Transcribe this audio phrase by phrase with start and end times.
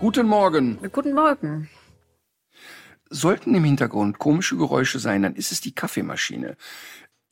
[0.00, 0.78] Guten Morgen.
[0.92, 1.68] Guten Morgen.
[3.10, 6.56] Sollten im Hintergrund komische Geräusche sein, dann ist es die Kaffeemaschine.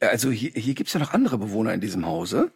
[0.00, 2.50] Also hier, hier gibt's ja noch andere Bewohner in diesem Hause.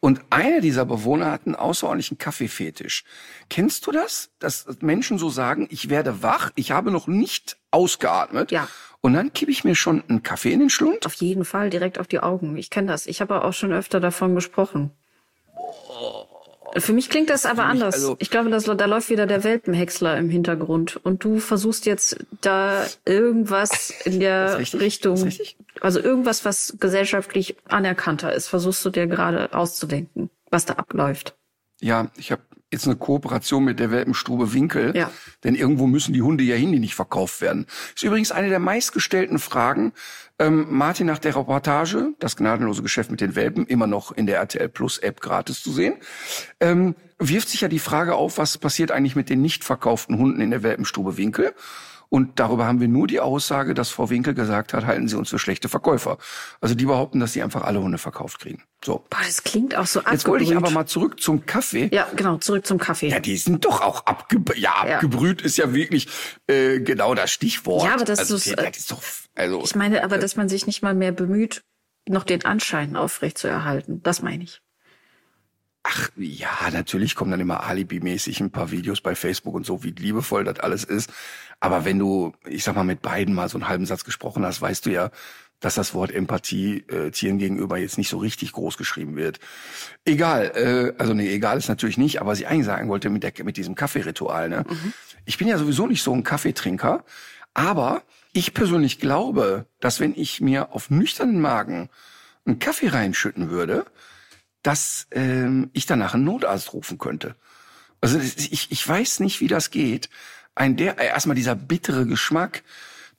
[0.00, 3.04] Und einer dieser Bewohner hat einen außerordentlichen Kaffeefetisch.
[3.48, 4.30] Kennst du das?
[4.40, 8.50] Dass Menschen so sagen, ich werde wach, ich habe noch nicht ausgeatmet.
[8.50, 8.68] Ja.
[9.00, 11.06] Und dann kippe ich mir schon einen Kaffee in den Schlund.
[11.06, 12.56] Auf jeden Fall direkt auf die Augen.
[12.56, 13.06] Ich kenne das.
[13.06, 14.90] Ich habe auch schon öfter davon gesprochen.
[16.76, 17.94] Für mich klingt das aber anders.
[17.94, 20.96] also- ich glaube, das, da läuft wieder der Welpenhäcksler im Hintergrund.
[21.02, 24.58] Und du versuchst jetzt da irgendwas in der?
[24.58, 25.30] Richtung,
[25.80, 31.34] also irgendwas, was gesellschaftlich anerkannter ist, versuchst du dir gerade auszudenken, was da abläuft.
[31.80, 34.96] Ja, ich habe jetzt eine Kooperation mit der Welpenstube Winkel.
[34.96, 35.10] Ja.
[35.44, 37.66] Denn irgendwo müssen die Hunde ja hin, die nicht verkauft werden.
[37.94, 39.92] Ist übrigens eine der meistgestellten Fragen.
[40.42, 44.38] Ähm, Martin nach der Reportage, das gnadenlose Geschäft mit den Welpen, immer noch in der
[44.38, 45.94] RTL Plus App gratis zu sehen,
[46.58, 50.40] ähm, wirft sich ja die Frage auf, was passiert eigentlich mit den nicht verkauften Hunden
[50.40, 51.54] in der Welpenstube Winkel?
[52.12, 55.30] Und darüber haben wir nur die Aussage, dass Frau Winkel gesagt hat, halten Sie uns
[55.30, 56.18] für schlechte Verkäufer.
[56.60, 58.62] Also die behaupten, dass sie einfach alle Hunde verkauft kriegen.
[58.84, 59.06] So.
[59.08, 60.56] Boah, das klingt auch so Jetzt wollte ich abgebrüht.
[60.56, 61.88] aber mal zurück zum Kaffee.
[61.90, 63.08] Ja, genau, zurück zum Kaffee.
[63.08, 64.58] Ja, die sind doch auch abgebrüht.
[64.58, 64.94] Ja, Ja.
[64.96, 66.06] abgebrüht ist ja wirklich
[66.48, 67.84] äh, genau das Stichwort.
[67.86, 69.02] Ja, aber das also, ist- das ist doch,
[69.34, 71.62] also, Ich meine aber, dass man sich nicht mal mehr bemüht,
[72.06, 74.02] noch den Anschein aufrechtzuerhalten.
[74.02, 74.60] Das meine ich.
[75.82, 79.90] Ach ja, natürlich kommen dann immer alibimäßig ein paar Videos bei Facebook und so, wie
[79.90, 81.12] liebevoll das alles ist.
[81.60, 84.60] Aber wenn du, ich sag mal, mit beiden mal so einen halben Satz gesprochen hast,
[84.60, 85.10] weißt du ja,
[85.60, 89.38] dass das Wort Empathie äh, Tieren gegenüber jetzt nicht so richtig groß geschrieben wird.
[90.04, 93.22] Egal, äh, also nee, egal ist natürlich nicht, aber was ich eigentlich sagen wollte mit,
[93.22, 94.64] der, mit diesem Kaffeeritual, ne?
[95.24, 97.04] Ich bin ja sowieso nicht so ein Kaffeetrinker,
[97.54, 98.02] aber
[98.32, 101.90] ich persönlich glaube, dass wenn ich mir auf nüchternen Magen
[102.44, 103.86] einen Kaffee reinschütten würde,
[104.62, 107.34] dass ähm, ich danach einen Notarzt rufen könnte.
[108.00, 110.08] Also ich, ich weiß nicht, wie das geht.
[110.54, 112.62] Ein der äh, erstmal dieser bittere Geschmack,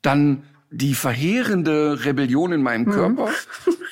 [0.01, 3.29] dann die verheerende Rebellion in meinem Körper.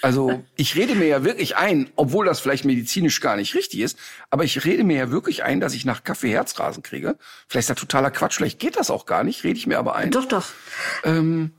[0.01, 3.99] Also ich rede mir ja wirklich ein, obwohl das vielleicht medizinisch gar nicht richtig ist,
[4.31, 7.17] aber ich rede mir ja wirklich ein, dass ich nach Kaffee Herzrasen kriege.
[7.47, 9.95] Vielleicht ist das totaler Quatsch, vielleicht geht das auch gar nicht, rede ich mir aber
[9.95, 10.09] ein.
[10.09, 10.47] Doch, doch.
[11.03, 11.51] Ähm,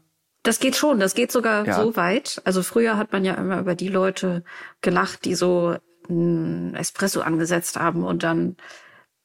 [0.42, 0.98] Das geht schon.
[0.98, 1.80] Das geht sogar Ja.
[1.80, 2.41] so weit.
[2.44, 4.42] Also früher hat man ja immer über die Leute
[4.80, 5.76] gelacht, die so
[6.08, 8.56] ein Espresso angesetzt haben und dann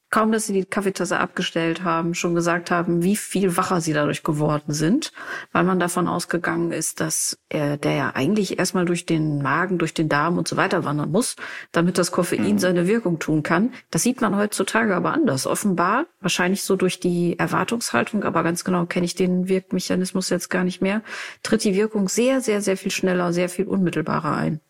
[0.09, 4.23] kaum, dass sie die Kaffeetasse abgestellt haben, schon gesagt haben, wie viel wacher sie dadurch
[4.23, 5.11] geworden sind,
[5.51, 9.93] weil man davon ausgegangen ist, dass er, der ja eigentlich erstmal durch den Magen, durch
[9.93, 11.35] den Darm und so weiter wandern muss,
[11.71, 13.73] damit das Koffein seine Wirkung tun kann.
[13.91, 15.45] Das sieht man heutzutage aber anders.
[15.45, 20.63] Offenbar, wahrscheinlich so durch die Erwartungshaltung, aber ganz genau kenne ich den Wirkmechanismus jetzt gar
[20.63, 21.01] nicht mehr,
[21.43, 24.61] tritt die Wirkung sehr, sehr, sehr viel schneller, sehr viel unmittelbarer ein.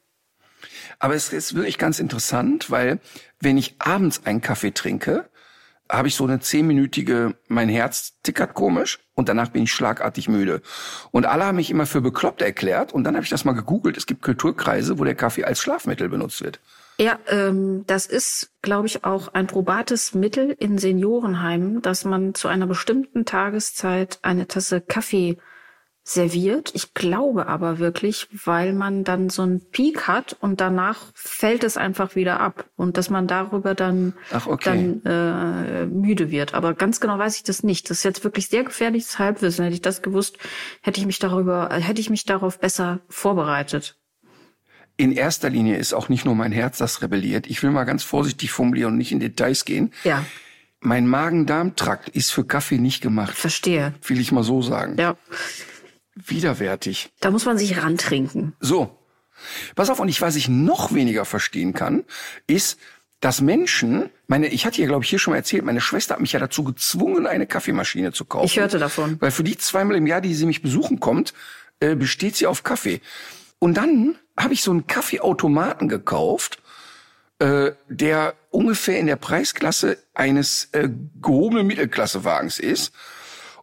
[1.00, 3.00] Aber es ist wirklich ganz interessant, weil
[3.40, 5.30] wenn ich abends einen Kaffee trinke,
[5.90, 10.62] habe ich so eine zehnminütige, mein Herz tickert komisch und danach bin ich schlagartig müde.
[11.12, 13.96] Und alle haben mich immer für bekloppt erklärt und dann habe ich das mal gegoogelt.
[13.96, 16.60] Es gibt Kulturkreise, wo der Kaffee als Schlafmittel benutzt wird.
[17.00, 22.48] Ja, ähm, das ist, glaube ich, auch ein probates Mittel in Seniorenheimen, dass man zu
[22.48, 25.38] einer bestimmten Tageszeit eine Tasse Kaffee
[26.10, 26.72] serviert.
[26.74, 31.76] Ich glaube aber wirklich, weil man dann so einen Peak hat und danach fällt es
[31.76, 35.00] einfach wieder ab und dass man darüber dann, Ach, okay.
[35.04, 36.54] dann äh, müde wird.
[36.54, 37.90] Aber ganz genau weiß ich das nicht.
[37.90, 39.64] Das ist jetzt wirklich sehr gefährliches Halbwissen.
[39.66, 40.38] Hätte ich das gewusst,
[40.82, 43.98] hätte ich mich darüber, hätte ich mich darauf besser vorbereitet.
[44.96, 47.48] In erster Linie ist auch nicht nur mein Herz, das rebelliert.
[47.48, 49.92] Ich will mal ganz vorsichtig formulieren und nicht in Details gehen.
[50.06, 50.26] Ja,
[50.80, 53.36] Mein Magen-Darm-Trakt ist für Kaffee nicht gemacht.
[53.36, 53.94] verstehe.
[54.08, 54.96] Will ich mal so sagen.
[54.98, 55.16] Ja,
[56.26, 57.12] Widerwärtig.
[57.20, 58.54] da muss man sich rantrinken.
[58.60, 58.98] So.
[59.76, 62.04] Pass auf, und ich, was ich noch weniger verstehen kann,
[62.48, 62.80] ist,
[63.20, 66.22] dass Menschen, meine, ich hatte ja, glaube ich, hier schon mal erzählt, meine Schwester hat
[66.22, 68.46] mich ja dazu gezwungen, eine Kaffeemaschine zu kaufen.
[68.46, 69.18] Ich hörte davon.
[69.20, 71.34] Weil für die zweimal im Jahr, die sie mich besuchen kommt,
[71.80, 73.02] äh, besteht sie auf Kaffee.
[73.60, 76.62] Und dann habe ich so einen Kaffeeautomaten gekauft,
[77.40, 80.90] äh, der ungefähr in der Preisklasse eines äh,
[81.22, 82.94] gehobenen Mittelklassewagens ist.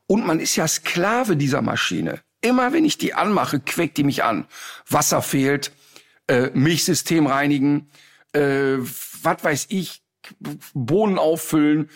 [0.06, 2.20] Und man ist ja Sklave dieser Maschine.
[2.44, 4.46] Immer wenn ich die anmache, quäkt die mich an.
[4.88, 5.72] Wasser fehlt,
[6.28, 7.88] äh, Milchsystem reinigen,
[8.32, 8.76] äh,
[9.22, 10.02] was weiß ich,
[10.74, 11.88] Bohnen auffüllen,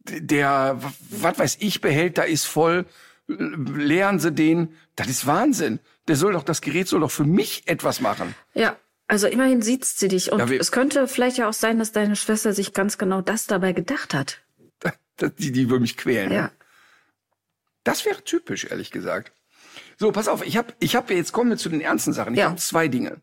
[0.00, 2.84] der, was weiß ich, Behälter ist voll,
[3.28, 4.76] leeren Sie den.
[4.96, 5.78] Das ist Wahnsinn.
[6.08, 8.34] Der soll doch, das Gerät soll doch für mich etwas machen.
[8.54, 8.76] Ja,
[9.06, 10.32] also immerhin sieht sie dich.
[10.32, 13.46] Und Ja, es könnte vielleicht ja auch sein, dass deine Schwester sich ganz genau das
[13.46, 14.42] dabei gedacht hat.
[15.38, 16.32] Die, die will mich quälen.
[16.32, 16.50] Ja.
[17.84, 19.32] Das wäre typisch, ehrlich gesagt.
[20.02, 22.34] So, pass auf, ich habe, ich hab, jetzt kommen wir zu den ernsten Sachen.
[22.34, 22.46] Ich Ja.
[22.46, 23.18] habe zwei Dinge.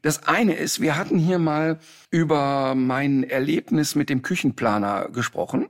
[0.00, 1.78] Das eine ist, wir hatten hier mal
[2.10, 5.68] über mein Erlebnis mit dem Küchenplaner gesprochen,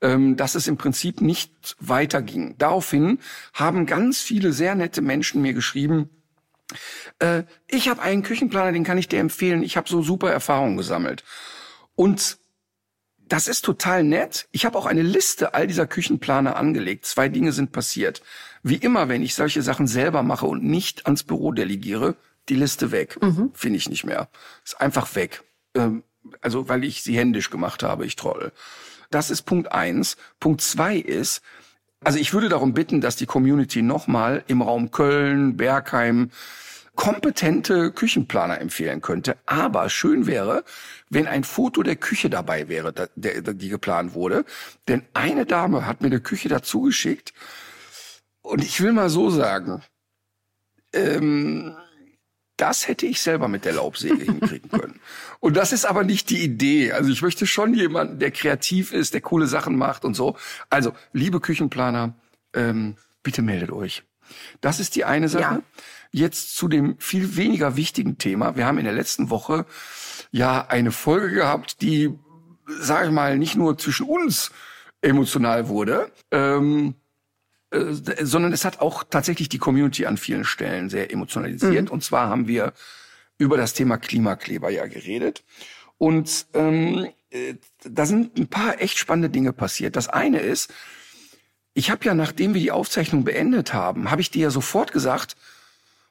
[0.00, 2.56] ähm, dass es im Prinzip nicht weiterging.
[2.58, 3.20] Daraufhin
[3.54, 6.10] haben ganz viele sehr nette Menschen mir geschrieben,
[7.20, 9.62] äh, ich habe einen Küchenplaner, den kann ich dir empfehlen.
[9.62, 11.22] Ich habe so super Erfahrungen gesammelt.
[11.94, 12.38] Und
[13.28, 14.48] das ist total nett.
[14.50, 17.06] Ich habe auch eine Liste all dieser Küchenplaner angelegt.
[17.06, 18.20] Zwei Dinge sind passiert.
[18.62, 22.14] Wie immer, wenn ich solche Sachen selber mache und nicht ans Büro delegiere,
[22.48, 23.18] die Liste weg.
[23.54, 24.28] Finde ich nicht mehr.
[24.64, 25.42] Ist einfach weg.
[25.74, 26.02] Ähm,
[26.40, 28.52] also, weil ich sie händisch gemacht habe, ich Troll.
[29.10, 30.16] Das ist Punkt eins.
[30.40, 31.42] Punkt zwei ist,
[32.04, 36.30] also ich würde darum bitten, dass die Community nochmal im Raum Köln, Bergheim
[36.94, 39.36] kompetente Küchenplaner empfehlen könnte.
[39.46, 40.64] Aber schön wäre,
[41.08, 44.44] wenn ein Foto der Küche dabei wäre, die geplant wurde.
[44.88, 47.32] Denn eine Dame hat mir eine Küche dazu geschickt.
[48.42, 49.82] Und ich will mal so sagen,
[50.92, 51.76] ähm,
[52.56, 55.00] das hätte ich selber mit der Laubsäge hinkriegen können.
[55.40, 56.92] Und das ist aber nicht die Idee.
[56.92, 60.36] Also ich möchte schon jemanden, der kreativ ist, der coole Sachen macht und so.
[60.70, 62.14] Also, liebe Küchenplaner,
[62.54, 64.04] ähm, bitte meldet euch.
[64.60, 65.42] Das ist die eine Sache.
[65.42, 65.62] Ja.
[66.10, 68.54] Jetzt zu dem viel weniger wichtigen Thema.
[68.54, 69.66] Wir haben in der letzten Woche
[70.30, 72.10] ja eine Folge gehabt, die,
[72.66, 74.52] sage ich mal, nicht nur zwischen uns
[75.00, 76.94] emotional wurde, ähm,
[77.72, 81.90] äh, sondern es hat auch tatsächlich die Community an vielen Stellen sehr emotionalisiert.
[81.90, 82.72] Und zwar haben wir
[83.38, 85.42] über das Thema Klimakleber ja geredet.
[85.98, 87.54] Und ähm, äh,
[87.84, 89.96] da sind ein paar echt spannende Dinge passiert.
[89.96, 90.72] Das eine ist,
[91.74, 95.36] ich habe ja, nachdem wir die Aufzeichnung beendet haben, habe ich dir ja sofort gesagt,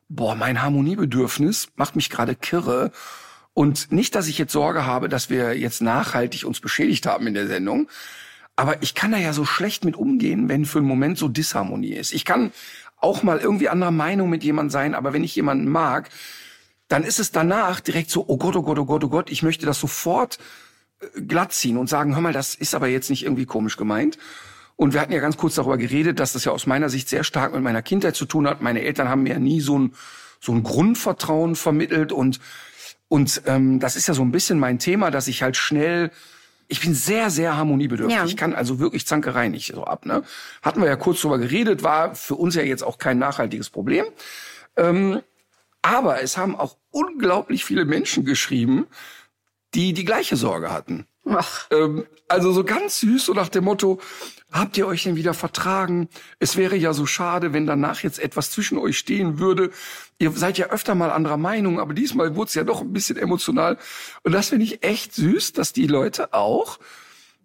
[0.09, 2.91] boah, mein Harmoniebedürfnis macht mich gerade kirre.
[3.53, 7.33] Und nicht, dass ich jetzt Sorge habe, dass wir jetzt nachhaltig uns beschädigt haben in
[7.33, 7.89] der Sendung.
[8.55, 11.93] Aber ich kann da ja so schlecht mit umgehen, wenn für einen Moment so Disharmonie
[11.93, 12.13] ist.
[12.13, 12.51] Ich kann
[12.97, 16.09] auch mal irgendwie anderer Meinung mit jemand sein, aber wenn ich jemanden mag,
[16.87, 19.43] dann ist es danach direkt so, oh Gott, oh Gott, oh Gott, oh Gott, ich
[19.43, 20.39] möchte das sofort
[20.99, 24.17] äh, glatt ziehen und sagen, hör mal, das ist aber jetzt nicht irgendwie komisch gemeint.
[24.75, 27.23] Und wir hatten ja ganz kurz darüber geredet, dass das ja aus meiner Sicht sehr
[27.23, 28.61] stark mit meiner Kindheit zu tun hat.
[28.61, 29.93] Meine Eltern haben mir ja nie so ein,
[30.39, 32.39] so ein Grundvertrauen vermittelt und,
[33.07, 36.11] und ähm, das ist ja so ein bisschen mein Thema, dass ich halt schnell,
[36.71, 38.17] ich bin sehr, sehr harmoniebedürftig.
[38.17, 38.25] Ja.
[38.25, 40.05] Ich kann also wirklich Zankerei nicht so ab.
[40.05, 40.23] Ne?
[40.61, 44.05] Hatten wir ja kurz drüber geredet, war für uns ja jetzt auch kein nachhaltiges Problem.
[45.81, 48.87] Aber es haben auch unglaublich viele Menschen geschrieben,
[49.73, 51.05] die die gleiche Sorge hatten.
[51.25, 53.99] Ach, Ähm, also so ganz süß, so nach dem Motto,
[54.51, 56.09] habt ihr euch denn wieder vertragen?
[56.39, 59.71] Es wäre ja so schade, wenn danach jetzt etwas zwischen euch stehen würde.
[60.19, 63.17] Ihr seid ja öfter mal anderer Meinung, aber diesmal wurde es ja doch ein bisschen
[63.17, 63.77] emotional.
[64.23, 66.79] Und das finde ich echt süß, dass die Leute auch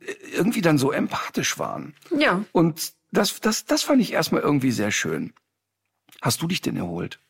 [0.00, 1.94] äh, irgendwie dann so empathisch waren.
[2.16, 2.44] ja.
[2.52, 5.32] Und das, das, das fand ich erstmal irgendwie sehr schön.
[6.20, 7.20] Hast du dich denn erholt?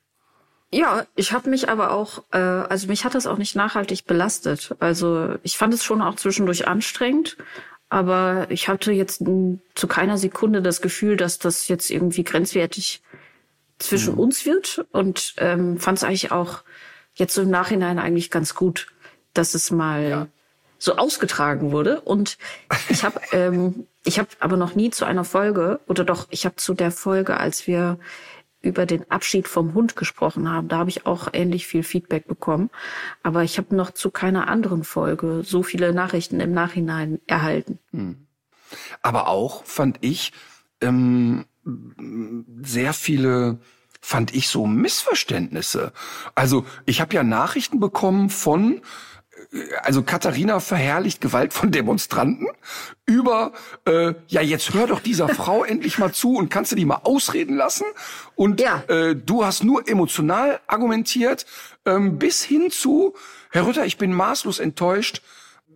[0.73, 4.75] Ja, ich habe mich aber auch, äh, also mich hat das auch nicht nachhaltig belastet.
[4.81, 7.37] Also ich fand es schon auch zwischendurch anstrengend,
[7.89, 9.23] aber ich hatte jetzt
[9.75, 13.03] zu keiner Sekunde das Gefühl, dass das jetzt irgendwie grenzwertig
[13.79, 14.87] zwischen uns wird.
[14.91, 16.63] Und ähm, fand es eigentlich auch
[17.15, 18.89] jetzt so im Nachhinein eigentlich ganz gut,
[19.35, 20.29] dass es mal
[20.79, 22.01] so ausgetragen wurde.
[22.01, 22.39] Und
[22.89, 26.57] ich habe ähm, ich habe aber noch nie zu einer Folge oder doch ich habe
[26.57, 27.99] zu der Folge, als wir
[28.67, 32.71] über den Abschied vom Hund gesprochen haben, da habe ich auch ähnlich viel Feedback bekommen.
[33.23, 37.79] Aber ich habe noch zu keiner anderen Folge so viele Nachrichten im Nachhinein erhalten.
[39.03, 40.33] aber auch fand ich
[40.81, 41.47] ähm,
[42.63, 43.59] sehr viele
[44.01, 45.93] fand ich so Missverständnisse.
[46.37, 48.83] Also ich habe ja Nachrichten bekommen von
[49.83, 52.49] also Katharina verherrlicht Gewalt von Demonstranten
[53.07, 53.53] über
[53.87, 57.01] äh, ja jetzt hör doch dieser Frau endlich mal zu und kannst du die mal
[57.05, 57.85] ausreden lassen
[58.35, 58.83] und Ja.
[58.89, 61.47] äh, du hast nur emotional argumentiert
[61.85, 63.15] ähm, bis hin zu
[63.51, 65.23] Herr Rütter ich bin maßlos enttäuscht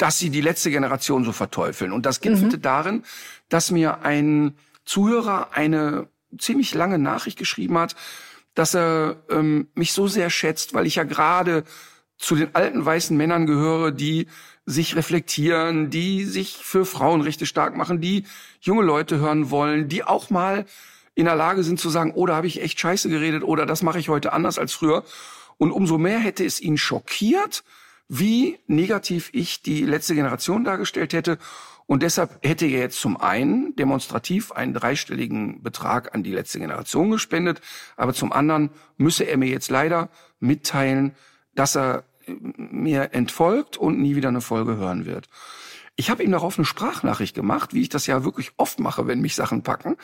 [0.01, 1.93] dass sie die letzte Generation so verteufeln.
[1.93, 3.05] Und das gipfelte darin,
[3.51, 7.97] dass mir ein Zuhörer eine ziemlich lange Nachricht geschrieben hat,
[8.55, 11.65] dass er ähm, mich so sehr schätzt, weil ich ja gerade
[12.21, 14.27] zu den alten weißen Männern gehöre, die
[14.67, 18.25] sich reflektieren, die sich für Frauenrechte stark machen, die
[18.61, 20.67] junge Leute hören wollen, die auch mal
[21.15, 23.83] in der Lage sind zu sagen, oh, da habe ich echt scheiße geredet oder das
[23.83, 25.03] mache ich heute anders als früher.
[25.57, 27.65] Und umso mehr hätte es ihn schockiert,
[28.07, 31.39] wie negativ ich die letzte Generation dargestellt hätte.
[31.87, 37.11] Und deshalb hätte er jetzt zum einen demonstrativ einen dreistelligen Betrag an die letzte Generation
[37.11, 37.61] gespendet,
[37.97, 41.17] aber zum anderen müsse er mir jetzt leider mitteilen,
[41.55, 42.05] dass er
[42.57, 45.29] mir entfolgt und nie wieder eine Folge hören wird.
[45.97, 49.21] Ich habe ihm darauf eine Sprachnachricht gemacht, wie ich das ja wirklich oft mache, wenn
[49.21, 49.97] mich Sachen packen.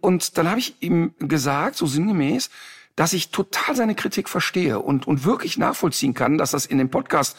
[0.00, 2.50] Und dann habe ich ihm gesagt, so sinngemäß,
[2.96, 6.90] dass ich total seine Kritik verstehe und, und wirklich nachvollziehen kann, dass das in dem
[6.90, 7.36] Podcast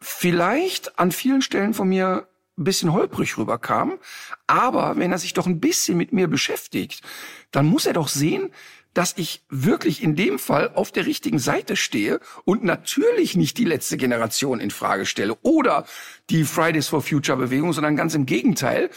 [0.00, 3.98] vielleicht an vielen Stellen von mir ein bisschen holprig rüberkam.
[4.46, 7.00] Aber wenn er sich doch ein bisschen mit mir beschäftigt,
[7.50, 8.50] dann muss er doch sehen,
[8.94, 13.64] dass ich wirklich in dem Fall auf der richtigen Seite stehe und natürlich nicht die
[13.64, 15.84] letzte Generation in Frage stelle oder
[16.30, 18.90] die Fridays for Future Bewegung, sondern ganz im Gegenteil.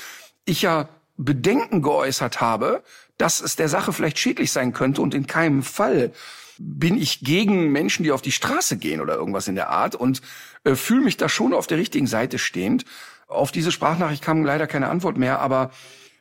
[0.45, 0.87] Ich ja
[1.17, 2.83] Bedenken geäußert habe,
[3.17, 6.13] dass es der Sache vielleicht schädlich sein könnte und in keinem Fall
[6.59, 10.21] bin ich gegen Menschen, die auf die Straße gehen oder irgendwas in der Art und
[10.63, 12.85] äh, fühle mich da schon auf der richtigen Seite stehend.
[13.27, 15.71] Auf diese Sprachnachricht kam leider keine Antwort mehr, aber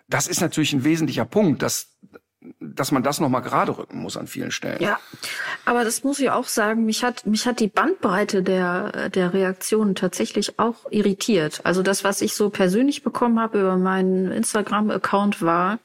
[0.09, 1.97] das ist natürlich ein wesentlicher Punkt, dass
[2.61, 4.83] dass man das noch mal gerade rücken muss an vielen Stellen.
[4.83, 4.99] Ja,
[5.65, 9.95] aber das muss ich auch sagen, mich hat mich hat die Bandbreite der der Reaktionen
[9.95, 11.61] tatsächlich auch irritiert.
[11.65, 15.79] Also das, was ich so persönlich bekommen habe über meinen Instagram Account war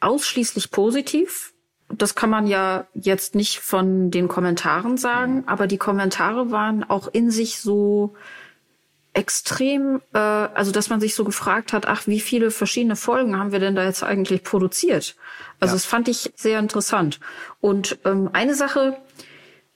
[0.00, 1.52] ausschließlich positiv.
[1.88, 7.08] Das kann man ja jetzt nicht von den Kommentaren sagen, aber die Kommentare waren auch
[7.08, 8.14] in sich so
[9.12, 13.52] extrem, äh, also dass man sich so gefragt hat, ach, wie viele verschiedene Folgen haben
[13.52, 15.16] wir denn da jetzt eigentlich produziert?
[15.58, 15.76] Also ja.
[15.76, 17.20] das fand ich sehr interessant.
[17.60, 18.96] Und ähm, eine Sache,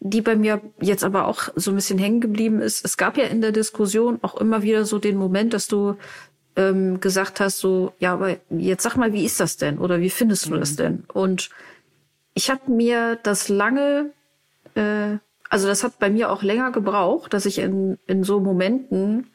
[0.00, 3.24] die bei mir jetzt aber auch so ein bisschen hängen geblieben ist, es gab ja
[3.24, 5.96] in der Diskussion auch immer wieder so den Moment, dass du
[6.56, 9.78] ähm, gesagt hast, so, ja, aber jetzt sag mal, wie ist das denn?
[9.78, 10.60] Oder wie findest du mhm.
[10.60, 11.04] das denn?
[11.12, 11.50] Und
[12.34, 14.10] ich habe mir das lange,
[14.74, 15.16] äh,
[15.54, 19.28] also das hat bei mir auch länger gebraucht, dass ich in, in so Momenten,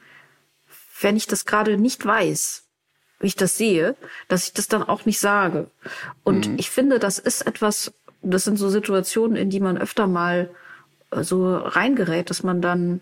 [0.99, 2.65] wenn ich das gerade nicht weiß,
[3.21, 3.95] wie ich das sehe,
[4.27, 5.71] dass ich das dann auch nicht sage.
[6.25, 6.55] Und mhm.
[6.57, 10.49] ich finde, das ist etwas, das sind so Situationen, in die man öfter mal
[11.11, 12.99] äh, so reingerät, dass man dann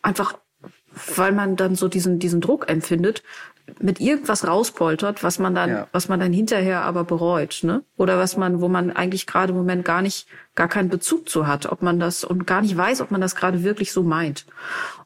[0.00, 0.38] einfach
[1.16, 3.22] weil man dann so diesen, diesen Druck empfindet,
[3.80, 5.86] mit irgendwas rauspoltert, was man dann, ja.
[5.92, 7.82] was man dann hinterher aber bereut, ne?
[7.96, 11.46] Oder was man, wo man eigentlich gerade im Moment gar nicht, gar keinen Bezug zu
[11.46, 14.46] hat, ob man das und gar nicht weiß, ob man das gerade wirklich so meint.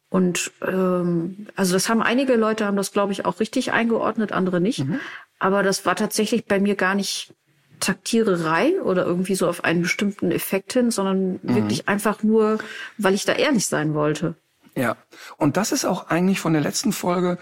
[0.09, 4.61] Und ähm, also das haben einige Leute haben das, glaube ich, auch richtig eingeordnet, andere
[4.61, 4.81] nicht.
[4.81, 5.01] Mhm.
[5.39, 7.35] Aber das war tatsächlich bei mir gar nicht
[7.81, 11.55] Taktiererei oder irgendwie so auf einen bestimmten Effekt hin, sondern mhm.
[11.55, 12.59] wirklich einfach nur,
[12.99, 14.35] weil ich da ehrlich sein wollte.
[14.77, 14.97] Ja,
[15.37, 17.39] und das ist auch eigentlich von der letzten Folge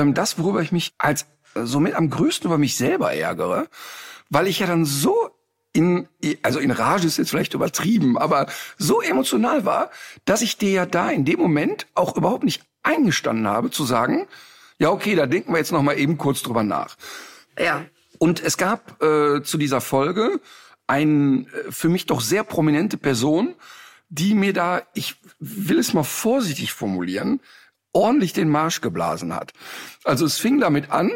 [0.00, 3.68] ähm, das, worüber ich mich als äh, somit am größten über mich selber ärgere,
[4.28, 5.30] weil ich ja dann so
[5.72, 6.08] in,
[6.42, 9.90] also in Rage ist jetzt vielleicht übertrieben, aber so emotional war,
[10.24, 14.26] dass ich dir ja da in dem Moment auch überhaupt nicht eingestanden habe zu sagen,
[14.78, 16.96] ja okay, da denken wir jetzt noch mal eben kurz drüber nach.
[17.58, 17.84] Ja.
[18.18, 20.40] Und es gab äh, zu dieser Folge
[20.86, 23.54] ein äh, für mich doch sehr prominente Person,
[24.08, 27.40] die mir da, ich will es mal vorsichtig formulieren,
[27.92, 29.52] ordentlich den Marsch geblasen hat.
[30.04, 31.10] Also es fing damit an,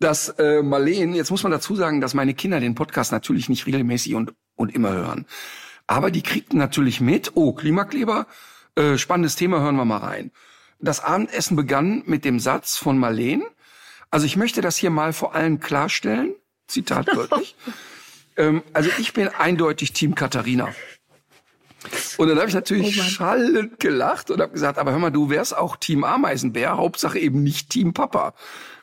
[0.00, 3.66] dass äh, Marleen, jetzt muss man dazu sagen, dass meine Kinder den Podcast natürlich nicht
[3.66, 5.26] regelmäßig und, und immer hören.
[5.86, 8.26] Aber die kriegten natürlich mit, oh, Klimakleber,
[8.76, 10.30] äh, spannendes Thema, hören wir mal rein.
[10.80, 13.42] Das Abendessen begann mit dem Satz von Marleen.
[14.10, 16.34] Also ich möchte das hier mal vor allem klarstellen,
[16.66, 17.56] Zitat wörtlich.
[18.36, 20.74] ähm, also ich bin eindeutig Team Katharina.
[22.18, 25.30] Und dann habe ich natürlich oh schallend gelacht und habe gesagt, aber hör mal, du
[25.30, 28.34] wärst auch Team Ameisenbär, Hauptsache eben nicht Team Papa.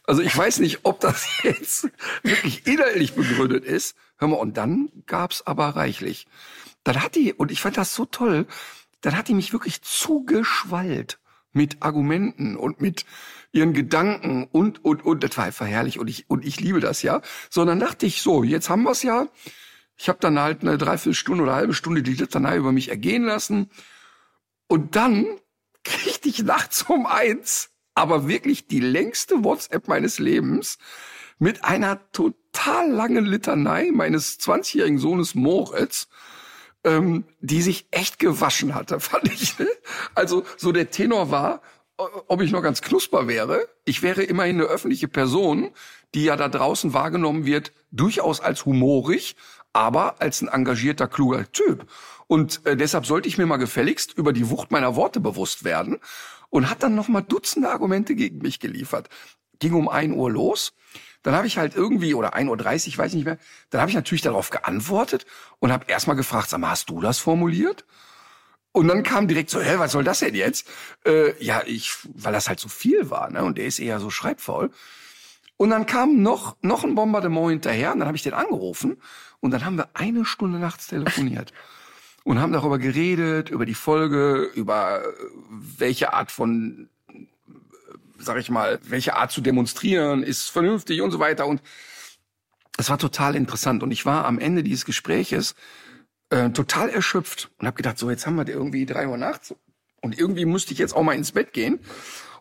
[0.05, 1.89] Also ich weiß nicht, ob das jetzt
[2.23, 3.95] wirklich inhaltlich begründet ist.
[4.17, 6.27] Hör mal, und dann gab's aber reichlich.
[6.83, 8.47] Dann hat die, und ich fand das so toll,
[9.01, 11.19] dann hat die mich wirklich zugeschwallt
[11.53, 13.05] mit Argumenten und mit
[13.51, 15.23] ihren Gedanken und, und, und.
[15.23, 17.21] Das war einfach herrlich und ich, und ich liebe das ja.
[17.49, 19.27] So, dann dachte ich so, jetzt haben wir's ja.
[20.01, 23.21] Ich habe dann halt eine Dreiviertelstunde oder eine halbe Stunde die Litanei über mich ergehen
[23.23, 23.69] lassen.
[24.67, 25.27] Und dann
[25.83, 30.79] kriegte ich nachts um eins, aber wirklich die längste WhatsApp meines Lebens
[31.37, 36.07] mit einer total langen Litanei meines 20-jährigen Sohnes Moritz,
[36.83, 39.53] ähm, die sich echt gewaschen hatte, fand ich.
[40.15, 41.61] Also so der Tenor war,
[41.97, 43.67] ob ich noch ganz knusper wäre.
[43.85, 45.69] Ich wäre immerhin eine öffentliche Person,
[46.15, 49.35] die ja da draußen wahrgenommen wird, durchaus als humorig,
[49.73, 51.85] aber als ein engagierter, kluger Typ.
[52.27, 55.99] Und äh, deshalb sollte ich mir mal gefälligst über die Wucht meiner Worte bewusst werden
[56.49, 59.09] und hat dann noch mal Dutzende Argumente gegen mich geliefert.
[59.59, 60.73] Ging um ein Uhr los.
[61.23, 62.47] Dann habe ich halt irgendwie, oder 1.30
[62.93, 63.37] Uhr, weiß ich nicht mehr,
[63.69, 65.25] dann habe ich natürlich darauf geantwortet
[65.59, 67.85] und habe erstmal gefragt, sag mal, hast du das formuliert?
[68.71, 70.67] Und dann kam direkt so, hä, was soll das denn jetzt?
[71.05, 73.43] Äh, ja, ich, weil das halt so viel war, ne?
[73.43, 74.71] Und der ist eher so schreibfaul.
[75.57, 78.97] Und dann kam noch, noch ein Bombardement hinterher und dann habe ich den angerufen
[79.41, 81.51] und dann haben wir eine Stunde nachts telefoniert
[82.23, 85.07] und haben darüber geredet, über die Folge, über äh,
[85.49, 87.25] welche Art von, äh,
[88.19, 91.47] sag ich mal, welche Art zu demonstrieren ist vernünftig und so weiter.
[91.47, 91.61] Und
[92.77, 93.83] es war total interessant.
[93.83, 95.55] Und ich war am Ende dieses Gespräches
[96.29, 99.55] äh, total erschöpft und habe gedacht, so jetzt haben wir irgendwie drei Uhr nachts
[100.01, 101.79] und irgendwie musste ich jetzt auch mal ins Bett gehen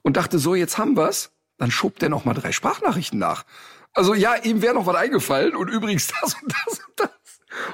[0.02, 1.32] und dachte, so jetzt haben wir's.
[1.56, 3.44] Dann schob der noch mal drei Sprachnachrichten nach.
[3.92, 7.10] Also ja, ihm wäre noch was eingefallen und übrigens das und das und das.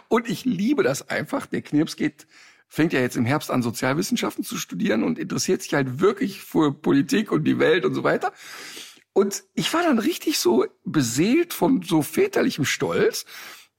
[0.08, 1.46] Und ich liebe das einfach.
[1.46, 2.26] Der Knirps geht,
[2.68, 6.72] fängt ja jetzt im Herbst an, Sozialwissenschaften zu studieren und interessiert sich halt wirklich für
[6.72, 8.32] Politik und die Welt und so weiter.
[9.12, 13.24] Und ich war dann richtig so beseelt von so väterlichem Stolz,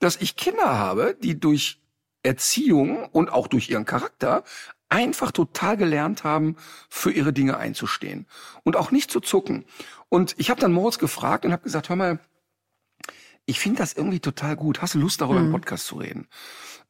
[0.00, 1.80] dass ich Kinder habe, die durch
[2.22, 4.44] Erziehung und auch durch ihren Charakter
[4.88, 6.56] einfach total gelernt haben,
[6.88, 8.26] für ihre Dinge einzustehen
[8.64, 9.64] und auch nicht zu zucken.
[10.08, 12.18] Und ich habe dann Moritz gefragt und habe gesagt, hör mal,
[13.48, 14.82] ich finde das irgendwie total gut.
[14.82, 15.46] Hast du Lust, darüber mhm.
[15.46, 16.28] im Podcast zu reden?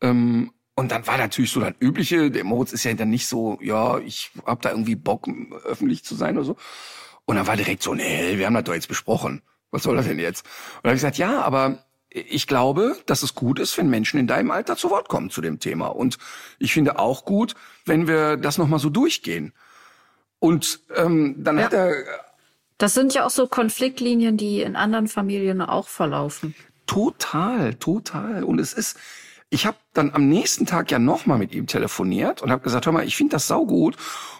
[0.00, 2.32] Ähm, und dann war natürlich so das Übliche.
[2.32, 5.28] Der Moritz ist ja dann nicht so, ja, ich habe da irgendwie Bock,
[5.64, 6.56] öffentlich zu sein oder so.
[7.26, 9.42] Und dann war direkt so, nee, wir haben das doch jetzt besprochen.
[9.70, 10.46] Was soll das denn jetzt?
[10.46, 14.18] Und dann habe ich gesagt, ja, aber ich glaube, dass es gut ist, wenn Menschen
[14.18, 15.88] in deinem Alter zu Wort kommen zu dem Thema.
[15.88, 16.18] Und
[16.58, 19.52] ich finde auch gut, wenn wir das nochmal so durchgehen.
[20.40, 21.64] Und ähm, dann ja.
[21.64, 21.92] hat er.
[22.78, 26.54] Das sind ja auch so Konfliktlinien, die in anderen Familien auch verlaufen.
[26.86, 28.44] Total, total.
[28.44, 28.96] Und es ist,
[29.50, 32.92] ich habe dann am nächsten Tag ja nochmal mit ihm telefoniert und habe gesagt, hör
[32.92, 33.96] mal, ich finde das saugut.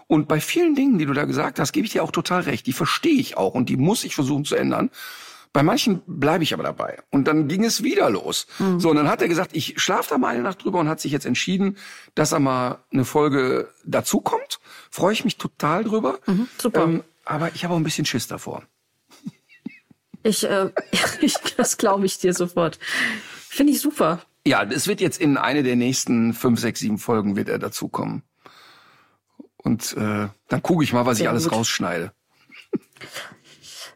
[0.07, 2.66] Und bei vielen Dingen, die du da gesagt hast, gebe ich dir auch total recht.
[2.66, 4.90] Die verstehe ich auch und die muss ich versuchen zu ändern.
[5.52, 7.00] Bei manchen bleibe ich aber dabei.
[7.11, 8.47] Und dann ging es wieder los.
[8.59, 8.80] Mhm.
[8.80, 11.00] So, und dann hat er gesagt, ich schlafe da mal eine Nacht drüber und hat
[11.00, 11.76] sich jetzt entschieden,
[12.14, 14.61] dass er mal eine Folge dazukommt.
[14.90, 16.18] Freue ich mich total drüber.
[16.26, 16.85] Mhm, super.
[16.85, 18.64] Ähm, aber ich habe auch ein bisschen Schiss davor.
[20.23, 20.71] Ich, äh,
[21.21, 22.78] ich das glaube ich dir sofort.
[23.49, 24.23] Finde ich super.
[24.47, 28.23] Ja, es wird jetzt in eine der nächsten fünf, sechs, sieben Folgen wird er dazukommen.
[29.56, 31.52] Und äh, dann gucke ich mal, was Sehr ich alles gut.
[31.52, 32.12] rausschneide.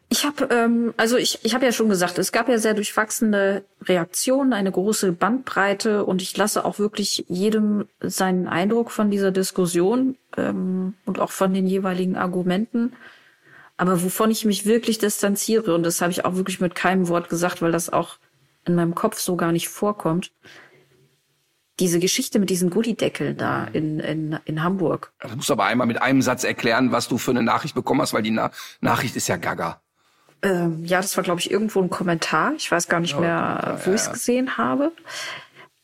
[0.09, 3.63] Ich habe, ähm, also ich, ich habe ja schon gesagt, es gab ja sehr durchwachsene
[3.81, 10.15] Reaktionen, eine große Bandbreite und ich lasse auch wirklich jedem seinen Eindruck von dieser Diskussion
[10.37, 12.93] ähm, und auch von den jeweiligen Argumenten.
[13.77, 17.29] Aber wovon ich mich wirklich distanziere, und das habe ich auch wirklich mit keinem Wort
[17.29, 18.17] gesagt, weil das auch
[18.65, 20.31] in meinem Kopf so gar nicht vorkommt,
[21.79, 25.11] diese Geschichte mit diesen Gullideckeln da in, in, in Hamburg.
[25.19, 28.13] Du musst aber einmal mit einem Satz erklären, was du für eine Nachricht bekommen hast,
[28.13, 29.81] weil die Na Nachricht ist ja gaga.
[30.43, 32.53] Ähm, ja, das war, glaube ich, irgendwo ein Kommentar.
[32.57, 34.91] Ich weiß gar nicht mehr, wo ich es gesehen habe.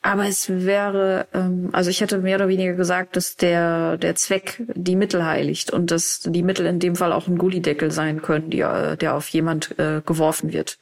[0.01, 4.61] Aber es wäre, ähm, also ich hätte mehr oder weniger gesagt, dass der, der Zweck
[4.73, 8.49] die Mittel heiligt und dass die Mittel in dem Fall auch ein Gullideckel sein können,
[8.49, 10.79] die, äh, der auf jemand äh, geworfen wird.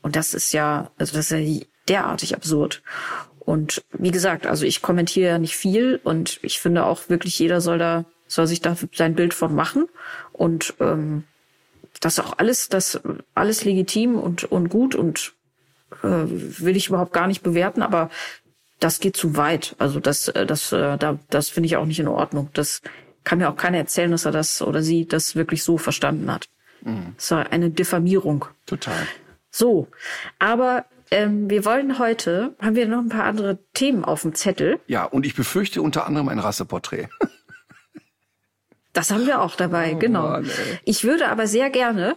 [0.00, 2.82] Und das ist ja, also das ist ja derartig absurd.
[3.38, 7.60] Und wie gesagt, also ich kommentiere ja nicht viel und ich finde auch wirklich jeder
[7.60, 9.88] soll da, soll sich da sein Bild von machen.
[10.32, 11.24] Und ähm,
[12.00, 13.00] das ist auch alles, das
[13.34, 15.34] alles legitim und, und gut und
[16.02, 18.10] will ich überhaupt gar nicht bewerten, aber
[18.80, 19.74] das geht zu weit.
[19.78, 22.50] Also das, äh, das, äh, da, das finde ich auch nicht in Ordnung.
[22.52, 22.82] Das
[23.24, 26.48] kann mir auch keiner erzählen, dass er das oder sie das wirklich so verstanden hat.
[26.82, 27.14] Mhm.
[27.16, 28.46] Das war eine Diffamierung.
[28.66, 29.06] Total.
[29.50, 29.88] So,
[30.38, 34.78] aber ähm, wir wollen heute, haben wir noch ein paar andere Themen auf dem Zettel.
[34.86, 37.08] Ja, und ich befürchte unter anderem ein Rasseporträt.
[38.98, 40.22] Das haben wir auch dabei, oh, genau.
[40.22, 40.50] Mann,
[40.84, 42.16] ich würde aber sehr gerne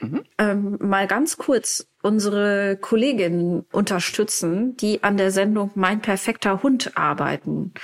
[0.00, 0.24] mhm.
[0.38, 7.74] ähm, mal ganz kurz unsere Kolleginnen unterstützen, die an der Sendung Mein perfekter Hund arbeiten.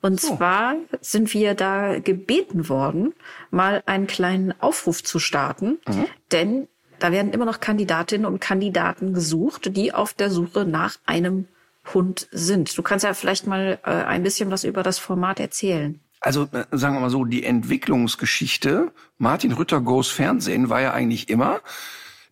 [0.00, 0.36] Und oh.
[0.36, 3.14] zwar sind wir da gebeten worden,
[3.50, 6.06] mal einen kleinen Aufruf zu starten, mhm.
[6.30, 6.68] denn
[7.00, 11.48] da werden immer noch Kandidatinnen und Kandidaten gesucht, die auf der Suche nach einem
[11.94, 12.78] Hund sind.
[12.78, 16.00] Du kannst ja vielleicht mal äh, ein bisschen was über das Format erzählen.
[16.20, 21.28] Also äh, sagen wir mal so, die Entwicklungsgeschichte Martin Rütter Goes Fernsehen war ja eigentlich
[21.28, 21.60] immer,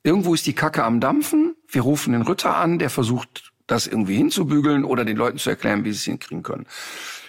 [0.03, 4.17] irgendwo ist die Kacke am Dampfen, wir rufen den Rütter an, der versucht das irgendwie
[4.17, 6.67] hinzubügeln oder den Leuten zu erklären, wie sie es hinkriegen können.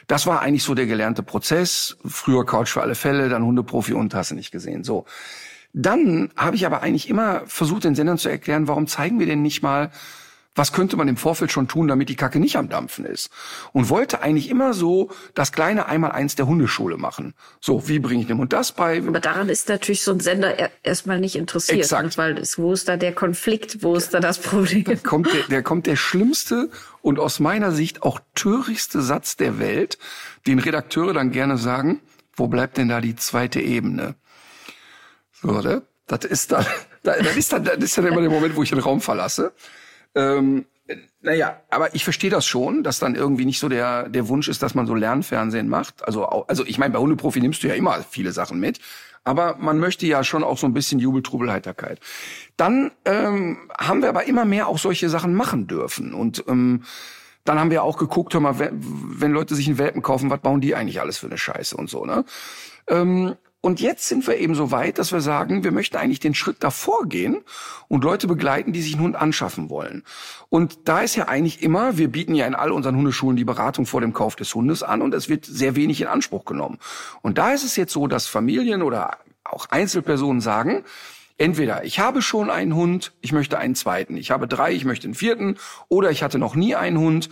[0.08, 1.98] Das war eigentlich so der gelernte Prozess.
[2.06, 4.84] Früher Couch für alle Fälle, dann Hundeprofi und hast du nicht gesehen.
[4.84, 5.06] So.
[5.74, 9.42] Dann habe ich aber eigentlich immer versucht, den Sendern zu erklären, warum zeigen wir denn
[9.42, 9.92] nicht mal,
[10.58, 13.30] was könnte man im Vorfeld schon tun, damit die Kacke nicht am Dampfen ist?
[13.74, 17.34] Und wollte eigentlich immer so das kleine Einmaleins der Hundeschule machen.
[17.62, 18.98] So, wie bringe ich dem Hund das bei?
[18.98, 21.80] Aber daran ist natürlich so ein Sender erstmal nicht interessiert.
[21.80, 22.18] Exakt.
[22.18, 23.84] Weil es, wo ist da der Konflikt?
[23.84, 24.84] Wo ist da das Problem?
[24.84, 26.70] Da kommt der, der kommt der schlimmste
[27.02, 29.98] und aus meiner Sicht auch törichtste Satz der Welt,
[30.48, 32.02] den Redakteure dann gerne sagen,
[32.36, 34.16] wo bleibt denn da die zweite Ebene?
[35.42, 35.84] So, ne?
[36.08, 36.66] Das ist dann,
[37.04, 39.54] das ist dann, das ist dann immer der Moment, wo ich den Raum verlasse.
[40.18, 40.66] Ähm,
[41.22, 44.64] naja, aber ich verstehe das schon, dass dann irgendwie nicht so der, der Wunsch ist,
[44.64, 46.06] dass man so Lernfernsehen macht.
[46.06, 48.80] Also, also ich meine, bei Hundeprofi nimmst du ja immer viele Sachen mit.
[49.24, 52.00] Aber man möchte ja schon auch so ein bisschen Jubel, Trubel, Heiterkeit.
[52.56, 56.14] Dann ähm, haben wir aber immer mehr auch solche Sachen machen dürfen.
[56.14, 56.84] Und ähm,
[57.44, 60.40] dann haben wir auch geguckt, hör mal, wenn, wenn Leute sich einen Welpen kaufen, was
[60.40, 62.24] bauen die eigentlich alles für eine Scheiße und so, ne?
[62.88, 63.36] Ähm,
[63.68, 66.64] und jetzt sind wir eben so weit, dass wir sagen, wir möchten eigentlich den Schritt
[66.64, 67.42] davor gehen
[67.90, 70.06] und Leute begleiten, die sich einen Hund anschaffen wollen.
[70.48, 73.86] Und da ist ja eigentlich immer, wir bieten ja in all unseren Hundeschulen die Beratung
[73.86, 76.80] vor dem Kauf des Hundes an und es wird sehr wenig in Anspruch genommen.
[77.22, 80.86] Und da ist es jetzt so, dass Familien oder auch Einzelpersonen sagen,
[81.38, 85.08] entweder ich habe schon einen Hund, ich möchte einen zweiten, ich habe drei, ich möchte
[85.08, 85.58] einen vierten
[85.90, 87.28] oder ich hatte noch nie einen Hund,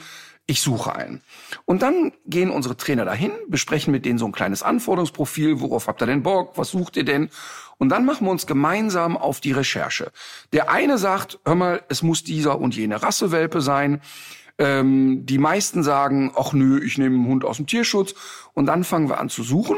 [0.48, 1.22] ich suche einen.
[1.66, 6.02] Und dann gehen unsere Trainer dahin, besprechen mit denen so ein kleines Anforderungsprofil, worauf habt
[6.04, 7.30] ihr denn Bock, was sucht ihr denn?
[7.78, 10.12] Und dann machen wir uns gemeinsam auf die Recherche.
[10.54, 14.02] Der eine sagt, hör mal, es muss dieser und jene Rassewelpe sein.
[14.58, 18.14] Ähm, die meisten sagen, ach nö, ich nehme einen Hund aus dem Tierschutz.
[18.54, 19.78] Und dann fangen wir an zu suchen.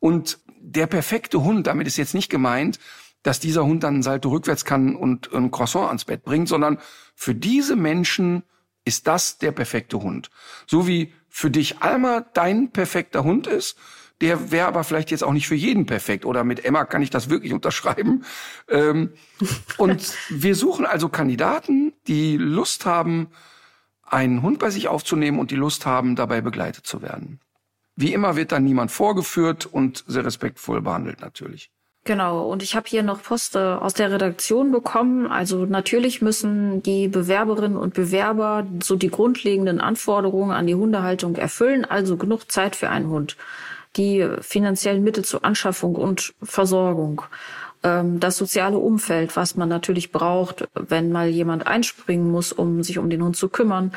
[0.00, 2.78] Und der perfekte Hund, damit ist jetzt nicht gemeint,
[3.22, 6.78] dass dieser Hund dann ein Salto rückwärts kann und ein Croissant ans Bett bringt, sondern
[7.14, 8.42] für diese Menschen
[8.90, 10.30] ist das der perfekte Hund.
[10.66, 13.78] So wie für dich Alma dein perfekter Hund ist,
[14.20, 16.24] der wäre aber vielleicht jetzt auch nicht für jeden perfekt.
[16.26, 18.24] Oder mit Emma kann ich das wirklich unterschreiben.
[18.68, 19.12] Ähm,
[19.78, 23.28] und wir suchen also Kandidaten, die Lust haben,
[24.02, 27.38] einen Hund bei sich aufzunehmen und die Lust haben, dabei begleitet zu werden.
[27.94, 31.70] Wie immer wird dann niemand vorgeführt und sehr respektvoll behandelt natürlich.
[32.04, 35.26] Genau, und ich habe hier noch Post aus der Redaktion bekommen.
[35.30, 41.84] Also natürlich müssen die Bewerberinnen und Bewerber so die grundlegenden Anforderungen an die Hundehaltung erfüllen,
[41.84, 43.36] also genug Zeit für einen Hund,
[43.96, 47.22] die finanziellen Mittel zur Anschaffung und Versorgung,
[47.82, 53.08] das soziale Umfeld, was man natürlich braucht, wenn mal jemand einspringen muss, um sich um
[53.08, 53.92] den Hund zu kümmern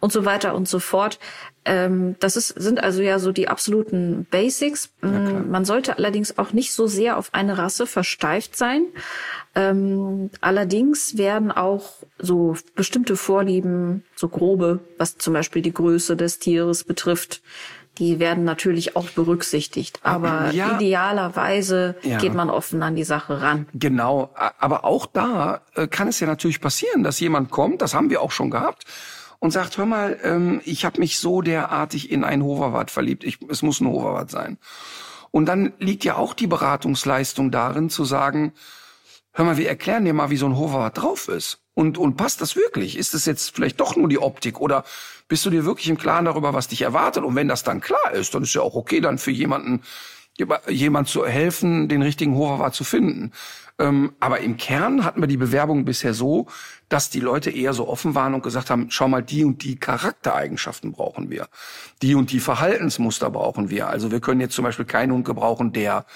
[0.00, 1.18] und so weiter und so fort.
[1.66, 4.90] Ähm, das ist, sind also ja so die absoluten Basics.
[5.02, 8.86] Mm, Man sollte allerdings auch nicht so sehr auf eine Rasse versteift sein.
[9.56, 16.38] Ähm, allerdings werden auch so bestimmte Vorlieben, so grobe, was zum Beispiel die Größe des
[16.38, 17.42] Tieres betrifft,
[17.98, 20.00] die werden natürlich auch berücksichtigt.
[20.02, 22.18] Aber ja, idealerweise ja.
[22.18, 23.66] geht man offen an die Sache ran.
[23.74, 24.30] Genau.
[24.58, 28.20] Aber auch da äh, kann es ja natürlich passieren, dass jemand kommt, das haben wir
[28.20, 28.84] auch schon gehabt,
[29.38, 33.24] und sagt, hör mal, ähm, ich habe mich so derartig in einen Hoverwart verliebt.
[33.24, 34.58] Ich, es muss ein Hoverwart sein.
[35.30, 38.52] Und dann liegt ja auch die Beratungsleistung darin, zu sagen,
[39.32, 41.58] hör mal, wir erklären dir mal, wie so ein Hoverwart drauf ist.
[41.74, 42.96] Und, und passt das wirklich?
[42.96, 44.84] Ist es jetzt vielleicht doch nur die Optik oder
[45.28, 47.24] bist du dir wirklich im Klaren darüber, was dich erwartet?
[47.24, 49.82] Und wenn das dann klar ist, dann ist ja auch okay, dann für jemanden,
[50.68, 53.32] jemand zu helfen, den richtigen Hoverwart zu finden.
[53.78, 56.46] Ähm, aber im Kern hatten wir die Bewerbung bisher so,
[56.88, 59.76] dass die Leute eher so offen waren und gesagt haben, schau mal, die und die
[59.76, 61.48] Charaktereigenschaften brauchen wir.
[62.02, 63.88] Die und die Verhaltensmuster brauchen wir.
[63.88, 66.06] Also wir können jetzt zum Beispiel keinen Hund gebrauchen, der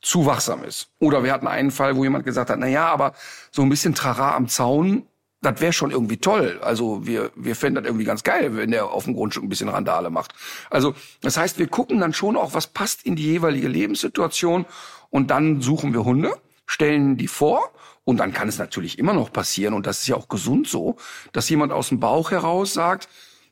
[0.00, 0.90] zu wachsam ist.
[0.98, 3.14] Oder wir hatten einen Fall, wo jemand gesagt hat, na ja, aber
[3.50, 5.06] so ein bisschen Trara am Zaun,
[5.40, 6.58] das wäre schon irgendwie toll.
[6.62, 9.68] Also wir, wir fänden das irgendwie ganz geil, wenn der auf dem Grundstück ein bisschen
[9.68, 10.34] Randale macht.
[10.70, 14.66] Also das heißt, wir gucken dann schon auch, was passt in die jeweilige Lebenssituation
[15.10, 16.34] und dann suchen wir Hunde
[16.68, 17.72] stellen die vor
[18.04, 20.96] und dann kann es natürlich immer noch passieren, und das ist ja auch gesund so,
[21.32, 23.08] dass jemand aus dem Bauch heraus sagt,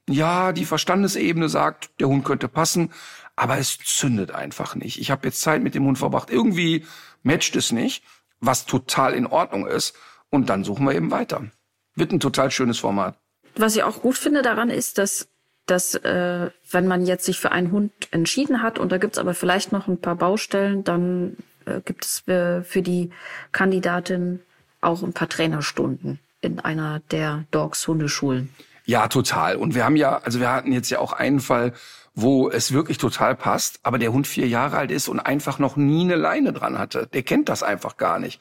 [0.08, 2.92] ja, die Verstandesebene sagt, der Hund könnte passen,
[3.34, 5.00] aber es zündet einfach nicht.
[5.00, 6.86] Ich habe jetzt Zeit mit dem Hund verbracht, irgendwie
[7.22, 8.04] matcht es nicht,
[8.40, 9.96] was total in Ordnung ist,
[10.28, 11.50] und dann suchen wir eben weiter.
[11.96, 13.18] Wird ein total schönes Format.
[13.56, 15.28] Was ich auch gut finde daran ist, dass
[15.66, 19.34] dass äh, wenn man jetzt sich für einen Hund entschieden hat und da gibt's aber
[19.34, 23.10] vielleicht noch ein paar Baustellen, dann äh, gibt es für, für die
[23.52, 24.40] Kandidatin
[24.80, 28.50] auch ein paar Trainerstunden in einer der Dogs Hundeschulen.
[28.84, 29.56] Ja, total.
[29.56, 31.72] Und wir haben ja, also wir hatten jetzt ja auch einen Fall,
[32.14, 35.76] wo es wirklich total passt, aber der Hund vier Jahre alt ist und einfach noch
[35.76, 37.08] nie eine Leine dran hatte.
[37.12, 38.40] Der kennt das einfach gar nicht.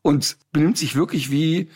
[0.00, 1.70] Und benimmt sich wirklich wie,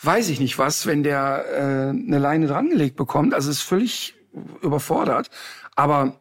[0.00, 3.34] weiß ich nicht was, wenn der äh, eine Leine drangelegt bekommt.
[3.34, 4.14] Also ist völlig
[4.62, 5.30] überfordert.
[5.74, 6.18] Aber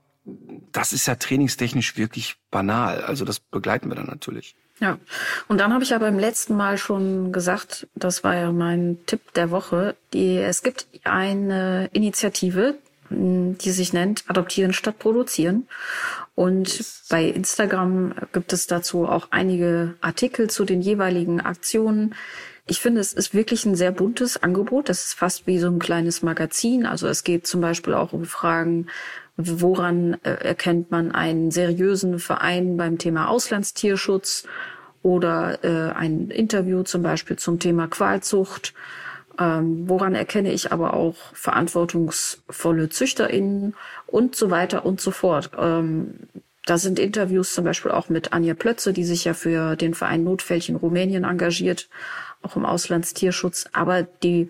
[0.71, 3.03] das ist ja trainingstechnisch wirklich banal.
[3.03, 4.55] Also das begleiten wir dann natürlich.
[4.79, 4.99] Ja,
[5.47, 9.33] und dann habe ich ja beim letzten Mal schon gesagt, das war ja mein Tipp
[9.33, 12.77] der Woche, die, es gibt eine Initiative,
[13.09, 15.67] die sich nennt Adoptieren statt Produzieren.
[16.35, 22.13] Und bei Instagram gibt es dazu auch einige Artikel zu den jeweiligen Aktionen.
[22.69, 24.89] Ich finde, es ist wirklich ein sehr buntes Angebot.
[24.89, 26.86] Das ist fast wie so ein kleines Magazin.
[26.86, 28.88] Also es geht zum Beispiel auch um Fragen,
[29.38, 34.45] woran äh, erkennt man einen seriösen Verein beim Thema Auslandstierschutz
[35.01, 38.73] oder äh, ein Interview zum Beispiel zum Thema Qualzucht.
[39.39, 43.75] Ähm, woran erkenne ich aber auch verantwortungsvolle ZüchterInnen
[44.08, 45.51] und so weiter und so fort.
[45.58, 46.15] Ähm,
[46.65, 50.25] da sind Interviews zum Beispiel auch mit Anja Plötze, die sich ja für den Verein
[50.25, 51.88] Notfälchen Rumänien engagiert,
[52.47, 53.65] auch im Auslandstierschutz.
[53.73, 54.49] Aber die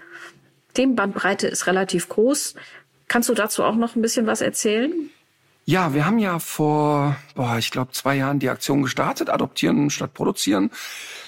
[0.73, 2.55] Themenbandbreite ist relativ groß.
[3.07, 4.93] Kannst du dazu auch noch ein bisschen was erzählen?
[5.65, 10.13] Ja, wir haben ja vor, boah, ich glaube, zwei Jahren die Aktion gestartet, adoptieren statt
[10.13, 10.71] produzieren,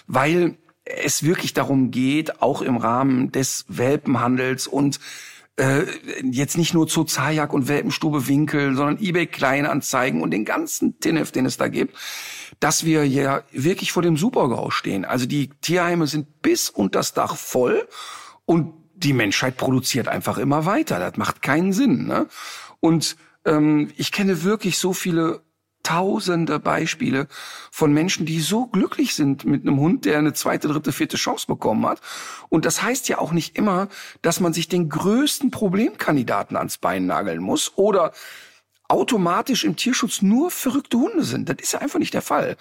[0.08, 0.56] weil
[0.86, 5.00] es wirklich darum geht, auch im Rahmen des Welpenhandels und
[5.58, 5.84] äh,
[6.24, 11.32] jetzt nicht nur zu Zajak und Welpenstube Winkel, sondern eBay Kleinanzeigen und den ganzen Tinnef,
[11.32, 11.96] den es da gibt,
[12.60, 15.06] dass wir ja wirklich vor dem Supergau stehen.
[15.06, 17.88] Also die Tierheime sind bis unter das Dach voll
[18.46, 21.00] und die Menschheit produziert einfach immer weiter.
[21.00, 22.06] Das macht keinen Sinn.
[22.08, 22.28] Ne?
[22.80, 25.42] Und ähm, ich kenne wirklich so viele
[25.84, 27.28] tausende Beispiele
[27.72, 31.48] von Menschen, die so glücklich sind mit einem Hund, der eine zweite, dritte, vierte Chance
[31.48, 32.02] bekommen hat.
[32.50, 33.88] Und das heißt ja auch nicht immer,
[34.22, 38.12] dass man sich den größten Problemkandidaten ans Bein nageln muss oder
[38.90, 41.48] automatisch im Tierschutz nur verrückte Hunde sind.
[41.48, 42.58] Das ist ja einfach nicht der Fall.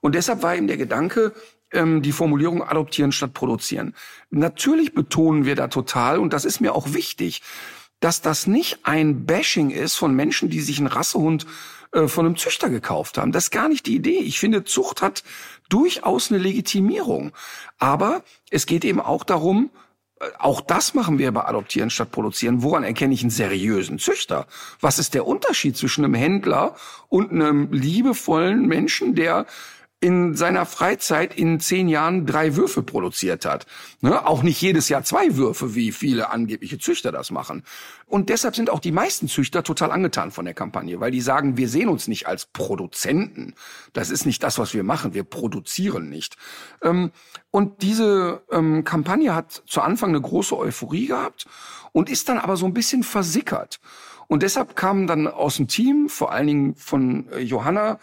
[0.00, 1.32] Und deshalb war eben der Gedanke,
[1.72, 3.94] ähm, die Formulierung adoptieren statt produzieren.
[4.30, 7.42] Natürlich betonen wir da total, und das ist mir auch wichtig,
[8.00, 11.46] dass das nicht ein Bashing ist von Menschen, die sich einen Rassehund
[11.92, 13.32] äh, von einem Züchter gekauft haben.
[13.32, 14.18] Das ist gar nicht die Idee.
[14.18, 15.22] Ich finde, Zucht hat
[15.68, 17.32] durchaus eine Legitimierung.
[17.78, 19.70] Aber es geht eben auch darum,
[20.38, 22.62] auch das machen wir bei Adoptieren statt Produzieren.
[22.62, 24.46] Woran erkenne ich einen seriösen Züchter?
[24.80, 26.74] Was ist der Unterschied zwischen einem Händler
[27.08, 29.46] und einem liebevollen Menschen, der
[30.00, 33.66] in seiner Freizeit in zehn Jahren drei Würfe produziert hat.
[34.00, 34.26] Ne?
[34.26, 37.64] Auch nicht jedes Jahr zwei Würfe, wie viele angebliche Züchter das machen.
[38.06, 41.58] Und deshalb sind auch die meisten Züchter total angetan von der Kampagne, weil die sagen,
[41.58, 43.54] wir sehen uns nicht als Produzenten.
[43.92, 45.12] Das ist nicht das, was wir machen.
[45.12, 46.36] Wir produzieren nicht.
[46.82, 47.10] Ähm,
[47.50, 51.46] und diese ähm, Kampagne hat zu Anfang eine große Euphorie gehabt
[51.92, 53.80] und ist dann aber so ein bisschen versickert.
[54.28, 57.98] Und deshalb kamen dann aus dem Team, vor allen Dingen von äh, Johanna,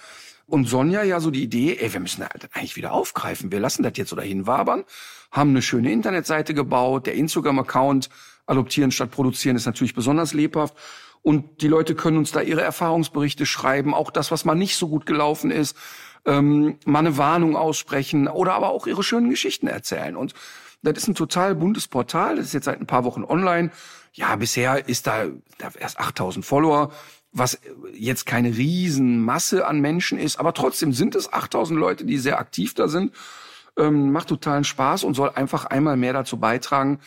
[0.47, 3.51] und Sonja ja so die Idee, ey, wir müssen das eigentlich wieder aufgreifen.
[3.51, 4.85] Wir lassen das jetzt so dahin wabern,
[5.31, 8.09] haben eine schöne Internetseite gebaut, der Instagram-Account
[8.45, 10.75] adoptieren statt produzieren ist natürlich besonders lebhaft.
[11.21, 14.87] Und die Leute können uns da ihre Erfahrungsberichte schreiben, auch das, was mal nicht so
[14.87, 15.75] gut gelaufen ist,
[16.25, 20.15] ähm, mal eine Warnung aussprechen oder aber auch ihre schönen Geschichten erzählen.
[20.15, 20.33] Und
[20.81, 23.71] das ist ein total buntes Portal, das ist jetzt seit ein paar Wochen online.
[24.13, 25.25] Ja, bisher ist da,
[25.57, 26.91] da erst 8000 Follower
[27.31, 27.59] was
[27.93, 32.73] jetzt keine Riesenmasse an Menschen ist, aber trotzdem sind es 8000 Leute, die sehr aktiv
[32.73, 33.13] da sind.
[33.77, 36.99] Ähm, macht totalen Spaß und soll einfach einmal mehr dazu beitragen,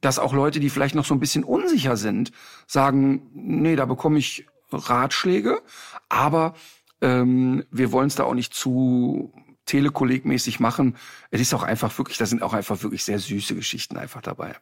[0.00, 2.32] dass auch Leute, die vielleicht noch so ein bisschen unsicher sind,
[2.66, 5.60] sagen, nee, da bekomme ich Ratschläge,
[6.08, 6.54] aber
[7.00, 9.32] ähm, wir wollen es da auch nicht zu
[9.66, 10.96] telekollegmäßig machen.
[11.30, 14.54] Es ist auch einfach wirklich, da sind auch einfach wirklich sehr süße Geschichten einfach dabei.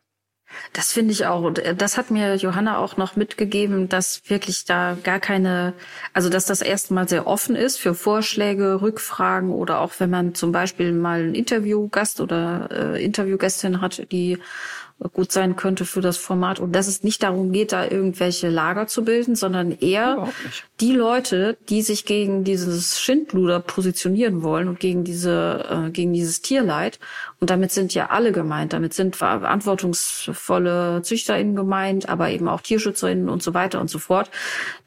[0.73, 1.43] Das finde ich auch.
[1.43, 5.75] Und äh, das hat mir Johanna auch noch mitgegeben, dass wirklich da gar keine,
[6.13, 10.53] also dass das erstmal sehr offen ist für Vorschläge, Rückfragen oder auch wenn man zum
[10.53, 14.39] Beispiel mal einen Interviewgast oder äh, Interviewgästin hat, die
[15.13, 18.87] gut sein könnte für das Format und dass es nicht darum geht, da irgendwelche Lager
[18.87, 20.29] zu bilden, sondern eher
[20.81, 26.43] die Leute, die sich gegen dieses Schindluder positionieren wollen und gegen diese, äh, gegen dieses
[26.43, 26.99] Tierleid.
[27.41, 28.73] Und damit sind ja alle gemeint.
[28.73, 34.31] Damit sind verantwortungsvolle ZüchterInnen gemeint, aber eben auch TierschützerInnen und so weiter und so fort,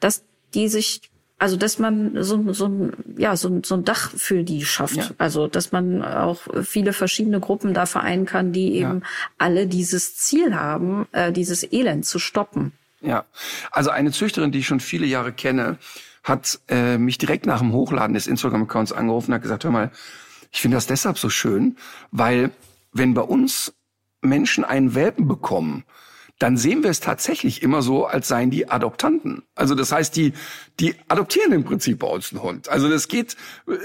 [0.00, 1.02] dass die sich
[1.38, 4.96] also, dass man so, so, ein, ja, so, so ein Dach für die schafft.
[4.96, 5.10] Ja.
[5.18, 9.06] Also, dass man auch viele verschiedene Gruppen da vereinen kann, die eben ja.
[9.38, 12.72] alle dieses Ziel haben, äh, dieses Elend zu stoppen.
[13.00, 13.24] Ja,
[13.70, 15.78] also eine Züchterin, die ich schon viele Jahre kenne,
[16.24, 19.92] hat äh, mich direkt nach dem Hochladen des Instagram-Accounts angerufen und hat gesagt, hör mal,
[20.50, 21.76] ich finde das deshalb so schön,
[22.10, 22.50] weil
[22.92, 23.72] wenn bei uns
[24.20, 25.84] Menschen einen Welpen bekommen,
[26.38, 29.42] dann sehen wir es tatsächlich immer so, als seien die Adoptanten.
[29.56, 30.32] Also das heißt, die,
[30.78, 32.68] die adoptieren im Prinzip bei uns einen Hund.
[32.68, 33.36] Also das geht,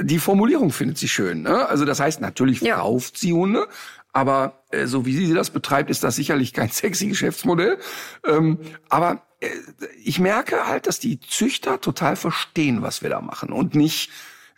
[0.02, 1.42] die Formulierung findet sie schön.
[1.42, 1.68] Ne?
[1.68, 2.76] Also das heißt, natürlich ja.
[2.76, 3.68] kauft sie Hunde,
[4.12, 7.80] aber äh, so wie sie das betreibt, ist das sicherlich kein sexy Geschäftsmodell.
[8.26, 9.50] Ähm, aber äh,
[10.04, 14.12] ich merke halt, dass die Züchter total verstehen, was wir da machen und nicht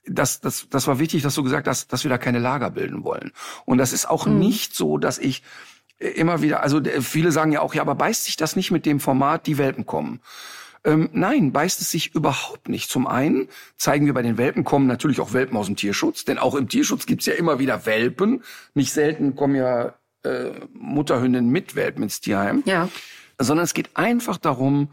[0.08, 3.04] das, das, das war wichtig, dass du gesagt hast, dass wir da keine Lager bilden
[3.04, 3.32] wollen.
[3.66, 4.38] Und das ist auch mhm.
[4.38, 5.42] nicht so, dass ich
[6.00, 9.00] immer wieder, also viele sagen ja auch, ja, aber beißt sich das nicht mit dem
[9.00, 10.20] Format, die Welpen kommen?
[10.84, 12.92] Ähm, nein, beißt es sich überhaupt nicht.
[12.92, 16.38] Zum einen zeigen wir bei den Welpen kommen natürlich auch Welpen aus dem Tierschutz, denn
[16.38, 18.44] auch im Tierschutz gibt's ja immer wieder Welpen.
[18.76, 22.62] Nicht selten kommen ja äh, Mutterhündinnen mit Welpen ins Tierheim.
[22.66, 22.90] Ja.
[23.40, 24.90] Sondern es geht einfach darum,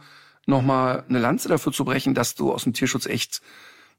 [0.47, 3.43] nochmal eine Lanze dafür zu brechen, dass du aus dem Tierschutz echt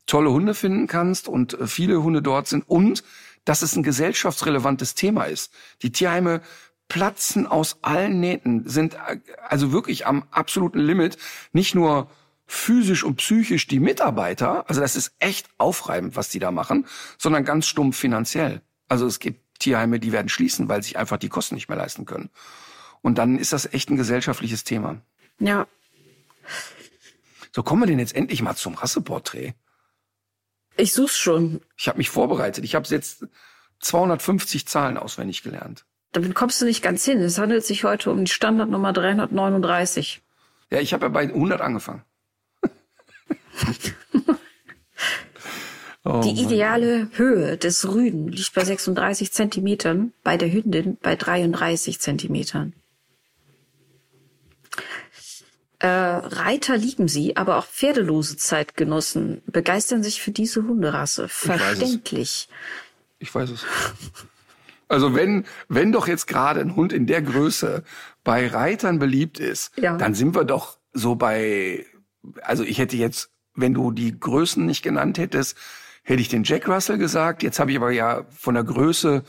[0.05, 3.03] tolle Hunde finden kannst und äh, viele Hunde dort sind und
[3.45, 5.53] dass es ein gesellschaftsrelevantes Thema ist.
[5.81, 6.41] Die Tierheime
[6.87, 11.17] platzen aus allen Nähten, sind äh, also wirklich am absoluten Limit.
[11.51, 12.09] Nicht nur
[12.45, 16.85] physisch und psychisch die Mitarbeiter, also das ist echt aufreibend, was die da machen,
[17.17, 18.61] sondern ganz stumpf finanziell.
[18.89, 22.05] Also es gibt Tierheime, die werden schließen, weil sich einfach die Kosten nicht mehr leisten
[22.05, 22.29] können.
[23.01, 25.01] Und dann ist das echt ein gesellschaftliches Thema.
[25.39, 25.67] Ja.
[27.51, 29.53] So kommen wir denn jetzt endlich mal zum Rasseporträt.
[30.75, 31.61] Ich such's schon.
[31.77, 32.63] Ich habe mich vorbereitet.
[32.63, 33.25] Ich habe jetzt
[33.79, 37.19] 250 Zahlen auswendig gelernt damit kommst du nicht ganz hin.
[37.19, 40.21] Es handelt sich heute um die Standardnummer 339.
[40.69, 42.03] Ja, ich habe ja bei 100 angefangen.
[46.05, 47.09] oh, die ideale.
[47.13, 52.73] Höhe des Rüden liegt bei 36 Zentimetern, bei der Hündin bei 33 Zentimetern.
[55.79, 61.27] Äh, Reiter lieben sie, aber auch pferdelose Zeitgenossen begeistern sich für diese Hunderasse.
[61.27, 62.47] Verständlich.
[63.19, 63.63] Ich weiß es.
[63.63, 64.27] Ich weiß es.
[64.93, 67.83] Also wenn, wenn doch jetzt gerade ein Hund in der Größe
[68.23, 69.97] bei Reitern beliebt ist, ja.
[69.97, 71.85] dann sind wir doch so bei,
[72.41, 75.57] also ich hätte jetzt, wenn du die Größen nicht genannt hättest,
[76.03, 77.43] hätte ich den Jack Russell gesagt.
[77.43, 79.23] Jetzt habe ich aber ja von der Größe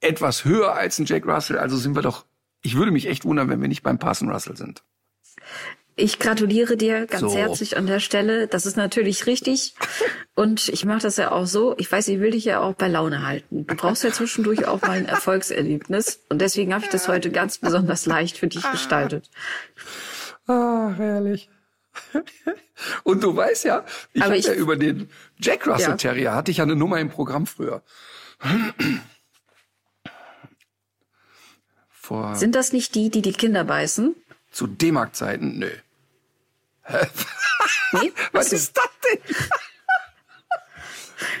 [0.00, 1.58] etwas höher als ein Jack Russell.
[1.58, 2.24] Also sind wir doch,
[2.62, 4.82] ich würde mich echt wundern, wenn wir nicht beim Parson Russell sind.
[5.96, 7.36] Ich gratuliere dir ganz so.
[7.36, 8.48] herzlich an der Stelle.
[8.48, 9.74] Das ist natürlich richtig.
[10.34, 11.74] Und ich mache das ja auch so.
[11.78, 13.66] Ich weiß, ich will dich ja auch bei Laune halten.
[13.66, 16.20] Du brauchst ja zwischendurch auch mal ein Erfolgserlebnis.
[16.28, 19.30] Und deswegen habe ich das heute ganz besonders leicht für dich gestaltet.
[20.48, 21.48] Ah, herrlich.
[23.04, 25.96] Und du weißt ja, ich habe ja über den Jack Russell ja.
[25.96, 27.82] Terrier hatte ich ja eine Nummer im Programm früher.
[31.88, 34.14] Vor Sind das nicht die, die die Kinder beißen?
[34.54, 35.58] Zu D-Mark-Zeiten?
[35.58, 35.70] Nö.
[37.92, 38.12] Nee?
[38.32, 39.36] Was ist das denn?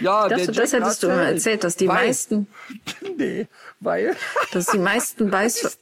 [0.00, 2.48] ja, das, das hättest du mal erzählt, dass die weil, meisten.
[3.16, 3.46] Nee,
[3.78, 4.16] weil.
[4.50, 5.78] Dass die meisten Beiß.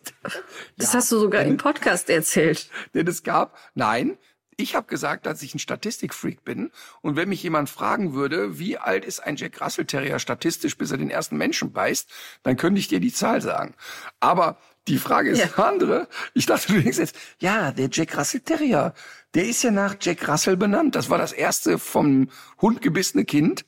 [0.76, 2.68] Das ja, hast du sogar im Podcast erzählt.
[2.92, 4.18] Denn es gab, nein,
[4.56, 6.70] ich habe gesagt, dass ich ein Statistikfreak bin.
[7.00, 10.90] Und wenn mich jemand fragen würde, wie alt ist ein Jack Russell Terrier statistisch, bis
[10.90, 12.10] er den ersten Menschen beißt,
[12.42, 13.74] dann könnte ich dir die Zahl sagen.
[14.20, 15.64] Aber die Frage ist ja.
[15.64, 16.08] andere.
[16.34, 18.94] Ich dachte, du denkst jetzt, ja, der Jack Russell Terrier,
[19.34, 20.94] der ist ja nach Jack Russell benannt.
[20.94, 22.28] Das war das erste vom
[22.60, 23.64] Hund gebissene Kind.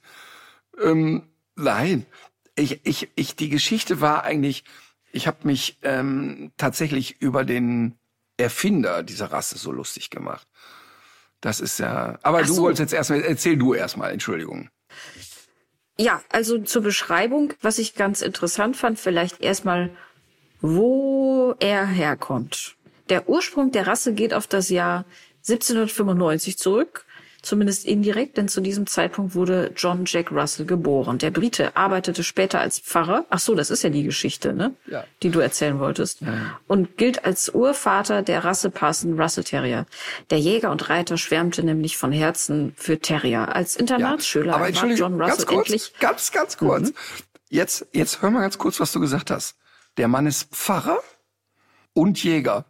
[0.83, 2.07] Ähm, nein,
[2.57, 4.65] ich, ich, ich, die Geschichte war eigentlich,
[5.13, 7.97] ich habe mich ähm, tatsächlich über den
[8.37, 10.47] Erfinder dieser Rasse so lustig gemacht.
[11.41, 12.19] Das ist ja.
[12.23, 12.63] Aber Ach du so.
[12.63, 14.71] wolltest jetzt erstmal, erzähl du erstmal, Entschuldigung.
[15.97, 19.95] Ja, also zur Beschreibung, was ich ganz interessant fand, vielleicht erstmal
[20.67, 22.77] wo er herkommt.
[23.11, 25.05] Der Ursprung der Rasse geht auf das Jahr
[25.47, 27.05] 1795 zurück,
[27.43, 31.19] zumindest indirekt, denn zu diesem Zeitpunkt wurde John Jack Russell geboren.
[31.19, 33.27] Der Brite arbeitete später als Pfarrer.
[33.29, 34.73] Ach so, das ist ja die Geschichte, ne?
[34.87, 35.05] Ja.
[35.23, 36.23] Die du erzählen wolltest.
[36.23, 36.59] Ja.
[36.67, 39.85] Und gilt als Urvater der Rasse Parson Russell Terrier.
[40.31, 43.55] Der Jäger und Reiter schwärmte nämlich von Herzen für Terrier.
[43.55, 44.55] Als Internatsschüler ja.
[44.55, 46.89] Aber war John Russell ganz kurz, endlich ganz ganz kurz.
[46.89, 46.95] Mhm.
[47.51, 49.57] Jetzt jetzt hör mal ganz kurz, was du gesagt hast.
[49.97, 51.01] Der Mann ist Pfarrer
[51.93, 52.65] und Jäger.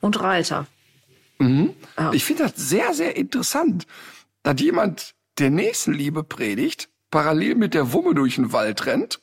[0.00, 0.66] Und Reiter.
[1.38, 1.74] Mhm.
[1.96, 2.12] Ja.
[2.12, 3.86] Ich finde das sehr, sehr interessant,
[4.42, 9.20] dass jemand der Nächstenliebe predigt, parallel mit der Wumme durch den Wald rennt.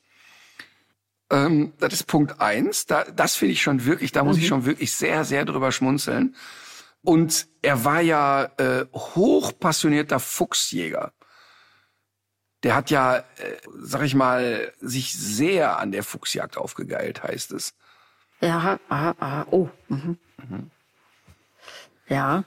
[1.30, 2.86] Ähm, das ist Punkt eins.
[2.86, 4.42] Da, das finde ich schon wirklich, da muss mhm.
[4.44, 6.36] ich schon wirklich sehr, sehr drüber schmunzeln.
[7.02, 11.14] Und er war ja äh, hochpassionierter Fuchsjäger
[12.66, 13.24] der hat ja, äh,
[13.80, 17.76] sag ich mal, sich sehr an der Fuchsjagd aufgegeilt, heißt es.
[18.42, 19.70] Ja, aha, aha, oh.
[19.88, 20.18] Mhm.
[20.50, 20.72] Mhm.
[22.10, 22.44] Ja.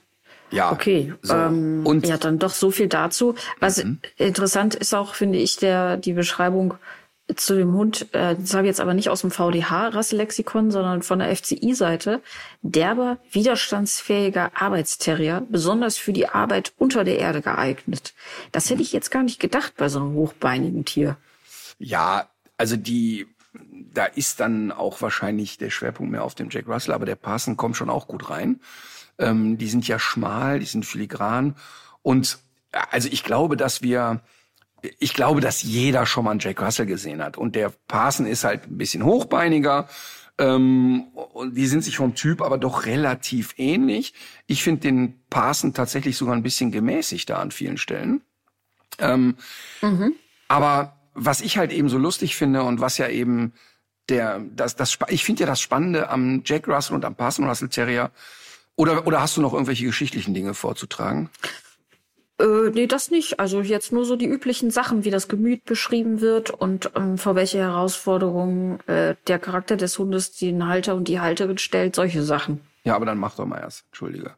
[0.51, 0.73] Ja.
[0.73, 1.15] Okay.
[1.23, 1.35] So.
[1.35, 3.37] Ähm, und ja, dann doch so viel dazu.
[3.61, 4.01] Was mhm.
[4.17, 6.75] interessant ist auch, finde ich, der die Beschreibung
[7.37, 11.19] zu dem Hund, äh, das habe ich jetzt aber nicht aus dem VDH-Rasselexikon, sondern von
[11.19, 12.23] der FCI-Seite,
[12.63, 18.15] derber, widerstandsfähiger Arbeitsterrier, besonders für die Arbeit unter der Erde geeignet.
[18.53, 21.17] Das hätte ich jetzt gar nicht gedacht bei so einem hochbeinigen Tier.
[21.79, 23.27] Ja, also die,
[23.93, 27.57] da ist dann auch wahrscheinlich der Schwerpunkt mehr auf dem Jack Russell, aber der Parson
[27.57, 28.61] kommt schon auch gut rein.
[29.19, 31.57] Ähm, die sind ja schmal, die sind filigran
[32.03, 32.39] und
[32.91, 34.21] also ich glaube, dass wir,
[34.99, 37.37] ich glaube, dass jeder schon mal einen Jack Russell gesehen hat.
[37.37, 39.89] Und der Parson ist halt ein bisschen hochbeiniger.
[40.39, 44.15] Ähm, und die sind sich vom Typ aber doch relativ ähnlich.
[44.47, 48.23] Ich finde den Parson tatsächlich sogar ein bisschen gemäßigter an vielen Stellen.
[48.99, 49.37] Ähm,
[49.83, 50.15] mhm.
[50.47, 53.53] Aber was ich halt eben so lustig finde und was ja eben
[54.09, 57.69] der, das, das, ich finde ja das Spannende am Jack Russell und am Parson Russell
[57.69, 58.11] Terrier,
[58.77, 61.31] oder, oder hast du noch irgendwelche geschichtlichen Dinge vorzutragen?
[62.41, 63.41] Äh, nee, das nicht.
[63.41, 67.35] Also jetzt nur so die üblichen Sachen, wie das Gemüt beschrieben wird und ähm, vor
[67.35, 72.61] welche Herausforderungen äh, der Charakter des Hundes den Halter und die Halterin stellt, solche Sachen.
[72.85, 73.85] Ja, aber dann mach doch mal erst.
[73.87, 74.35] Entschuldige.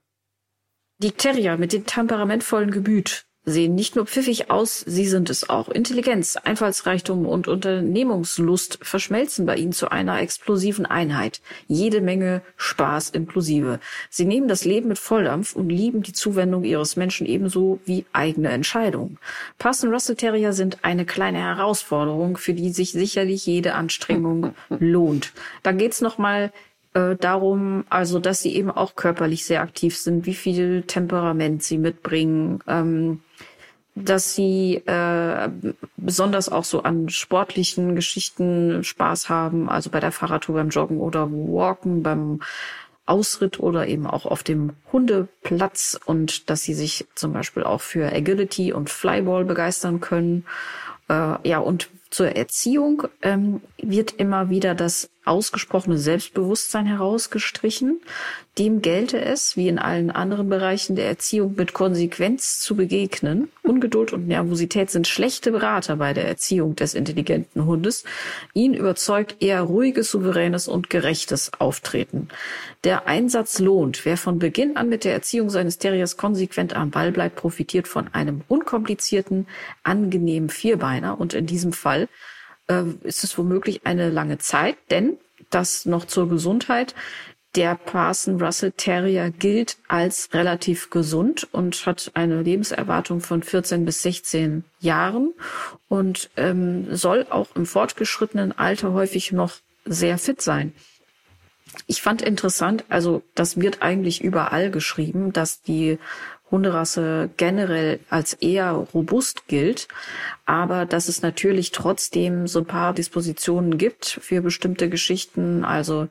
[0.99, 5.69] Die Terrier mit dem temperamentvollen Gemüt sehen nicht nur pfiffig aus, sie sind es auch.
[5.69, 11.41] Intelligenz, Einfallsreichtum und Unternehmungslust verschmelzen bei ihnen zu einer explosiven Einheit.
[11.67, 13.81] Jede Menge Spaß inklusive.
[14.11, 18.51] Sie nehmen das Leben mit Volldampf und lieben die Zuwendung ihres Menschen ebenso wie eigene
[18.51, 19.19] Entscheidungen.
[19.59, 25.33] Parson Russell Terrier sind eine kleine Herausforderung, für die sich sicherlich jede Anstrengung lohnt.
[25.63, 26.53] Da geht's noch mal
[26.93, 31.79] äh, darum, also dass sie eben auch körperlich sehr aktiv sind, wie viel Temperament sie
[31.79, 33.21] mitbringen, ähm,
[33.95, 35.49] dass sie äh,
[35.97, 41.31] besonders auch so an sportlichen Geschichten Spaß haben, also bei der Fahrradtour beim Joggen oder
[41.31, 42.41] Walken, beim
[43.07, 48.13] Ausritt oder eben auch auf dem Hundeplatz und dass sie sich zum Beispiel auch für
[48.13, 50.45] Agility und Flyball begeistern können.
[51.09, 58.01] Äh, ja, und zur Erziehung ähm, wird immer wieder das ausgesprochene Selbstbewusstsein herausgestrichen.
[58.59, 63.49] Dem gelte es, wie in allen anderen Bereichen der Erziehung, mit Konsequenz zu begegnen.
[63.63, 68.03] Ungeduld und Nervosität sind schlechte Berater bei der Erziehung des intelligenten Hundes.
[68.55, 72.29] Ihn überzeugt eher ruhiges, souveränes und gerechtes Auftreten.
[72.83, 74.05] Der Einsatz lohnt.
[74.05, 78.13] Wer von Beginn an mit der Erziehung seines Terriers konsequent am Ball bleibt, profitiert von
[78.13, 79.47] einem unkomplizierten,
[79.85, 82.09] angenehmen Vierbeiner und in diesem Fall
[82.71, 85.19] äh, ist es womöglich eine lange Zeit, denn
[85.51, 86.95] das noch zur Gesundheit.
[87.57, 94.03] Der Parson Russell Terrier gilt als relativ gesund und hat eine Lebenserwartung von 14 bis
[94.03, 95.35] 16 Jahren
[95.89, 99.55] und ähm, soll auch im fortgeschrittenen Alter häufig noch
[99.85, 100.73] sehr fit sein.
[101.89, 105.99] Ich fand interessant, also das wird eigentlich überall geschrieben, dass die
[106.51, 109.89] Hunderasse generell als eher robust gilt,
[110.47, 115.65] aber dass es natürlich trotzdem so ein paar Dispositionen gibt für bestimmte Geschichten.
[115.65, 116.09] Also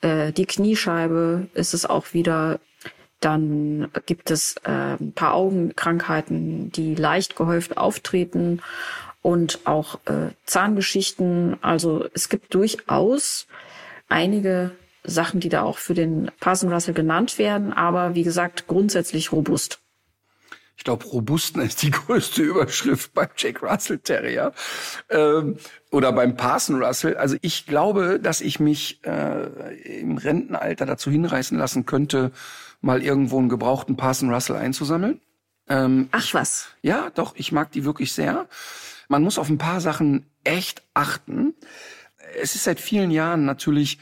[0.00, 2.60] äh, die Kniescheibe ist es auch wieder.
[3.20, 8.60] Dann gibt es äh, ein paar Augenkrankheiten, die leicht gehäuft auftreten
[9.22, 11.56] und auch äh, Zahngeschichten.
[11.62, 13.46] Also es gibt durchaus
[14.08, 14.72] einige
[15.04, 19.80] Sachen, die da auch für den Parson Russell genannt werden, aber wie gesagt, grundsätzlich robust.
[20.76, 24.52] Ich glaube, Robusten ist die größte Überschrift beim Jack Russell Terrier
[25.10, 25.56] ähm,
[25.90, 27.16] oder beim Parson Russell.
[27.16, 32.32] Also ich glaube, dass ich mich äh, im Rentenalter dazu hinreißen lassen könnte,
[32.80, 35.20] mal irgendwo einen gebrauchten Parson Russell einzusammeln.
[35.68, 36.68] Ähm, Ach was.
[36.82, 38.48] ja, doch, ich mag die wirklich sehr.
[39.08, 41.54] Man muss auf ein paar Sachen echt achten.
[42.40, 43.98] Es ist seit vielen Jahren natürlich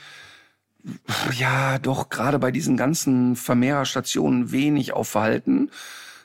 [1.38, 5.70] ja, doch gerade bei diesen ganzen Vermehrerstationen wenig auf Verhalten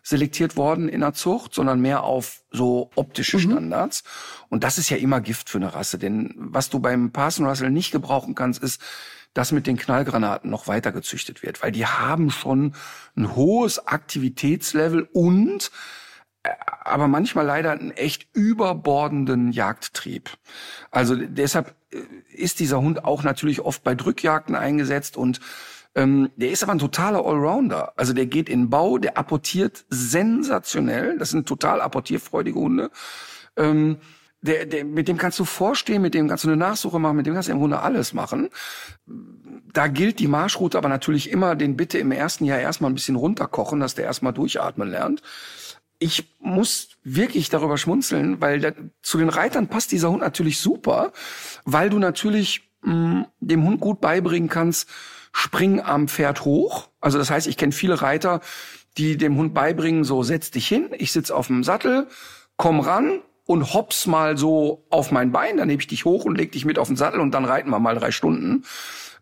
[0.04, 3.42] selektiert worden in der Zucht, sondern mehr auf so optische mhm.
[3.42, 4.04] Standards.
[4.50, 7.72] Und das ist ja immer Gift für eine Rasse, denn was du beim Parson Russell
[7.72, 8.80] nicht gebrauchen kannst, ist,
[9.34, 12.74] dass mit den Knallgranaten noch weiter gezüchtet wird, weil die haben schon
[13.18, 15.72] ein hohes Aktivitätslevel und
[16.86, 20.30] aber manchmal leider einen echt überbordenden Jagdtrieb.
[20.92, 21.98] Also deshalb äh,
[22.34, 25.42] ist dieser Hund auch natürlich oft bei Drückjagden eingesetzt und
[25.96, 27.94] ähm, der ist aber ein totaler Allrounder.
[27.96, 31.18] Also der geht in Bau, der apportiert sensationell.
[31.18, 32.92] Das sind total apportierfreudige Hunde.
[33.56, 33.98] Ähm,
[34.42, 37.26] der, der, mit dem kannst du vorstehen, mit dem kannst du eine Nachsuche machen, mit
[37.26, 38.50] dem kannst du im Grunde alles machen.
[39.74, 43.16] Da gilt die Marschroute aber natürlich immer, den bitte im ersten Jahr erstmal ein bisschen
[43.16, 45.24] runterkochen, dass der erstmal durchatmen lernt
[46.06, 51.12] ich muss wirklich darüber schmunzeln, weil der, zu den Reitern passt dieser Hund natürlich super,
[51.66, 54.88] weil du natürlich mh, mm, dem Hund gut beibringen kannst,
[55.32, 56.90] spring am Pferd hoch.
[57.02, 58.42] Also das heißt, ich kenne viele Reiter,
[58.98, 62.08] die dem Hund beibringen, so setz dich hin, ich sitz auf dem Sattel,
[62.56, 66.38] komm ran und hops mal so auf mein Bein, dann nehme ich dich hoch und
[66.38, 68.64] leg dich mit auf den Sattel und dann reiten wir mal drei Stunden.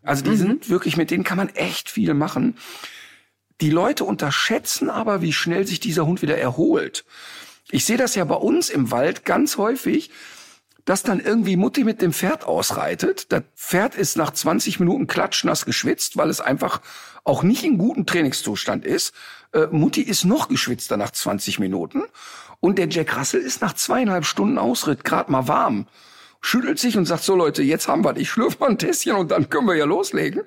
[0.02, 0.36] Also die mhm.
[0.36, 2.56] sind wirklich, mit denen kann man echt viel machen.
[3.60, 7.04] Die Leute unterschätzen aber, wie schnell sich dieser Hund wieder erholt.
[7.70, 10.10] Ich sehe das ja bei uns im Wald ganz häufig,
[10.84, 13.32] dass dann irgendwie Mutti mit dem Pferd ausreitet.
[13.32, 16.82] Das Pferd ist nach 20 Minuten klatschnass geschwitzt, weil es einfach
[17.24, 19.14] auch nicht in gutem Trainingszustand ist.
[19.52, 22.02] Äh, Mutti ist noch geschwitzter nach 20 Minuten
[22.60, 25.86] und der Jack Russell ist nach zweieinhalb Stunden Ausritt gerade mal warm
[26.44, 29.30] schüttelt sich und sagt, so Leute, jetzt haben wir, ich schlürfe mal ein Tässchen und
[29.30, 30.42] dann können wir ja loslegen.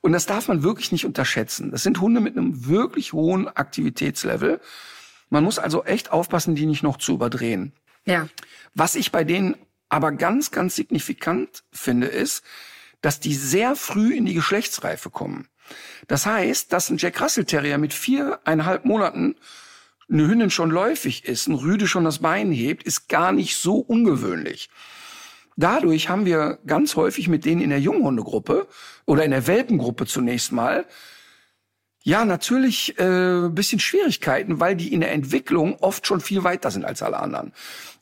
[0.00, 1.70] Und das darf man wirklich nicht unterschätzen.
[1.70, 4.60] Das sind Hunde mit einem wirklich hohen Aktivitätslevel.
[5.28, 7.72] Man muss also echt aufpassen, die nicht noch zu überdrehen.
[8.06, 8.28] Ja.
[8.74, 9.56] Was ich bei denen
[9.90, 12.42] aber ganz, ganz signifikant finde, ist,
[13.02, 15.48] dass die sehr früh in die Geschlechtsreife kommen.
[16.08, 19.36] Das heißt, dass ein Jack Russell Terrier mit viereinhalb Monaten
[20.10, 23.76] eine Hündin schon läufig ist, ein Rüde schon das Bein hebt, ist gar nicht so
[23.76, 24.70] ungewöhnlich.
[25.56, 28.66] Dadurch haben wir ganz häufig mit denen in der Junghundegruppe
[29.04, 30.86] oder in der Welpengruppe zunächst mal
[32.04, 36.84] ja, natürlich äh, bisschen Schwierigkeiten, weil die in der Entwicklung oft schon viel weiter sind
[36.84, 37.52] als alle anderen.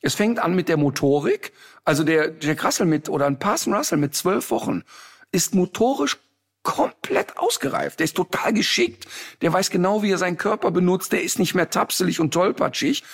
[0.01, 1.53] Es fängt an mit der Motorik.
[1.85, 4.85] Also der Jack Russell mit oder ein Parson Russell mit zwölf Wochen
[5.33, 6.17] ist motorisch
[6.63, 7.99] komplett ausgereift.
[8.01, 9.07] Der ist total geschickt.
[9.43, 11.13] Der weiß genau, wie er seinen Körper benutzt.
[11.13, 13.05] Der ist nicht mehr tapselig und tollpatschig.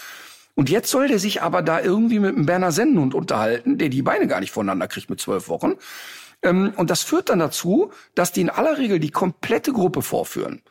[0.57, 4.03] Und jetzt soll der sich aber da irgendwie mit einem Berner Sennenhund unterhalten, der die
[4.03, 5.75] Beine gar nicht voneinander kriegt mit zwölf Wochen.
[6.43, 10.63] Ähm, und das führt dann dazu, dass die in aller Regel die komplette Gruppe vorführen.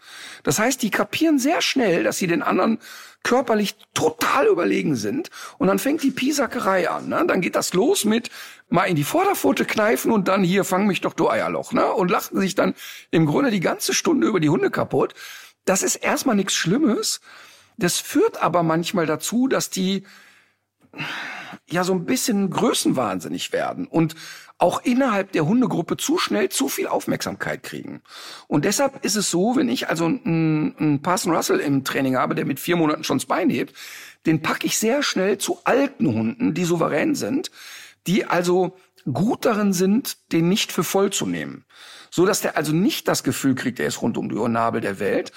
[0.44, 2.80] Das heißt, die kapieren sehr schnell, dass sie den anderen
[3.22, 5.30] körperlich total überlegen sind.
[5.60, 7.08] Und dann fängt die Pisackerei an.
[7.08, 7.24] Ne?
[7.28, 8.32] Dann geht das los mit
[8.70, 11.74] mal in die Vorderpfote kneifen und dann hier, fang mich doch du Eierloch.
[11.74, 11.86] Ne?
[11.86, 12.74] Und lachten sich dann
[13.12, 15.14] im Grunde die ganze Stunde über die Hunde kaputt.
[15.66, 17.22] Das ist erstmal nichts Schlimmes.
[17.78, 20.04] Das führt aber manchmal dazu, dass die
[21.70, 24.16] ja so ein bisschen größenwahnsinnig werden und
[24.58, 28.02] auch innerhalb der Hundegruppe zu schnell zu viel Aufmerksamkeit kriegen.
[28.48, 32.36] Und deshalb ist es so, wenn ich also einen, einen Parson Russell im Training habe,
[32.36, 33.76] der mit vier Monaten schon das Bein hebt,
[34.26, 37.52] den packe ich sehr schnell zu alten Hunden, die souverän sind,
[38.08, 38.78] die also
[39.12, 41.66] gut darin sind, den nicht für voll zu nehmen.
[42.10, 45.00] So dass der also nicht das Gefühl kriegt, er ist rund um die Uhr der
[45.00, 45.34] Welt,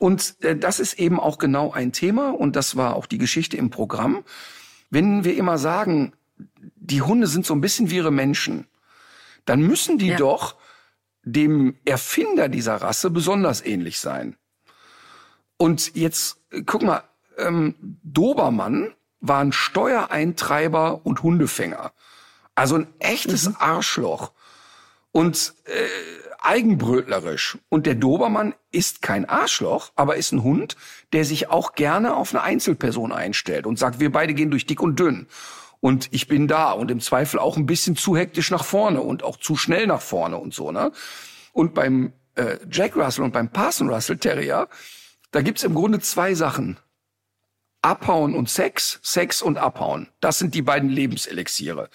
[0.00, 3.58] und äh, das ist eben auch genau ein Thema und das war auch die Geschichte
[3.58, 4.24] im Programm.
[4.88, 6.14] Wenn wir immer sagen,
[6.56, 8.66] die Hunde sind so ein bisschen wie ihre Menschen,
[9.44, 10.16] dann müssen die ja.
[10.16, 10.56] doch
[11.22, 14.36] dem Erfinder dieser Rasse besonders ähnlich sein.
[15.58, 17.04] Und jetzt äh, guck mal,
[17.36, 21.92] ähm, Dobermann war ein Steuereintreiber und Hundefänger.
[22.54, 23.56] Also ein echtes mhm.
[23.58, 24.32] Arschloch.
[25.12, 25.86] Und äh,
[26.42, 27.58] eigenbrötlerisch.
[27.68, 30.76] Und der Dobermann ist kein Arschloch, aber ist ein Hund,
[31.12, 34.82] der sich auch gerne auf eine Einzelperson einstellt und sagt, wir beide gehen durch dick
[34.82, 35.26] und dünn.
[35.80, 39.22] Und ich bin da und im Zweifel auch ein bisschen zu hektisch nach vorne und
[39.22, 40.92] auch zu schnell nach vorne und so, ne?
[41.52, 44.68] Und beim äh, Jack Russell und beim Parson Russell Terrier,
[45.30, 46.78] da gibt's im Grunde zwei Sachen.
[47.82, 50.08] Abhauen und Sex, Sex und Abhauen.
[50.20, 51.88] Das sind die beiden Lebenselixiere.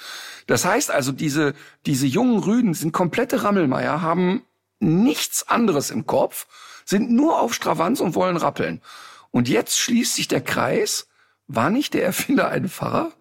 [0.48, 1.54] Das heißt also, diese,
[1.86, 4.44] diese jungen Rüden sind komplette Rammelmeier, haben
[4.80, 6.48] nichts anderes im Kopf,
[6.86, 8.82] sind nur auf Stravanz und wollen rappeln.
[9.32, 11.08] Und jetzt schließt sich der Kreis.
[11.48, 13.12] War nicht der Erfinder ein Pfarrer?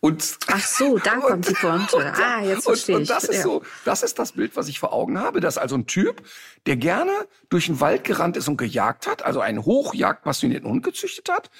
[0.00, 2.12] Und ach so, da kommt die Pointe.
[2.20, 3.42] Ah, jetzt verstehe und, und das ist ja.
[3.42, 5.40] so, das ist das Bild, was ich vor Augen habe.
[5.40, 6.22] Das ist also ein Typ,
[6.66, 7.12] der gerne
[7.50, 11.50] durch den Wald gerannt ist und gejagt hat, also einen hochjagdpassionierten Hund gezüchtet hat,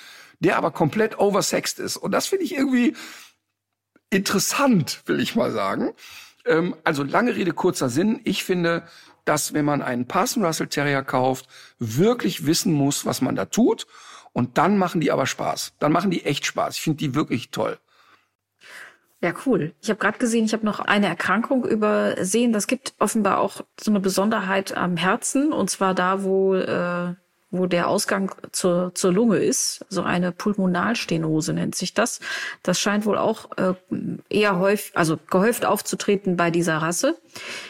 [0.41, 1.97] der aber komplett oversext ist.
[1.97, 2.97] Und das finde ich irgendwie
[4.09, 5.93] interessant, will ich mal sagen.
[6.47, 8.20] Ähm, also lange Rede, kurzer Sinn.
[8.24, 8.84] Ich finde,
[9.24, 11.47] dass wenn man einen Parson Russell Terrier kauft,
[11.78, 13.86] wirklich wissen muss, was man da tut.
[14.32, 15.74] Und dann machen die aber Spaß.
[15.78, 16.76] Dann machen die echt Spaß.
[16.76, 17.78] Ich finde die wirklich toll.
[19.22, 19.74] Ja, cool.
[19.82, 22.52] Ich habe gerade gesehen, ich habe noch eine Erkrankung übersehen.
[22.52, 27.14] Das gibt offenbar auch so eine Besonderheit am Herzen, und zwar da, wo, äh,
[27.50, 29.84] wo der Ausgang zur, zur Lunge ist.
[29.90, 32.20] So eine Pulmonalstenose nennt sich das.
[32.62, 33.74] Das scheint wohl auch äh,
[34.30, 37.18] eher häufig, also gehäuft aufzutreten bei dieser Rasse.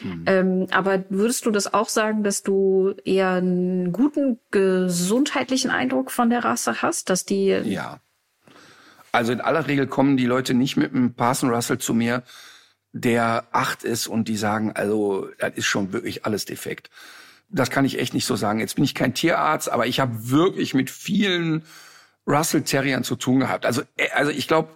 [0.03, 0.25] Mhm.
[0.27, 6.31] Ähm, aber würdest du das auch sagen, dass du eher einen guten gesundheitlichen Eindruck von
[6.31, 7.99] der Rasse hast, dass die ja
[9.13, 12.23] also in aller Regel kommen die Leute nicht mit einem Parson Russell zu mir,
[12.93, 16.91] der acht ist und die sagen, also das ist schon wirklich alles defekt.
[17.49, 18.61] Das kann ich echt nicht so sagen.
[18.61, 21.65] Jetzt bin ich kein Tierarzt, aber ich habe wirklich mit vielen
[22.27, 23.67] Russell Terriern zu tun gehabt.
[23.67, 24.71] Also, äh, also ich glaube,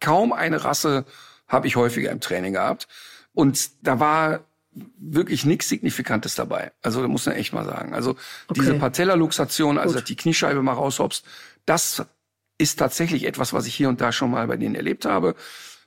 [0.00, 1.04] kaum eine Rasse
[1.48, 2.88] habe ich häufiger im Training gehabt.
[3.32, 4.40] Und da war
[4.72, 6.72] wirklich nichts Signifikantes dabei.
[6.82, 7.94] Also da muss man echt mal sagen.
[7.94, 8.60] Also okay.
[8.60, 11.24] diese Patellaluxation, also dass die Kniescheibe mal raushopst,
[11.66, 12.04] das
[12.60, 15.34] ist tatsächlich etwas, was ich hier und da schon mal bei denen erlebt habe.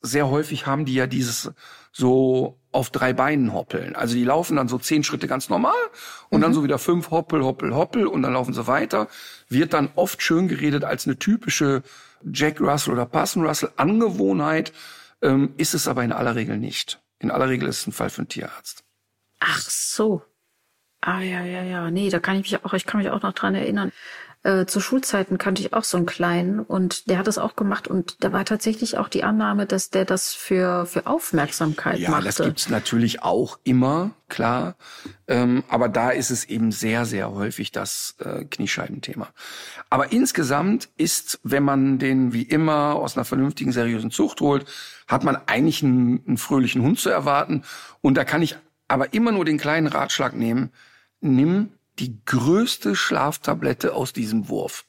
[0.02, 1.52] Sehr häufig haben die ja dieses
[1.92, 3.96] so auf drei Beinen hoppeln.
[3.96, 5.78] Also die laufen dann so zehn Schritte ganz normal
[6.30, 6.42] und mhm.
[6.42, 9.08] dann so wieder fünf hoppel, hoppel, hoppel und dann laufen sie weiter.
[9.48, 11.84] Wird dann oft schön geredet als eine typische
[12.26, 14.74] Jack Russell oder Parson Russell Angewohnheit,
[15.22, 17.00] ähm, ist es aber in aller Regel nicht.
[17.20, 18.84] In aller Regel ist es ein Fall für einen Tierarzt.
[19.40, 20.24] Ach so.
[21.02, 21.92] Ah ja, ja, ja.
[21.92, 23.92] Nee, da kann ich mich auch, ich kann mich auch noch dran erinnern
[24.44, 27.88] Äh, zu Schulzeiten kannte ich auch so einen kleinen und der hat das auch gemacht
[27.88, 32.26] und da war tatsächlich auch die Annahme, dass der das für, für Aufmerksamkeit ja, machte.
[32.26, 34.76] das gibt's natürlich auch immer, klar.
[35.30, 39.30] Ähm, aber da ist es eben sehr, sehr häufig das äh, Kniescheibenthema.
[39.90, 44.66] Aber insgesamt ist, wenn man den wie immer aus einer vernünftigen, seriösen Zucht holt,
[45.08, 47.64] hat man eigentlich einen, einen fröhlichen Hund zu erwarten.
[48.02, 48.58] Und da kann ich
[48.90, 50.72] aber immer nur den kleinen Ratschlag nehmen,
[51.22, 51.70] nimm
[52.00, 54.86] die größte Schlaftablette aus diesem Wurf.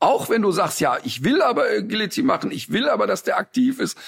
[0.00, 3.38] Auch wenn du sagst, ja, ich will aber Agility machen, ich will aber, dass der
[3.38, 3.98] aktiv ist.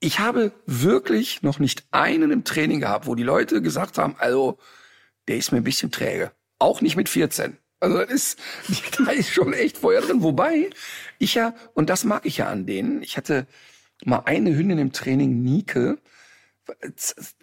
[0.00, 4.58] Ich habe wirklich noch nicht einen im Training gehabt, wo die Leute gesagt haben, also,
[5.28, 6.32] der ist mir ein bisschen träge.
[6.58, 7.58] Auch nicht mit 14.
[7.80, 8.38] Also das ist,
[8.98, 10.22] da ist schon echt Feuer drin.
[10.22, 10.70] Wobei
[11.18, 13.46] ich ja, und das mag ich ja an denen, ich hatte
[14.04, 15.96] mal eine Hündin im Training, Nike,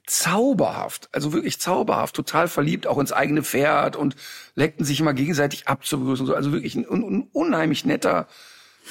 [0.05, 4.15] zauberhaft, also wirklich zauberhaft, total verliebt auch ins eigene Pferd und
[4.55, 6.29] leckten sich immer gegenseitig ab zu begrüßen.
[6.31, 8.27] Also wirklich ein, ein unheimlich netter,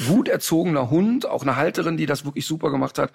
[0.06, 3.12] gut erzogener Hund, auch eine Halterin, die das wirklich super gemacht hat.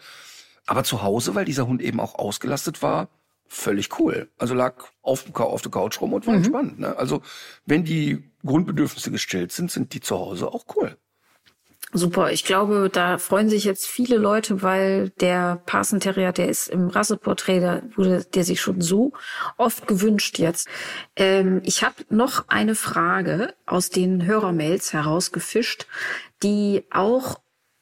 [0.65, 3.09] Aber zu Hause, weil dieser Hund eben auch ausgelastet war,
[3.47, 4.30] völlig cool.
[4.38, 6.38] Also lag auf, auf der Couch rum und war mhm.
[6.39, 6.80] entspannt.
[6.80, 6.95] Ne?
[6.97, 7.22] Also
[7.65, 10.97] wenn die Grundbedürfnisse gestillt sind, sind die zu Hause auch cool.
[11.94, 12.32] Super.
[12.32, 16.88] Ich glaube, da freuen sich jetzt viele Leute, weil der Parson Terrier, der ist im
[16.88, 19.12] Rasseporträt, da wurde der sich schon so
[19.58, 20.70] oft gewünscht jetzt.
[21.18, 25.86] Ähm, ich habe noch eine Frage aus den Hörermails herausgefischt,
[26.44, 27.41] die auch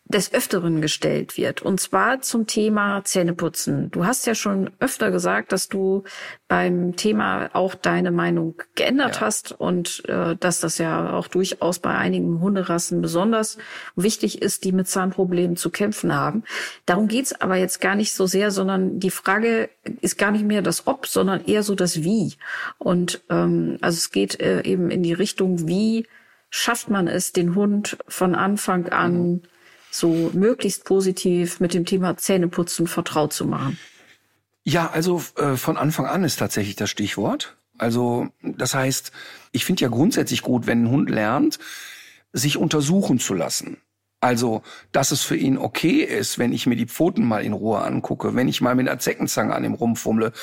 [0.10, 1.62] des Öfteren gestellt wird.
[1.62, 3.92] Und zwar zum Thema Zähneputzen.
[3.92, 6.04] Du hast ja schon öfter gesagt, dass du
[6.48, 9.22] beim Thema auch deine Meinung geändert ja.
[9.22, 13.60] hast und äh, dass das ja auch durchaus bei einigen Hunderassen besonders
[13.96, 16.44] wichtig ist, die mit Zahnproblemen zu kämpfen haben.
[16.88, 19.70] Darum geht's aber jetzt gar nicht so sehr, sondern die Frage
[20.02, 22.34] ist gar nicht mehr das Ob, sondern eher so das Wie.
[22.80, 26.08] Und ähm, also es geht äh, eben in die Richtung, wie
[26.50, 29.42] schafft man es, den Hund von Anfang an mhm
[29.92, 33.78] so möglichst positiv mit dem Thema Zähneputzen vertraut zu machen?
[34.64, 37.58] Ja, also äh, von Anfang an ist tatsächlich das Stichwort.
[37.78, 39.12] Also das heißt,
[39.52, 41.60] ich finde ja grundsätzlich gut, wenn ein Hund lernt,
[42.34, 43.78] sich untersuchen zu lassen.
[44.22, 47.82] Also, dass es für ihn okay ist, wenn ich mir die Pfoten mal in Ruhe
[47.82, 50.34] angucke, wenn ich mal mit einer Zeckenzange an ihm rumfummle,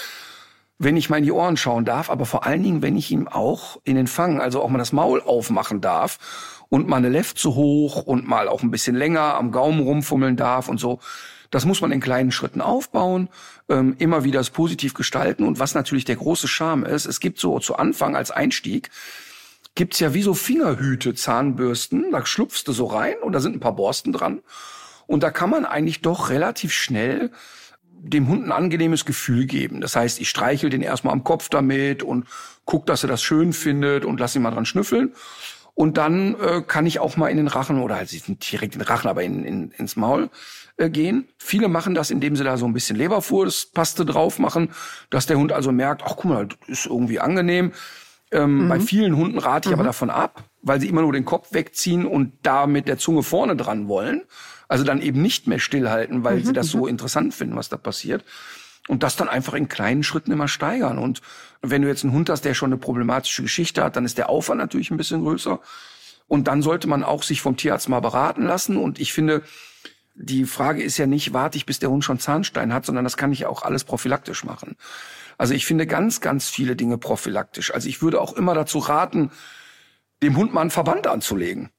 [0.79, 3.29] wenn ich mal in die Ohren schauen darf, aber vor allen Dingen, wenn ich ihm
[3.29, 6.19] auch in den Fang, also auch mal das Maul aufmachen darf
[6.69, 10.37] und mal eine Left zu hoch und mal auch ein bisschen länger am Gaumen rumfummeln
[10.37, 10.99] darf und so.
[11.51, 13.29] Das muss man in kleinen Schritten aufbauen,
[13.69, 15.45] ähm, immer wieder es positiv gestalten.
[15.45, 18.91] Und was natürlich der große Charme ist, es gibt so zu Anfang als Einstieg,
[19.75, 23.61] gibt's ja wie so Fingerhüte, Zahnbürsten, da schlupfst du so rein und da sind ein
[23.61, 24.43] paar Borsten dran.
[25.07, 27.31] Und da kann man eigentlich doch relativ schnell
[28.09, 29.81] dem Hund ein angenehmes Gefühl geben.
[29.81, 32.27] Das heißt, ich streichel den erstmal am Kopf damit und
[32.65, 35.13] guck, dass er das schön findet und lass ihn mal dran schnüffeln.
[35.75, 38.81] Und dann äh, kann ich auch mal in den Rachen oder halt nicht direkt in
[38.81, 40.31] den Rachen, aber in, in, ins Maul
[40.79, 41.29] äh, gehen.
[41.37, 44.71] Viele machen das, indem sie da so ein bisschen Leberwurstpaste drauf machen,
[45.11, 47.73] dass der Hund also merkt, ach guck mal, das ist irgendwie angenehm.
[48.33, 48.69] Ähm, mhm.
[48.69, 49.81] Bei vielen Hunden rate ich mhm.
[49.81, 53.23] aber davon ab, weil sie immer nur den Kopf wegziehen und da mit der Zunge
[53.23, 54.23] vorne dran wollen.
[54.69, 56.45] Also dann eben nicht mehr stillhalten, weil mhm.
[56.45, 56.89] sie das so mhm.
[56.89, 58.25] interessant finden, was da passiert
[58.89, 60.99] und das dann einfach in kleinen Schritten immer steigern.
[60.99, 61.21] Und
[61.63, 64.29] wenn du jetzt einen Hund hast, der schon eine problematische Geschichte hat, dann ist der
[64.29, 65.61] Aufwand natürlich ein bisschen größer.
[66.29, 68.77] Und dann sollte man auch sich vom Tierarzt mal beraten lassen.
[68.77, 69.43] Und ich finde,
[70.15, 73.17] die Frage ist ja nicht, warte ich, bis der Hund schon Zahnstein hat, sondern das
[73.17, 74.77] kann ich auch alles prophylaktisch machen.
[75.39, 77.75] Also ich finde ganz, ganz viele Dinge prophylaktisch.
[77.75, 79.31] Also ich würde auch immer dazu raten,
[80.23, 81.71] dem Hund mal einen Verband anzulegen.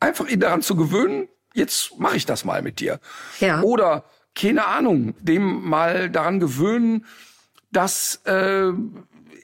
[0.00, 3.00] Einfach ihn daran zu gewöhnen, jetzt mache ich das mal mit dir.
[3.40, 3.62] Ja.
[3.62, 4.04] Oder
[4.34, 7.06] keine Ahnung, dem mal daran gewöhnen,
[7.72, 8.70] dass äh,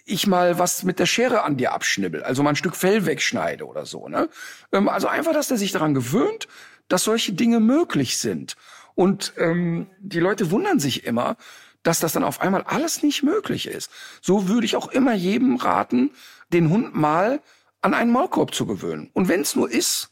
[0.04, 3.66] ich mal was mit der Schere an dir abschnibbel, also mal ein Stück Fell wegschneide
[3.66, 4.08] oder so.
[4.08, 4.28] Ne?
[4.72, 6.48] Ähm, also einfach, dass der sich daran gewöhnt,
[6.88, 8.56] dass solche Dinge möglich sind.
[8.94, 11.36] Und ähm, die Leute wundern sich immer,
[11.82, 13.90] dass das dann auf einmal alles nicht möglich ist.
[14.20, 16.10] So würde ich auch immer jedem raten,
[16.52, 17.40] den Hund mal
[17.80, 19.10] an einen Maulkorb zu gewöhnen.
[19.14, 20.11] Und wenn es nur ist,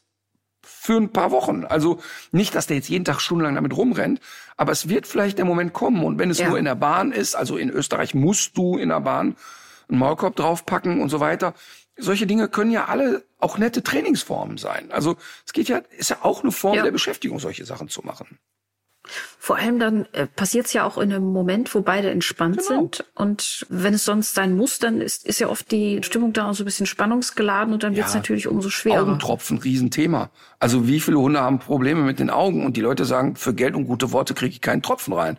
[0.83, 1.67] für ein paar Wochen.
[1.67, 2.01] Also
[2.33, 4.19] nicht, dass der jetzt jeden Tag stundenlang damit rumrennt,
[4.57, 6.03] aber es wird vielleicht der Moment kommen.
[6.05, 6.49] Und wenn es ja.
[6.49, 9.37] nur in der Bahn ist, also in Österreich musst du in der Bahn
[9.91, 11.53] einen Maulkorb draufpacken und so weiter.
[11.99, 14.91] Solche Dinge können ja alle auch nette Trainingsformen sein.
[14.91, 16.83] Also es geht ja, ist ja auch eine Form ja.
[16.83, 18.39] der Beschäftigung, solche Sachen zu machen.
[19.39, 22.69] Vor allem dann äh, passiert es ja auch in einem Moment, wo beide entspannt Genau.
[22.81, 23.05] sind.
[23.15, 26.55] Und wenn es sonst sein muss, dann ist, ist ja oft die Stimmung da auch
[26.55, 28.19] so ein bisschen spannungsgeladen und dann wird es Ja.
[28.21, 29.03] natürlich umso schwerer.
[29.03, 30.31] Augentropfen, Riesenthema.
[30.59, 33.75] Also wie viele Hunde haben Probleme mit den Augen und die Leute sagen, für Geld
[33.75, 35.39] und gute Worte kriege ich keinen Tropfen rein.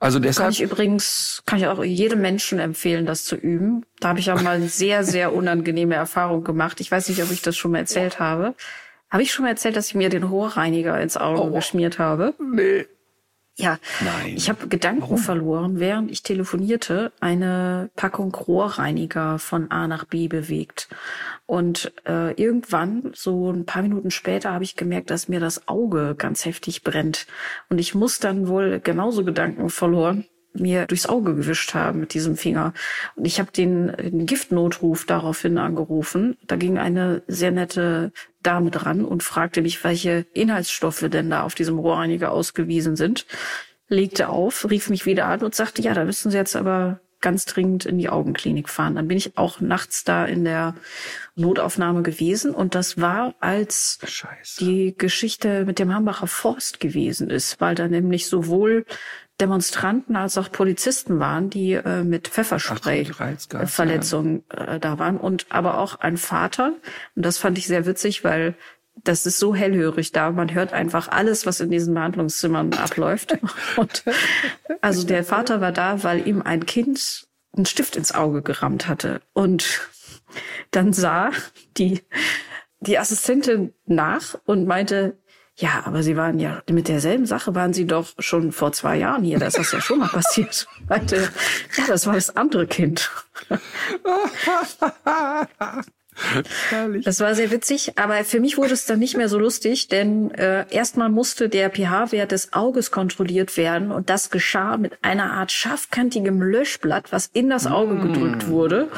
[0.00, 3.86] Also Kann deshalb, ich übrigens, kann ich auch jedem Menschen empfehlen, das zu üben.
[4.00, 6.80] Da habe ich auch mal eine sehr, sehr unangenehme Erfahrung gemacht.
[6.80, 8.54] Ich weiß nicht, ob ich das schon mal erzählt habe.
[9.08, 11.50] Habe ich schon mal erzählt, dass ich mir den Rohrreiniger ins Auge Oh.
[11.50, 12.34] geschmiert habe?
[12.38, 12.84] nee,
[13.58, 14.34] Ja, Nein.
[14.36, 20.88] ich habe Gedanken verloren, während ich telefonierte, eine Packung Rohrreiniger von A nach B bewegt.
[21.46, 26.14] Und äh, irgendwann, so ein paar Minuten später, habe ich gemerkt, dass mir das Auge
[26.18, 27.26] ganz heftig brennt.
[27.70, 30.26] Und ich muss dann wohl genauso Gedanken verloren
[30.60, 32.72] mir durchs Auge gewischt haben mit diesem Finger.
[33.14, 36.36] Und ich habe den, den Giftnotruf daraufhin angerufen.
[36.46, 41.54] Da ging eine sehr nette Dame dran und fragte mich, welche Inhaltsstoffe denn da auf
[41.54, 43.26] diesem Rohrreiniger ausgewiesen sind.
[43.88, 47.44] Legte auf, rief mich wieder an und sagte, ja, da müssen Sie jetzt aber ganz
[47.44, 48.94] dringend in die Augenklinik fahren.
[48.94, 50.74] Dann bin ich auch nachts da in der
[51.34, 54.64] Notaufnahme gewesen und das war, als Scheiße.
[54.64, 58.84] die Geschichte mit dem Hambacher Forst gewesen ist, weil da nämlich sowohl
[59.40, 64.80] Demonstranten als auch Polizisten waren, die äh, mit Pfefferspray Ach, die Reizgas, äh, Verletzungen äh,
[64.80, 66.72] da waren und aber auch ein Vater
[67.14, 68.54] und das fand ich sehr witzig, weil
[69.04, 70.30] das ist so hellhörig da.
[70.30, 73.38] Man hört einfach alles, was in diesen Behandlungszimmern abläuft.
[73.76, 74.04] Und
[74.80, 79.20] also der Vater war da, weil ihm ein Kind einen Stift ins Auge gerammt hatte.
[79.32, 79.88] Und
[80.70, 81.30] dann sah
[81.76, 82.02] die,
[82.80, 85.18] die Assistentin nach und meinte,
[85.58, 89.24] ja, aber Sie waren ja mit derselben Sache waren Sie doch schon vor zwei Jahren
[89.24, 89.38] hier.
[89.38, 90.66] Da ist das ja schon mal passiert.
[90.88, 93.10] Ja, das war das andere Kind.
[96.70, 97.04] Herrlich.
[97.04, 100.30] Das war sehr witzig, aber für mich wurde es dann nicht mehr so lustig, denn
[100.32, 105.52] äh, erstmal musste der pH-Wert des Auges kontrolliert werden und das geschah mit einer Art
[105.52, 108.88] scharfkantigem Löschblatt, was in das Auge gedrückt wurde.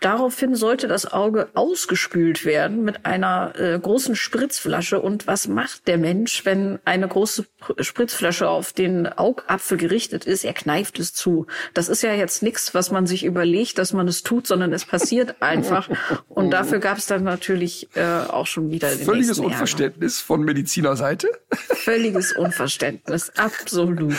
[0.00, 5.00] Daraufhin sollte das Auge ausgespült werden mit einer äh, großen Spritzflasche.
[5.00, 10.44] Und was macht der Mensch, wenn eine große Pr- Spritzflasche auf den Augapfel gerichtet ist?
[10.44, 11.46] Er kneift es zu.
[11.72, 14.84] Das ist ja jetzt nichts, was man sich überlegt, dass man es tut, sondern es
[14.84, 15.88] passiert einfach.
[16.28, 19.54] Und dafür gab es dann natürlich äh, auch schon wieder den Völliges nächsten Ärger.
[19.54, 21.28] Unverständnis von Medizinerseite.
[21.50, 24.16] Völliges Unverständnis, absolut.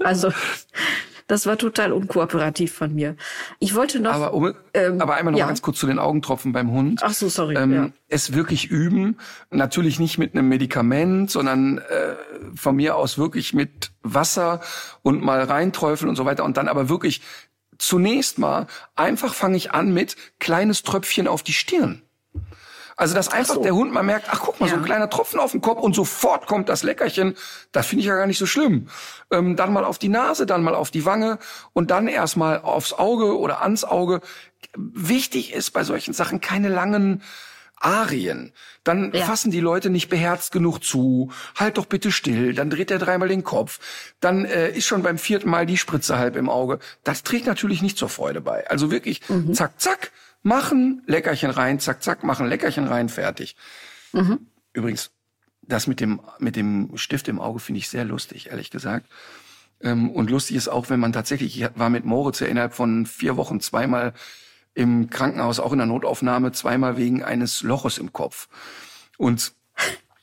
[0.00, 0.32] Also
[1.32, 3.16] das war total unkooperativ von mir.
[3.58, 4.12] Ich wollte noch.
[4.12, 5.46] Aber, um, Ähm, aber einmal noch ja.
[5.46, 7.00] ganz kurz zu den Augentropfen beim Hund.
[7.02, 7.90] Ach so, sorry, Ähm, ja.
[8.08, 9.16] Es wirklich üben.
[9.50, 12.16] Natürlich nicht mit einem Medikament, sondern äh,
[12.54, 14.60] von mir aus wirklich mit Wasser
[15.02, 16.44] und mal reinträufeln und so weiter.
[16.44, 17.22] Und dann aber wirklich
[17.82, 18.66] zunächst mal
[18.96, 22.02] einfach fange ich an mit kleines Tröpfchen auf die Stirn.
[22.96, 23.62] Also, dass einfach so.
[23.62, 24.86] der Hund mal merkt, ach guck mal, so ein Ja.
[24.86, 27.34] kleiner Tropfen auf den Kopf und sofort kommt das Leckerchen.
[27.72, 28.88] Das finde ich ja gar nicht so schlimm.
[29.30, 31.38] Ähm, dann mal auf die Nase, dann mal auf die Wange
[31.72, 34.20] und dann erst mal aufs Auge oder ans Auge.
[34.76, 37.22] Wichtig ist bei solchen Sachen keine langen
[37.84, 38.52] Arien.
[38.84, 39.24] Dann Ja.
[39.24, 41.30] fassen die Leute nicht beherzt genug zu.
[41.56, 42.54] Halt doch bitte still.
[42.54, 43.80] Dann dreht er dreimal den Kopf.
[44.20, 46.78] Dann äh, ist schon beim vierten Mal die Spritze halb im Auge.
[47.04, 48.68] Das trägt natürlich nicht zur Freude bei.
[48.70, 49.20] Also wirklich,
[49.52, 50.12] zack, zack,
[50.42, 53.56] machen, Leckerchen rein, zack, zack, machen, Leckerchen rein, fertig.
[54.72, 55.10] Übrigens,
[55.62, 59.06] das mit dem, mit dem Stift im Auge finde ich sehr lustig, ehrlich gesagt.
[59.80, 63.06] Ähm, und lustig ist auch, wenn man tatsächlich, ich war mit Moritz ja innerhalb von
[63.06, 64.12] vier Wochen zweimal
[64.74, 68.48] im Krankenhaus, auch in der Notaufnahme, zweimal wegen eines Loches im Kopf.
[69.18, 69.54] Und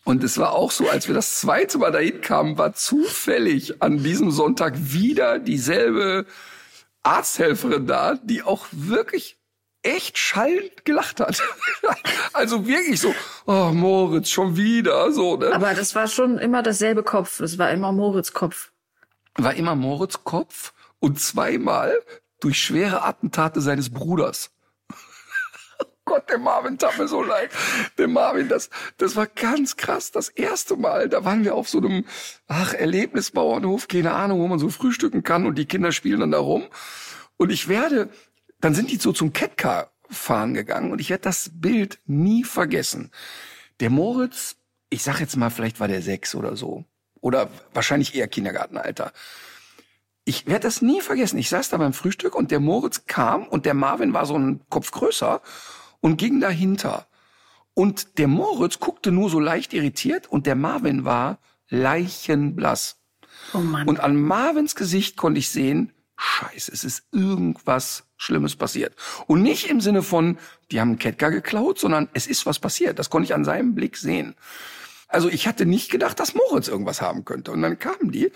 [0.06, 4.02] und es war auch so, als wir das zweite Mal dahin kamen, war zufällig an
[4.02, 6.26] diesem Sonntag wieder dieselbe
[7.04, 9.38] Arzthelferin da, die auch wirklich
[9.84, 11.41] echt schallend gelacht hat.
[12.34, 13.14] also wirklich so,
[13.45, 15.54] oh Moritz, schon wieder, so, ne?
[15.54, 17.38] Aber das war schon immer dasselbe Kopf.
[17.38, 18.72] Das war immer Moritz Kopf.
[19.36, 21.93] war immer Moritz Kopf und zweimal
[22.39, 24.51] durch schwere Attentate seines Bruders.
[25.79, 27.51] Oh Gott, der Marvin tat mir so leid.
[27.97, 30.11] Der Marvin, das, das war ganz krass.
[30.11, 32.05] Das erste Mal, da waren wir auf so einem,
[32.47, 36.39] ach, Erlebnisbauernhof, keine Ahnung, wo man so frühstücken kann und die Kinder spielen dann da
[36.39, 36.67] rum.
[37.37, 38.09] Und ich werde,
[38.59, 43.11] dann sind die so zum Catcar fahren gegangen und ich werde das Bild nie vergessen.
[43.79, 44.57] Der Moritz,
[44.89, 46.85] ich sag jetzt mal, vielleicht war der sechs oder so.
[47.21, 49.11] Oder wahrscheinlich eher Kindergartenalter.
[50.30, 51.39] Ich werde das nie vergessen.
[51.39, 54.61] Ich saß da beim Frühstück und der Moritz kam und der Marvin war so ein
[54.69, 55.41] Kopf größer
[56.01, 57.07] und ging dahinter.
[57.73, 62.99] Und der Moritz guckte nur so leicht irritiert und der Marvin war leichenblass.
[63.55, 63.88] Oh Mann.
[63.88, 68.95] Und an Marvins Gesicht konnte ich sehen, scheiße, es ist irgendwas Schlimmes passiert.
[69.25, 70.38] Und nicht im Sinne von,
[70.69, 72.99] die haben einen Ketka geklaut, sondern es ist was passiert.
[72.99, 74.36] Das konnte ich an seinem Blick sehen.
[75.07, 77.51] Also ich hatte nicht gedacht, dass Moritz irgendwas haben könnte.
[77.51, 78.32] Und dann kamen die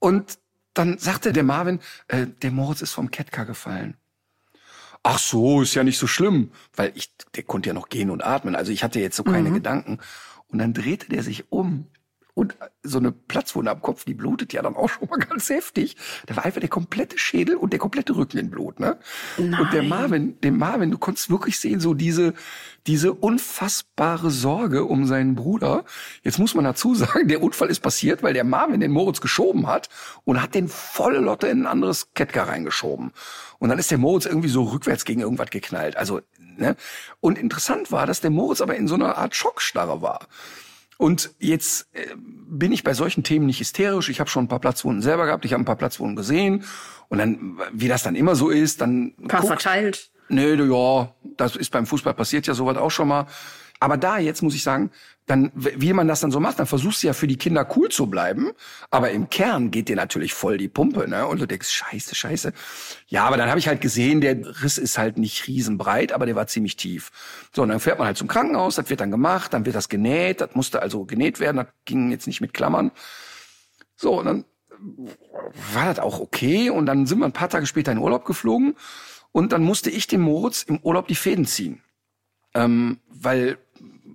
[0.00, 0.41] und
[0.74, 3.96] dann sagte der Marvin, äh, der Moritz ist vom Ketka gefallen.
[5.02, 8.24] Ach so, ist ja nicht so schlimm, weil ich, der konnte ja noch gehen und
[8.24, 8.54] atmen.
[8.54, 9.54] Also ich hatte jetzt so keine mhm.
[9.54, 9.98] Gedanken.
[10.46, 11.88] Und dann drehte der sich um
[12.34, 15.96] und so eine Platzwunde am Kopf, die blutet ja dann auch schon mal ganz heftig.
[16.26, 18.98] Da war einfach der komplette Schädel und der komplette Rücken in Blut, ne?
[19.36, 19.60] Nein.
[19.60, 22.32] Und der Marvin, dem Marvin, du konntest wirklich sehen, so diese,
[22.86, 25.84] diese unfassbare Sorge um seinen Bruder.
[26.22, 29.66] Jetzt muss man dazu sagen, der Unfall ist passiert, weil der Marvin den Moritz geschoben
[29.66, 29.90] hat
[30.24, 33.12] und hat den volle Lotte in ein anderes Kettgar reingeschoben.
[33.58, 35.96] Und dann ist der Moritz irgendwie so rückwärts gegen irgendwas geknallt.
[35.96, 36.22] Also,
[36.56, 36.76] ne?
[37.20, 40.26] Und interessant war, dass der Moritz aber in so einer Art Schockstarre war.
[40.98, 44.08] Und jetzt äh, bin ich bei solchen Themen nicht hysterisch.
[44.08, 46.64] Ich habe schon ein paar Platzwunden selber gehabt, ich habe ein paar Platzwunden gesehen.
[47.08, 49.14] Und dann, wie das dann immer so ist, dann.
[49.18, 50.10] Ein paar guckt, verteilt.
[50.28, 53.26] Nee, ja, das ist beim Fußball passiert ja sowas auch schon mal.
[53.82, 54.92] Aber da jetzt muss ich sagen,
[55.26, 57.88] dann, wie man das dann so macht, dann versuchst du ja für die Kinder cool
[57.88, 58.52] zu bleiben,
[58.92, 61.26] aber im Kern geht dir natürlich voll die Pumpe, ne?
[61.26, 62.52] Und du denkst, scheiße, scheiße.
[63.08, 66.36] Ja, aber dann habe ich halt gesehen, der Riss ist halt nicht riesenbreit, aber der
[66.36, 67.10] war ziemlich tief.
[67.52, 69.88] So, und dann fährt man halt zum Krankenhaus, das wird dann gemacht, dann wird das
[69.88, 72.92] genäht, das musste also genäht werden, das ging jetzt nicht mit Klammern.
[73.96, 74.44] So, und dann
[75.74, 78.76] war das auch okay und dann sind wir ein paar Tage später in Urlaub geflogen
[79.32, 81.82] und dann musste ich dem Moritz im Urlaub die Fäden ziehen.
[82.54, 83.58] Ähm, weil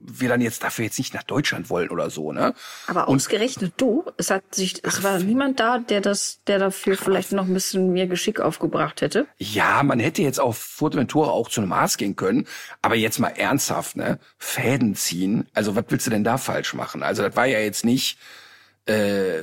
[0.08, 2.53] wir dann jetzt dafür jetzt nicht nach Deutschland wollen oder so, ne?
[2.88, 7.03] Aber ausgerechnet du, es hat sich, es war niemand da, der das, der dafür Ach,
[7.03, 9.28] vielleicht noch ein bisschen mehr Geschick aufgebracht hätte.
[9.38, 12.47] Ja, man hätte jetzt auf Fuerteventura auch zu einem Arzt gehen können,
[12.82, 14.20] aber jetzt mal ernsthaft, ne?
[14.38, 17.03] Fäden ziehen, also was willst du denn da falsch machen?
[17.03, 18.18] Also das war ja jetzt nicht,
[18.86, 19.41] äh,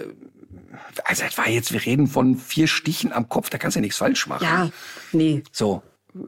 [1.05, 3.83] also das war jetzt, wir reden von vier Stichen am Kopf, da kannst du ja
[3.83, 4.45] nichts falsch machen.
[4.45, 4.71] Ja,
[5.13, 5.43] nee.
[5.53, 5.83] So,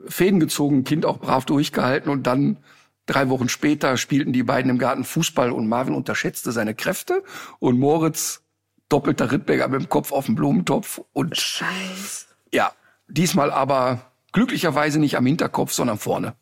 [0.09, 2.59] Fäden gezogen, Kind auch brav durchgehalten und dann
[3.07, 7.23] Drei Wochen später spielten die beiden im Garten Fußball und Marvin unterschätzte seine Kräfte
[7.61, 8.43] und Moritz
[8.89, 12.29] doppelter Rittberger mit dem Kopf auf dem Blumentopf und Scheiß.
[12.53, 12.73] Ja,
[13.09, 16.35] diesmal aber glücklicherweise nicht am Hinterkopf, sondern vorne.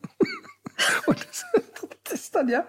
[1.05, 1.45] und das,
[2.03, 2.65] das ist dann ja,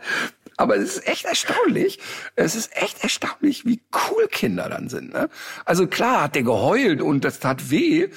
[0.57, 1.99] aber es ist echt erstaunlich.
[2.35, 5.13] Es ist echt erstaunlich, wie cool Kinder dann sind.
[5.13, 5.29] Ne?
[5.65, 8.09] Also klar hat der geheult und das tat weh,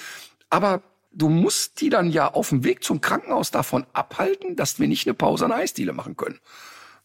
[0.49, 0.81] aber
[1.11, 5.07] du musst die dann ja auf dem Weg zum Krankenhaus davon abhalten, dass wir nicht
[5.07, 6.39] eine Pause an der Eisdiele machen können.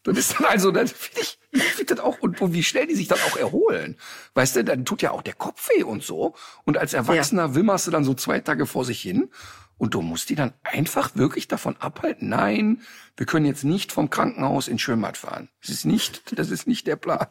[0.04, 2.86] Das ist dann also, das finde ich, ich find das auch, und, und wie schnell
[2.86, 3.96] die sich dann auch erholen.
[4.34, 6.34] Weißt du, dann tut ja auch der Kopf weh und so.
[6.64, 7.54] Und als Erwachsener ja.
[7.54, 9.30] wimmerst du dann so zwei Tage vor sich hin.
[9.78, 12.28] Und du musst die dann einfach wirklich davon abhalten.
[12.28, 12.82] Nein,
[13.16, 15.48] wir können jetzt nicht vom Krankenhaus ins Schwimmbad fahren.
[15.62, 17.26] Das ist nicht, das ist nicht der Plan.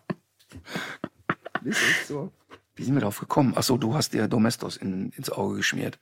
[1.63, 2.33] Das ist so.
[2.75, 3.53] Wie sind wir darauf gekommen?
[3.55, 5.99] Ach so, du hast dir Domestos in, ins Auge geschmiert.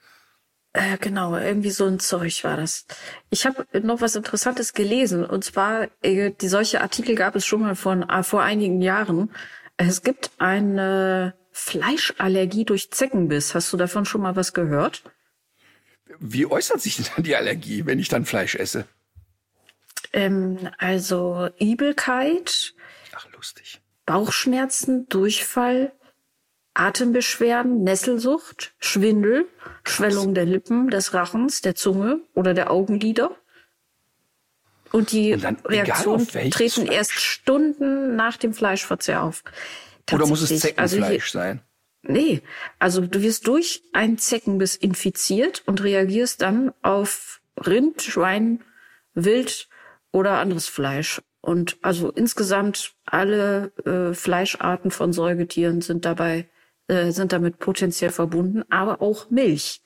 [0.73, 2.85] Äh, genau, irgendwie so ein Zeug war das.
[3.29, 5.25] Ich habe noch was Interessantes gelesen.
[5.25, 9.31] Und zwar, äh, die solche Artikel gab es schon mal von, äh, vor einigen Jahren.
[9.75, 13.53] Es gibt eine Fleischallergie durch Zeckenbiss.
[13.53, 15.03] Hast du davon schon mal was gehört?
[16.19, 18.85] Wie äußert sich denn dann die Allergie, wenn ich dann Fleisch esse?
[20.13, 22.73] Ähm, also Übelkeit.
[23.13, 23.81] Ach, lustig.
[24.05, 25.91] Bauchschmerzen, Durchfall,
[26.73, 29.45] Atembeschwerden, Nesselsucht, Schwindel,
[29.83, 33.35] Schwellung der Lippen, des Rachens, der Zunge oder der Augenlider.
[34.91, 36.95] Und die Und Reaktionen treten Fleisch.
[36.95, 39.43] erst Stunden nach dem Fleischverzehr auf.
[40.11, 41.61] Oder muss es Zeckenfleisch also hier, sein?
[42.03, 42.41] Nee,
[42.79, 48.63] also du wirst durch einen Zeckenbiss infiziert und reagierst dann auf Rind, Schwein,
[49.13, 49.69] Wild
[50.11, 51.21] oder anderes Fleisch.
[51.41, 56.49] Und also insgesamt alle äh, Fleischarten von Säugetieren sind dabei
[56.91, 59.81] äh, sind damit potenziell verbunden, aber auch Milch.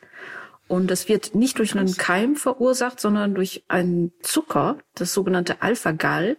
[0.68, 6.38] Und das wird nicht durch einen Keim verursacht, sondern durch einen Zucker, das sogenannte Alpha-Gal.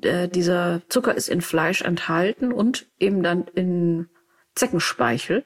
[0.00, 4.08] Äh, dieser Zucker ist in Fleisch enthalten und eben dann in
[4.54, 5.44] Zeckenspeichel.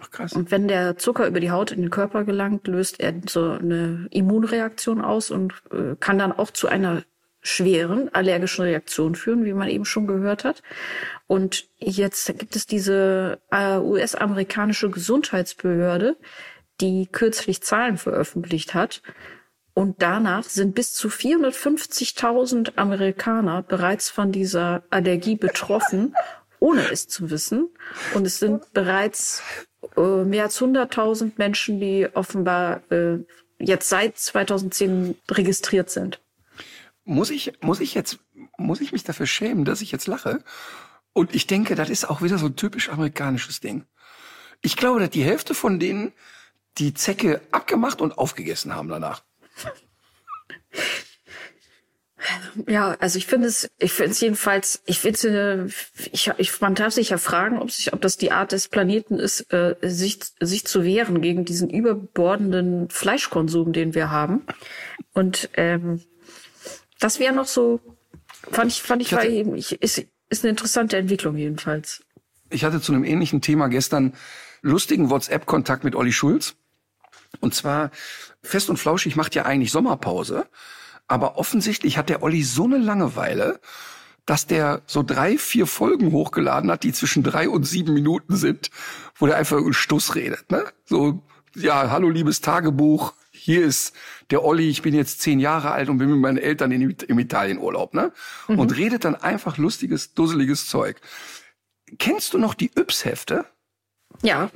[0.00, 0.32] Ach, krass.
[0.34, 4.06] Und wenn der Zucker über die Haut in den Körper gelangt, löst er so eine
[4.12, 7.02] Immunreaktion aus und äh, kann dann auch zu einer
[7.40, 10.62] schweren allergischen Reaktion führen, wie man eben schon gehört hat.
[11.26, 16.16] Und jetzt gibt es diese äh, US-amerikanische Gesundheitsbehörde,
[16.80, 19.02] die kürzlich Zahlen veröffentlicht hat.
[19.74, 26.14] Und danach sind bis zu 450.000 Amerikaner bereits von dieser Allergie betroffen,
[26.58, 27.68] ohne es zu wissen.
[28.14, 29.42] Und es sind bereits
[29.96, 33.18] äh, mehr als 100.000 Menschen, die offenbar äh,
[33.60, 36.20] jetzt seit 2010 registriert sind.
[37.08, 38.18] Muss ich, muss ich jetzt,
[38.58, 40.44] muss ich mich dafür schämen, dass ich jetzt lache?
[41.14, 43.86] Und ich denke, das ist auch wieder so ein typisch amerikanisches Ding.
[44.60, 46.12] Ich glaube, dass die Hälfte von denen
[46.76, 49.22] die Zecke abgemacht und aufgegessen haben danach.
[52.66, 55.70] Ja, also ich finde es, ich finde es jedenfalls, ich finde,
[56.12, 59.18] ich, ich, man darf sich ja fragen, ob sich, ob das die Art des Planeten
[59.18, 64.42] ist, äh, sich, sich zu wehren gegen diesen überbordenden Fleischkonsum, den wir haben.
[65.14, 66.02] Und ähm,
[66.98, 67.80] das wäre noch so,
[68.50, 72.04] fand ich, fand ich, ich eben, ich, ist, ist eine interessante Entwicklung jedenfalls.
[72.50, 74.14] Ich hatte zu einem ähnlichen Thema gestern
[74.62, 76.56] lustigen WhatsApp-Kontakt mit Olli Schulz.
[77.40, 77.90] Und zwar
[78.42, 80.46] fest und flauschig macht ja eigentlich Sommerpause.
[81.06, 83.60] Aber offensichtlich hat der Olli so eine Langeweile,
[84.26, 88.70] dass der so drei, vier Folgen hochgeladen hat, die zwischen drei und sieben Minuten sind,
[89.16, 90.50] wo der einfach über Stuss redet.
[90.50, 90.64] Ne?
[90.84, 91.22] So,
[91.54, 93.14] ja, hallo liebes Tagebuch,
[93.48, 93.94] hier ist
[94.30, 97.18] der Olli, ich bin jetzt zehn Jahre alt und bin mit meinen Eltern in, im
[97.18, 98.12] Italienurlaub, ne?
[98.46, 98.58] Mhm.
[98.58, 101.00] Und redet dann einfach lustiges, dusseliges Zeug.
[101.98, 103.46] Kennst du noch die Yps-Hefte?
[104.20, 104.50] Ja.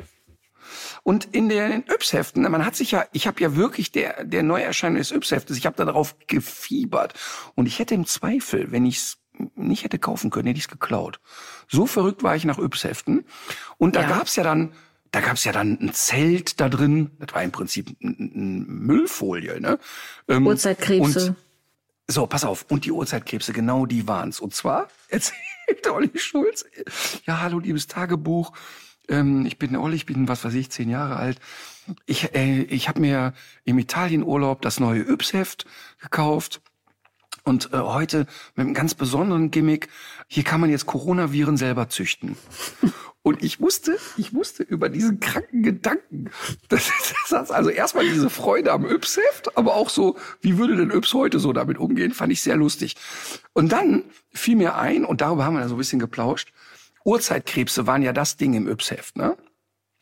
[1.04, 4.98] Und in den Yps-Heften, man hat sich ja, ich habe ja wirklich der, der Neuerscheinung
[4.98, 7.14] des Yps-Heftes, ich habe da darauf gefiebert.
[7.54, 9.18] Und ich hätte im Zweifel, wenn ich es
[9.54, 11.18] nicht hätte kaufen können, hätte ich es geklaut.
[11.66, 13.24] So verrückt war ich nach Yps-Heften.
[13.78, 14.08] Und da ja.
[14.08, 14.74] gab's ja dann,
[15.12, 17.12] da gab's ja dann ein Zelt da drin.
[17.20, 19.78] Das war im Prinzip eine Müllfolie, ne?
[20.28, 21.36] Ähm, Uhrzeitkrebse.
[22.08, 22.66] So, pass auf.
[22.68, 24.40] Und die Uhrzeitkrebse, genau die waren's.
[24.40, 25.38] Und zwar erzählt
[25.88, 26.64] Olli Schulz,
[27.24, 28.52] ja, hallo, liebes Tagebuch
[29.08, 31.38] ähm, ich bin Olli, ich bin, was weiß ich, zehn Jahre alt.
[32.06, 33.34] Ich, äh, ich habe mir
[33.64, 35.66] im Italienurlaub das neue Yps-Heft
[36.00, 36.60] gekauft.
[37.44, 39.88] Und äh, heute mit einem ganz besonderen Gimmick,
[40.28, 42.36] hier kann man jetzt Coronaviren selber züchten.
[43.22, 46.30] Und ich wusste, ich wusste über diesen kranken Gedanken.
[46.68, 46.90] Das,
[47.28, 51.38] das also erstmal diese Freude am Yps-Heft, aber auch so, wie würde denn Yps heute
[51.38, 52.96] so damit umgehen, fand ich sehr lustig.
[53.52, 56.52] Und dann fiel mir ein, und darüber haben wir da so ein bisschen geplauscht,
[57.04, 59.36] Urzeitkrebse waren ja das Ding im Yps-Heft, ne?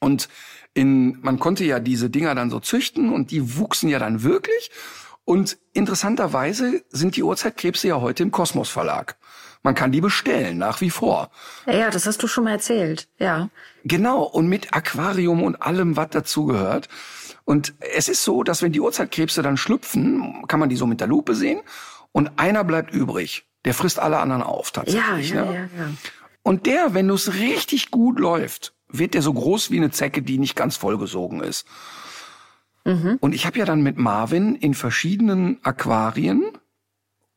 [0.01, 0.29] Und
[0.73, 4.71] in, man konnte ja diese Dinger dann so züchten und die wuchsen ja dann wirklich.
[5.25, 9.17] Und interessanterweise sind die Urzeitkrebse ja heute im Kosmos Verlag.
[9.63, 11.31] Man kann die bestellen, nach wie vor.
[11.67, 13.51] Ja, ja, das hast du schon mal erzählt, ja.
[13.85, 16.89] Genau, und mit Aquarium und allem, was dazugehört.
[17.45, 21.01] Und es ist so, dass wenn die Urzeitkrebse dann schlüpfen, kann man die so mit
[21.01, 21.61] der Lupe sehen
[22.13, 23.45] und einer bleibt übrig.
[23.67, 25.31] Der frisst alle anderen auf, tatsächlich.
[25.31, 25.55] Ja, ja, ne?
[25.55, 25.93] ja, ja.
[26.43, 30.39] Und der, wenn es richtig gut läuft, wird der so groß wie eine Zecke, die
[30.39, 31.67] nicht ganz vollgesogen ist.
[32.85, 33.19] Mhm.
[33.21, 36.43] Und ich habe ja dann mit Marvin in verschiedenen Aquarien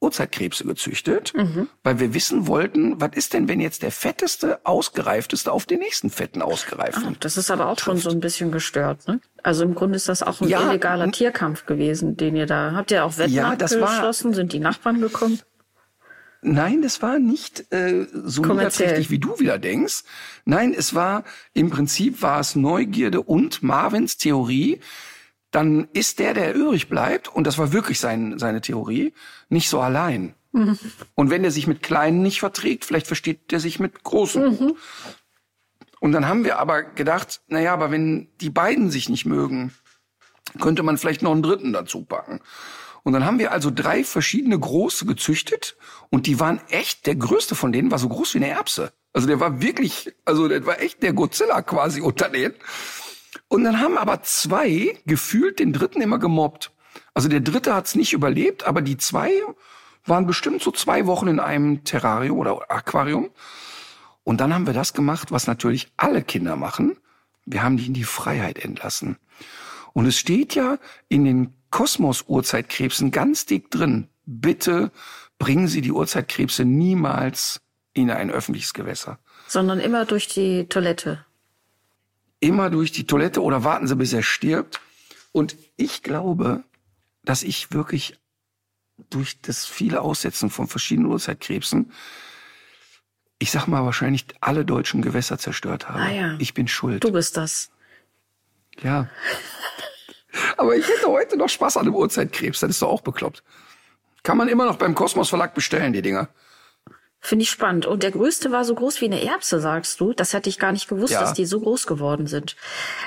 [0.03, 1.69] Urzeitkrebse gezüchtet, mhm.
[1.81, 6.09] weil wir wissen wollten, was ist denn, wenn jetzt der fetteste, ausgereifteste auf den nächsten
[6.09, 7.13] fetten ausgereiften?
[7.13, 7.85] Ah, das ist aber auch trifft.
[7.85, 9.21] schon so ein bisschen gestört, ne?
[9.41, 12.91] Also im Grunde ist das auch ein ja, illegaler Tierkampf gewesen, den ihr da habt
[12.91, 14.33] ihr auch Wetten ja, abgeschlossen?
[14.33, 15.39] Sind die Nachbarn gekommen?
[16.41, 20.03] Nein, das war nicht äh, so niederträchtig, wie du wieder denkst.
[20.43, 21.23] Nein, es war
[21.53, 24.81] im Prinzip war es Neugierde und Marvins Theorie.
[25.53, 29.13] Dann ist der, der übrig bleibt, und das war wirklich sein, seine Theorie,
[29.49, 30.33] nicht so allein.
[30.51, 30.79] Mhm.
[31.13, 34.43] Und wenn er sich mit Kleinen nicht verträgt, vielleicht versteht er sich mit Großen.
[34.43, 34.75] Mhm.
[35.99, 39.71] Und dann haben wir aber gedacht, na ja, aber wenn die beiden sich nicht mögen,
[40.59, 42.39] könnte man vielleicht noch einen dritten dazu packen.
[43.03, 45.77] Und dann haben wir also drei verschiedene große gezüchtet
[46.09, 48.91] und die waren echt, der größte von denen war so groß wie eine Erbse.
[49.13, 52.55] Also der war wirklich, also der war echt der Godzilla quasi unter denen.
[53.53, 56.71] Und dann haben aber zwei gefühlt den dritten immer gemobbt.
[57.13, 59.29] Also der dritte hat's nicht überlebt, aber die zwei
[60.05, 63.29] waren bestimmt so zwei Wochen in einem Terrarium oder Aquarium.
[64.23, 66.97] Und dann haben wir das gemacht, was natürlich alle Kinder machen.
[67.45, 69.17] Wir haben die in die Freiheit entlassen.
[69.93, 74.07] Und es steht ja in den Kosmos-Urzeitkrebsen ganz dick drin.
[74.25, 74.89] Bitte
[75.37, 77.61] bringen Sie die Urzeitkrebse niemals
[77.93, 79.19] in ein öffentliches Gewässer.
[79.47, 81.23] Sondern immer durch die Toilette.
[82.43, 84.81] Immer durch die Toilette oder warten Sie, bis er stirbt.
[85.31, 86.65] Und ich glaube,
[87.23, 88.19] dass ich wirklich
[89.09, 91.93] durch das viele Aussetzen von verschiedenen Urzeitkrebsen,
[93.39, 95.99] ich sag mal wahrscheinlich alle deutschen Gewässer zerstört habe.
[95.99, 96.35] Ah ja.
[96.37, 97.05] Ich bin schuld.
[97.05, 97.71] Du bist das.
[98.81, 99.07] Ja.
[100.57, 102.59] Aber ich hätte heute noch Spaß an dem Uhrzeitkrebs.
[102.59, 103.41] Das ist doch auch bekloppt.
[104.21, 106.27] Kann man immer noch beim Kosmos Verlag bestellen, die Dinger.
[107.25, 107.85] Finde ich spannend.
[107.85, 110.11] Und der größte war so groß wie eine Erbse, sagst du?
[110.11, 111.21] Das hätte ich gar nicht gewusst, ja.
[111.21, 112.57] dass die so groß geworden sind.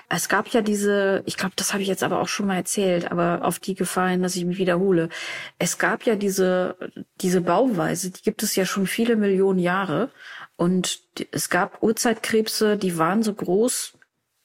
[0.09, 3.13] Es gab ja diese, ich glaube, das habe ich jetzt aber auch schon mal erzählt,
[3.13, 5.11] aber auf die gefallen, dass ich mich wiederhole.
[5.59, 6.79] Es gab ja diese,
[7.21, 10.11] diese Bauweise, die gibt es ja schon viele Millionen Jahre.
[10.57, 13.99] Und es gab Urzeitkrebse, die waren so groß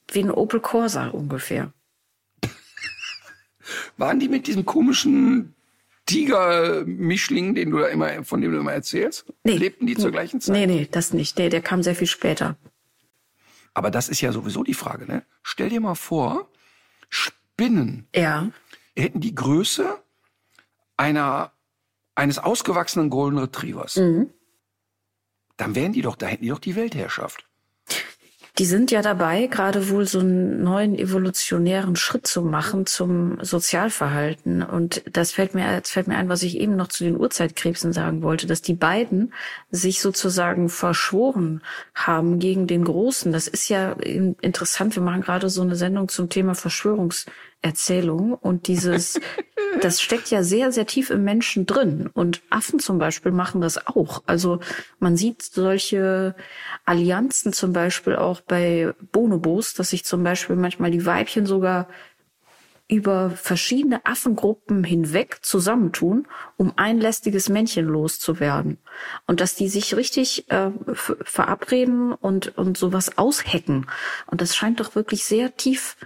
[0.08, 1.72] wie ein Opel Corsa ungefähr.
[3.96, 5.54] Waren die mit diesem komischen
[6.06, 9.26] Tiger-Mischling, den du da immer, von dem du immer erzählst?
[9.44, 9.56] Nee.
[9.56, 10.54] Lebten die zur gleichen Zeit?
[10.54, 11.38] Nee, nee, das nicht.
[11.38, 12.56] Nee, der kam sehr viel später.
[13.74, 15.24] Aber das ist ja sowieso die Frage, ne?
[15.42, 16.50] Stell dir mal vor,
[17.08, 18.50] Spinnen ja.
[18.96, 20.02] hätten die Größe
[20.96, 21.52] einer
[22.14, 24.30] eines ausgewachsenen Golden Retrievers, Mhm.
[25.56, 27.46] dann wären die doch, da hätten die doch die Weltherrschaft.
[28.58, 34.62] Die sind ja dabei, gerade wohl so einen neuen evolutionären Schritt zu machen zum Sozialverhalten.
[34.62, 37.94] Und das fällt mir, das fällt mir ein, was ich eben noch zu den Urzeitkrebsen
[37.94, 39.32] sagen wollte, dass die beiden
[39.70, 41.62] sich sozusagen verschworen
[41.94, 43.32] haben gegen den Großen.
[43.32, 44.94] Das ist ja in- interessant.
[44.96, 46.54] Wir machen gerade so eine Sendung zum Thema
[47.62, 49.20] Verschwörungserzählung und dieses,
[49.80, 52.10] das steckt ja sehr, sehr tief im Menschen drin.
[52.12, 54.22] Und Affen zum Beispiel machen das auch.
[54.26, 54.60] Also
[54.98, 56.34] man sieht solche
[56.84, 61.88] Allianzen zum Beispiel auch bei Bonobos, dass sich zum Beispiel manchmal die Weibchen sogar
[62.88, 66.26] über verschiedene Affengruppen hinweg zusammentun,
[66.58, 68.76] um ein lästiges Männchen loszuwerden.
[69.26, 73.86] Und dass die sich richtig äh, verabreden und, und sowas aushacken.
[74.26, 75.96] Und das scheint doch wirklich sehr tief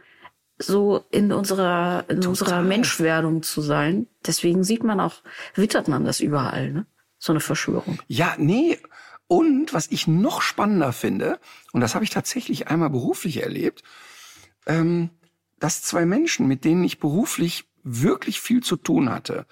[0.59, 4.07] so in unserer, in unserer Menschwerdung zu sein.
[4.27, 5.23] Deswegen sieht man auch,
[5.55, 6.87] wittert man das überall, ne?
[7.19, 7.99] So eine Verschwörung.
[8.09, 8.79] Ja, nee.
[9.27, 11.41] Und was ich noch spannender finde,
[11.73, 13.83] und das habe ich tatsächlich einmal beruflich erlebt,
[14.67, 15.11] ähm,
[15.59, 19.47] dass zwei Menschen, mit denen ich beruflich wirklich viel zu tun hatte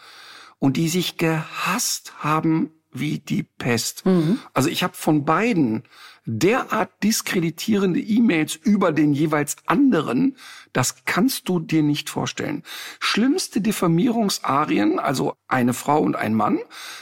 [0.58, 4.04] und die sich gehasst haben wie die Pest.
[4.52, 5.82] Also ich habe von beiden
[6.26, 10.36] derart diskreditierende E-Mails über den jeweils anderen,
[10.72, 12.62] das kannst du dir nicht vorstellen.
[12.98, 16.58] Schlimmste Diffamierungsarien, also eine Frau und ein Mann,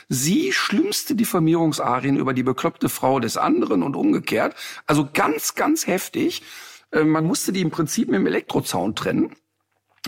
[0.09, 4.55] sie schlimmste Diffamierungsarien über die bekloppte Frau des anderen und umgekehrt.
[4.87, 6.43] Also ganz, ganz heftig.
[6.91, 9.35] Äh, Man musste die im Prinzip mit dem Elektrozaun trennen.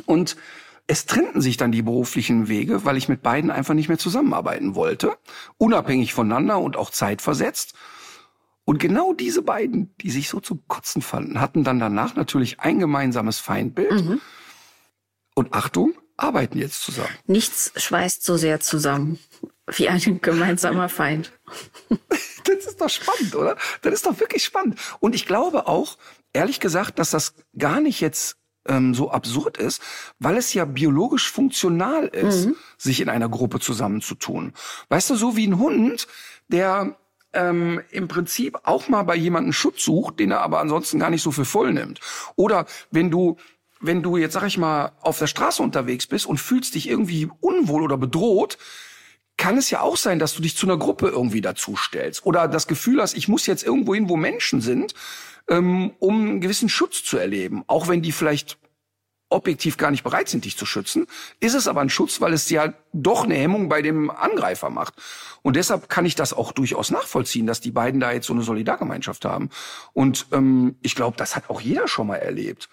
[0.07, 0.37] Und
[0.87, 4.75] es trennten sich dann die beruflichen Wege, weil ich mit beiden einfach nicht mehr zusammenarbeiten
[4.75, 5.17] wollte,
[5.57, 7.75] unabhängig voneinander und auch zeitversetzt.
[8.65, 12.79] Und genau diese beiden, die sich so zum Kotzen fanden, hatten dann danach natürlich ein
[12.79, 13.93] gemeinsames Feindbild.
[15.35, 17.15] Und Achtung, arbeiten jetzt zusammen.
[17.27, 19.19] Nichts schweißt so sehr zusammen
[19.77, 21.33] wie ein gemeinsamer Feind.
[22.47, 23.57] Das ist doch spannend, oder?
[23.81, 24.79] Das ist doch wirklich spannend.
[25.01, 25.97] Und ich glaube auch,
[26.35, 28.37] ehrlich gesagt, dass das gar nicht jetzt
[28.67, 29.81] ähm, so absurd ist,
[30.19, 34.53] weil es ja biologisch funktional ist, sich in einer Gruppe zusammenzutun.
[34.91, 36.07] Weißt du, so wie ein Hund,
[36.49, 36.99] der
[37.35, 41.23] ähm, im Prinzip auch mal bei jemandem Schutz sucht, den er aber ansonsten gar nicht
[41.23, 42.01] so für voll nimmt.
[42.37, 43.37] Oder wenn du
[43.81, 47.29] wenn du jetzt, sag ich mal, auf der Straße unterwegs bist und fühlst dich irgendwie
[47.41, 48.57] unwohl oder bedroht,
[49.37, 52.67] kann es ja auch sein, dass du dich zu einer Gruppe irgendwie dazustellst oder das
[52.67, 54.95] Gefühl hast, ich muss jetzt irgendwo hin, wo Menschen sind,
[55.49, 57.65] ähm, um einen gewissen Schutz zu erleben.
[57.67, 58.59] Auch wenn die vielleicht
[59.29, 61.07] objektiv gar nicht bereit sind, dich zu schützen,
[61.41, 64.95] ist es aber ein Schutz, weil es ja doch eine Hemmung bei dem Angreifer macht.
[65.43, 68.43] Und deshalb kann ich das auch durchaus nachvollziehen, dass die beiden da jetzt so eine
[68.43, 69.51] Solidargemeinschaft haben.
[69.93, 72.69] Und ähm, ich glaube, das hat auch jeder schon mal erlebt.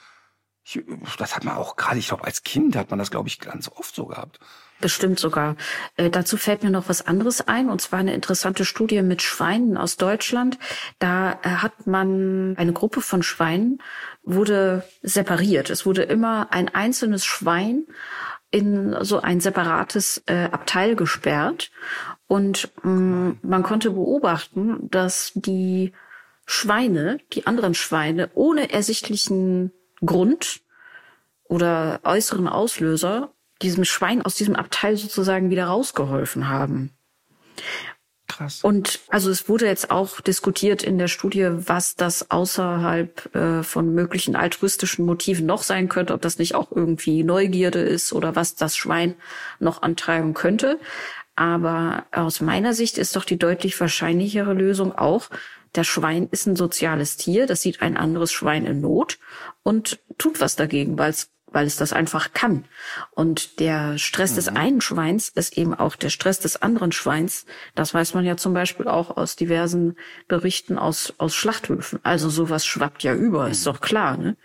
[0.63, 0.81] Ich,
[1.17, 3.67] das hat man auch gerade, ich glaube, als Kind hat man das, glaube ich, ganz
[3.67, 4.39] oft so gehabt.
[4.81, 5.55] Bestimmt sogar.
[5.95, 9.77] Äh, dazu fällt mir noch was anderes ein, und zwar eine interessante Studie mit Schweinen
[9.77, 10.57] aus Deutschland.
[10.97, 13.81] Da äh, hat man eine Gruppe von Schweinen
[14.23, 15.69] wurde separiert.
[15.69, 17.85] Es wurde immer ein einzelnes Schwein
[18.51, 21.71] in so ein separates äh, Abteil gesperrt
[22.27, 25.93] und mh, man konnte beobachten, dass die
[26.45, 29.71] Schweine, die anderen Schweine, ohne ersichtlichen
[30.05, 30.61] Grund
[31.45, 36.91] oder äußeren Auslöser diesem Schwein aus diesem Abteil sozusagen wieder rausgeholfen haben.
[38.41, 38.63] Krass.
[38.63, 43.93] Und also es wurde jetzt auch diskutiert in der Studie, was das außerhalb äh, von
[43.93, 48.55] möglichen altruistischen Motiven noch sein könnte, ob das nicht auch irgendwie Neugierde ist oder was
[48.55, 49.13] das Schwein
[49.59, 50.79] noch antreiben könnte.
[51.35, 55.29] Aber aus meiner Sicht ist doch die deutlich wahrscheinlichere Lösung auch,
[55.73, 59.19] das Schwein ist ein soziales Tier, das sieht ein anderes Schwein in Not
[59.63, 62.65] und tut was dagegen, weil es weil es das einfach kann.
[63.11, 67.45] Und der Stress des einen Schweins ist eben auch der Stress des anderen Schweins.
[67.75, 69.95] Das weiß man ja zum Beispiel auch aus diversen
[70.27, 71.99] Berichten aus, aus Schlachthöfen.
[72.03, 74.37] Also sowas schwappt ja über, ist doch klar, ne?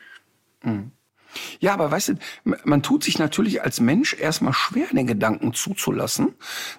[1.60, 2.14] Ja, aber weißt du,
[2.64, 6.34] man tut sich natürlich als Mensch erstmal schwer, den Gedanken zuzulassen.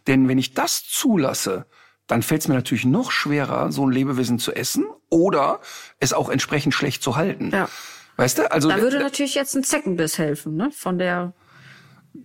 [0.08, 1.68] Denn wenn ich das zulasse,
[2.08, 5.60] dann fällt es mir natürlich noch schwerer, so ein Lebewesen zu essen oder
[6.00, 7.52] es auch entsprechend schlecht zu halten.
[7.52, 7.70] Ja.
[8.18, 8.52] Weißt du?
[8.52, 10.72] Also Da würde natürlich jetzt ein Zeckenbiss helfen, ne?
[10.72, 11.34] Von der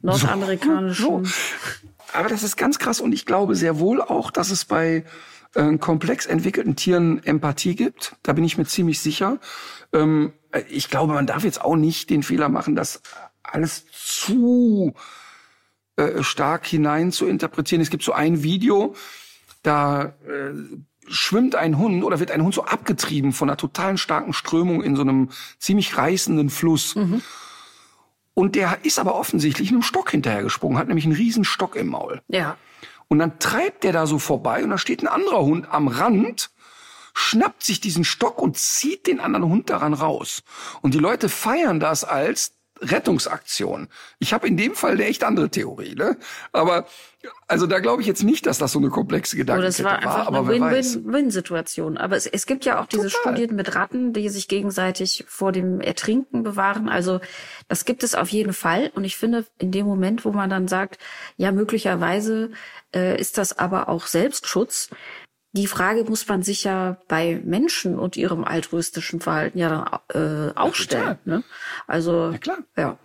[0.01, 1.05] nordamerikanischen.
[1.05, 1.23] So.
[2.13, 5.05] Aber das ist ganz krass und ich glaube sehr wohl auch, dass es bei
[5.55, 8.17] äh, komplex entwickelten Tieren Empathie gibt.
[8.23, 9.39] Da bin ich mir ziemlich sicher.
[9.93, 10.33] Ähm,
[10.69, 13.03] ich glaube, man darf jetzt auch nicht den Fehler machen, das
[13.43, 14.95] alles zu
[15.97, 17.83] äh, stark hinein zu interpretieren.
[17.83, 18.95] Es gibt so ein Video,
[19.63, 20.53] da äh,
[21.09, 24.97] schwimmt ein Hund oder wird ein Hund so abgetrieben von einer totalen starken Strömung in
[24.97, 26.95] so einem ziemlich reißenden Fluss.
[28.35, 32.23] Und der ist aber offensichtlich einem Stock hinterhergesprungen, hat nämlich einen riesen Stock im Maul.
[32.29, 32.57] Ja.
[33.09, 36.51] Und dann treibt der da so vorbei und da steht ein anderer Hund am Rand,
[37.13, 40.43] schnappt sich diesen Stock und zieht den anderen Hund daran raus.
[40.81, 43.89] Und die Leute feiern das als Rettungsaktion.
[44.19, 46.17] Ich habe in dem Fall eine echt andere Theorie, ne?
[46.53, 46.87] Aber
[47.47, 50.27] also da glaube ich jetzt nicht, dass das so eine komplexe Gedankenkette es war einfach
[50.27, 50.49] aber eine.
[50.49, 51.97] Win-Win-Win-Situation.
[51.97, 53.35] Aber es, es gibt ja auch diese Total.
[53.35, 56.89] Studien mit Ratten, die sich gegenseitig vor dem Ertrinken bewahren.
[56.89, 57.21] Also
[57.69, 58.91] das gibt es auf jeden Fall.
[58.95, 60.99] Und ich finde, in dem Moment, wo man dann sagt,
[61.37, 62.51] ja, möglicherweise
[62.95, 64.91] äh, ist das aber auch Selbstschutz,
[65.53, 70.53] die Frage muss man sich ja bei Menschen und ihrem altruistischen Verhalten ja dann äh,
[70.59, 71.19] auch stellen.
[71.25, 71.45] Ne?
[71.87, 72.59] Also Ja, klar.
[72.77, 72.99] ja.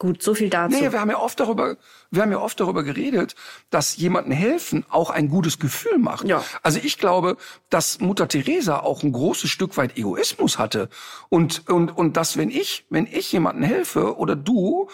[0.00, 0.76] Gut, so viel dazu.
[0.76, 1.76] Nee, wir haben ja oft darüber,
[2.12, 3.34] wir haben ja oft darüber geredet,
[3.70, 6.24] dass jemandem helfen auch ein gutes Gefühl macht.
[6.28, 6.44] Ja.
[6.62, 7.36] Also ich glaube,
[7.68, 10.88] dass Mutter Teresa auch ein großes Stück weit Egoismus hatte
[11.30, 14.88] und und und dass wenn ich, wenn ich jemandem helfe oder du,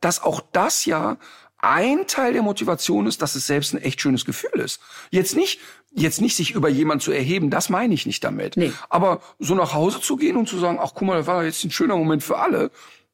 [0.00, 1.18] dass auch das ja
[1.58, 4.80] ein Teil der Motivation ist, dass es selbst ein echt schönes Gefühl ist.
[5.10, 5.60] Jetzt nicht,
[5.92, 8.56] jetzt nicht sich über jemanden zu erheben, das meine ich nicht damit.
[8.56, 8.72] Nee.
[8.88, 11.64] Aber so nach Hause zu gehen und zu sagen, ach guck mal, das war jetzt
[11.64, 12.70] ein schöner Moment für alle,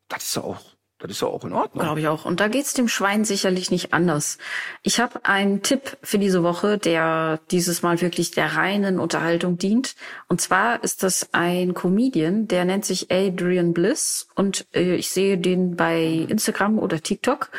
[0.08, 0.60] das ist ja auch,
[0.98, 1.84] das ist ja auch in Ordnung.
[1.84, 2.24] Glaube ich auch.
[2.24, 4.38] Und da geht's dem Schwein sicherlich nicht anders.
[4.82, 9.96] Ich habe einen Tipp für diese Woche, der dieses Mal wirklich der reinen Unterhaltung dient.
[10.28, 14.28] Und zwar ist das ein Comedian, der nennt sich Adrian Bliss.
[14.34, 17.50] Und äh, ich sehe den bei Instagram oder TikTok.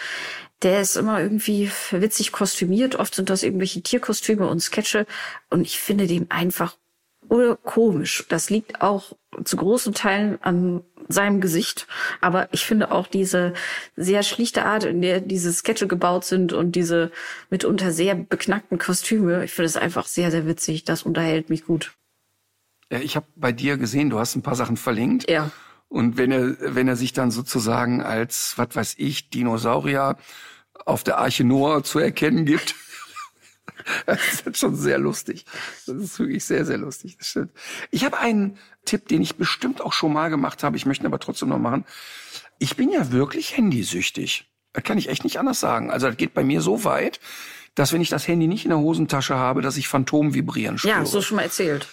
[0.62, 2.96] Der ist immer irgendwie witzig kostümiert.
[2.96, 5.06] Oft sind das irgendwelche Tierkostüme und Sketche.
[5.50, 6.78] Und ich finde den einfach
[7.64, 8.26] komisch.
[8.30, 9.14] Das liegt auch
[9.44, 11.88] zu großen Teilen an seinem Gesicht.
[12.22, 13.54] Aber ich finde auch diese
[13.96, 17.12] sehr schlichte Art, in der diese Sketche gebaut sind und diese
[17.50, 20.84] mitunter sehr beknackten Kostüme, ich finde es einfach sehr, sehr witzig.
[20.84, 21.94] Das unterhält mich gut.
[22.92, 25.30] Ja, ich habe bei dir gesehen, du hast ein paar Sachen verlinkt.
[25.30, 25.52] Ja.
[25.96, 30.18] Und wenn er, wenn er sich dann sozusagen als, was weiß ich, Dinosaurier
[30.84, 32.76] auf der Arche Noah zu erkennen gibt,
[34.06, 35.46] das ist schon sehr lustig.
[35.88, 37.18] Das ist wirklich sehr, sehr lustig.
[37.18, 37.52] Das stimmt.
[37.92, 40.76] Ich habe einen Tipp, den ich bestimmt auch schon mal gemacht habe.
[40.76, 41.86] Ich möchte ihn aber trotzdem noch machen.
[42.60, 44.52] Ich bin ja wirklich handysüchtig.
[44.74, 45.92] Das kann ich echt nicht anders sagen.
[45.92, 47.22] Also das geht bei mir so weit,
[47.74, 50.94] dass wenn ich das Handy nicht in der Hosentasche habe, dass ich Phantom vibrieren spüre.
[50.94, 51.88] Ja, hast du schon mal erzählt.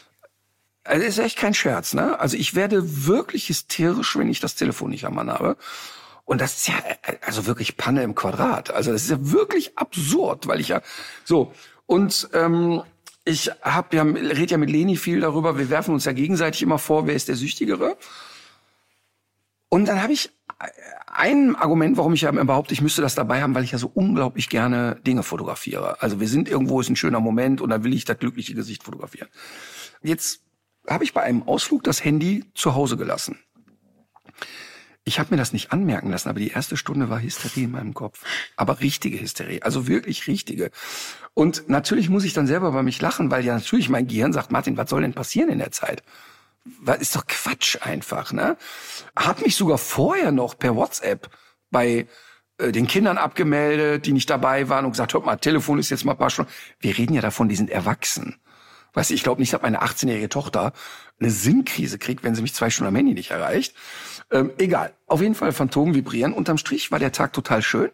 [0.84, 2.18] Also ist echt kein Scherz, ne?
[2.18, 5.56] Also ich werde wirklich hysterisch, wenn ich das Telefon nicht am Mann habe.
[6.24, 6.74] Und das ist ja
[7.26, 8.70] also wirklich Panne im Quadrat.
[8.70, 10.82] Also das ist ja wirklich absurd, weil ich ja
[11.24, 11.52] so
[11.86, 12.82] und ähm,
[13.24, 15.58] ich habe ja red ja mit Leni viel darüber.
[15.58, 17.96] Wir werfen uns ja gegenseitig immer vor, wer ist der Süchtigere.
[19.68, 20.30] Und dann habe ich
[21.06, 23.78] ein Argument, warum ich ja immer behaupte, ich müsste das dabei haben, weil ich ja
[23.78, 26.00] so unglaublich gerne Dinge fotografiere.
[26.02, 28.82] Also wir sind irgendwo, ist ein schöner Moment und dann will ich das glückliche Gesicht
[28.82, 29.28] fotografieren.
[30.02, 30.40] Jetzt
[30.88, 33.38] habe ich bei einem Ausflug das Handy zu Hause gelassen.
[35.04, 37.92] Ich habe mir das nicht anmerken lassen, aber die erste Stunde war Hysterie in meinem
[37.92, 38.24] Kopf.
[38.56, 40.70] Aber richtige Hysterie, also wirklich richtige.
[41.34, 44.52] Und natürlich muss ich dann selber bei mich lachen, weil ja natürlich mein Gehirn sagt,
[44.52, 46.04] Martin, was soll denn passieren in der Zeit?
[46.80, 48.56] Was ist doch Quatsch einfach, ne?
[49.16, 51.28] Hab mich sogar vorher noch per WhatsApp
[51.72, 52.06] bei
[52.58, 56.04] äh, den Kindern abgemeldet, die nicht dabei waren und gesagt, hört mal, Telefon ist jetzt
[56.04, 56.52] mal ein paar Stunden.
[56.78, 58.36] Wir reden ja davon, die sind erwachsen.
[58.94, 60.72] Weißt du, ich glaube nicht, dass meine 18-jährige Tochter
[61.18, 63.74] eine Sinnkrise kriegt, wenn sie mich zwei Stunden am Handy nicht erreicht.
[64.30, 64.92] Ähm, egal.
[65.06, 66.32] Auf jeden Fall Phantom vibrieren.
[66.32, 67.90] Unterm Strich war der Tag total schön.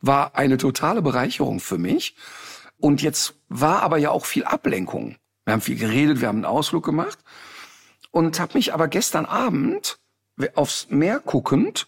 [0.00, 2.16] War eine totale Bereicherung für mich.
[2.78, 5.16] Und jetzt war aber ja auch viel Ablenkung.
[5.44, 7.18] Wir haben viel geredet, wir haben einen Ausflug gemacht.
[8.10, 9.98] Und habe mich aber gestern Abend
[10.54, 11.86] aufs Meer guckend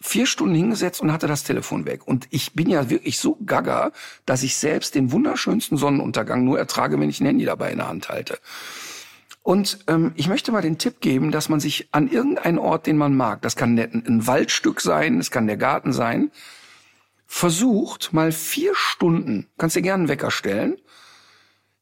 [0.00, 2.06] vier Stunden hingesetzt und hatte das Telefon weg.
[2.06, 3.92] Und ich bin ja wirklich so gaga,
[4.26, 7.88] dass ich selbst den wunderschönsten Sonnenuntergang nur ertrage, wenn ich ein Handy dabei in der
[7.88, 8.38] Hand halte.
[9.42, 12.96] Und ähm, ich möchte mal den Tipp geben, dass man sich an irgendeinen Ort, den
[12.96, 16.30] man mag, das kann ein, Waldstück sein, es kann der Garten sein,
[17.26, 20.76] versucht mal vier Stunden, kannst dir gerne einen Wecker stellen,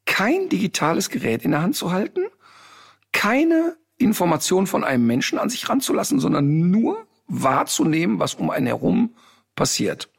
[0.05, 2.21] kein digitales Gerät in der Hand zu halten,
[3.11, 9.15] keine Information von einem Menschen an sich ranzulassen, sondern nur wahrzunehmen, was um einen herum
[9.55, 10.09] passiert.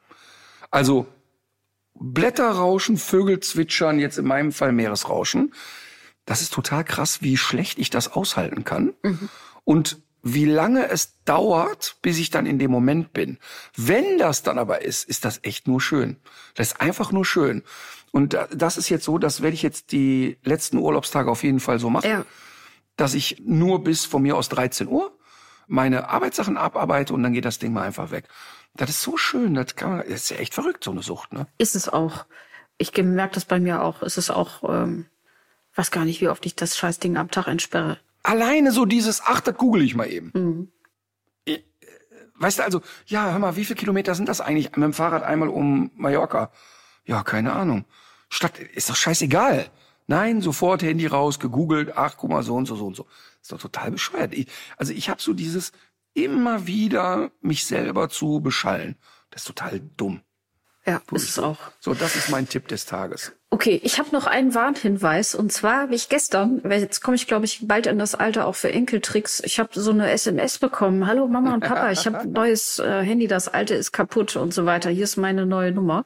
[0.71, 1.07] Also
[1.95, 5.55] Blätterrauschen, Vögel zwitschern, jetzt in meinem Fall Meeresrauschen.
[6.27, 8.95] Das ist total krass, wie schlecht ich das aushalten kann.
[9.03, 9.29] Mhm.
[9.65, 13.39] Und wie lange es dauert, bis ich dann in dem Moment bin.
[13.77, 16.17] Wenn das dann aber ist, ist das echt nur schön.
[16.55, 17.63] Das ist einfach nur schön.
[18.11, 21.79] Und das ist jetzt so, das werde ich jetzt die letzten Urlaubstage auf jeden Fall
[21.79, 22.25] so machen, Ja.
[22.97, 25.17] dass ich nur bis von mir aus 13 Uhr
[25.69, 28.25] meine Arbeitssachen abarbeite und dann geht das Ding mal einfach weg.
[28.75, 31.33] Das ist so schön, das kann man, das ist ja echt verrückt, so eine Sucht,
[31.33, 31.47] ne?
[31.59, 32.27] Ist es auch.
[32.79, 34.03] Ich merke das bei mir auch.
[34.03, 35.07] Es ist auch, ähm,
[35.75, 37.99] weiß gar nicht, wie oft ich das Scheißding am Tag entsperre.
[38.23, 40.71] Alleine so dieses, ach, das google ich mal eben.
[41.45, 41.59] Äh,
[42.35, 45.23] Weißt du, also, ja, hör mal, wie viele Kilometer sind das eigentlich mit dem Fahrrad
[45.23, 46.51] einmal um Mallorca?
[47.05, 47.85] Ja, keine Ahnung.
[48.29, 49.71] Statt, ist doch scheißegal.
[50.07, 53.07] Nein, sofort Handy raus, gegoogelt, ach, guck mal, so und so, so und so.
[53.49, 54.35] Ist doch total bescheuert.
[54.35, 54.47] Ich,
[54.77, 55.73] also ich habe so dieses
[56.13, 58.97] immer wieder mich selber zu beschallen.
[59.31, 60.21] Das ist total dumm.
[60.85, 61.57] Ja, ist es auch.
[61.81, 63.33] So, das ist mein Tipp des Tages.
[63.49, 67.27] Okay, ich habe noch einen Warnhinweis und zwar habe ich gestern, weil jetzt komme ich
[67.27, 69.41] glaube ich bald in das Alter auch für Enkeltricks.
[69.41, 71.07] Ich habe so eine SMS bekommen.
[71.07, 74.53] Hallo Mama und Papa, ich habe ein neues äh, Handy, das alte ist kaputt und
[74.53, 74.91] so weiter.
[74.91, 76.05] Hier ist meine neue Nummer.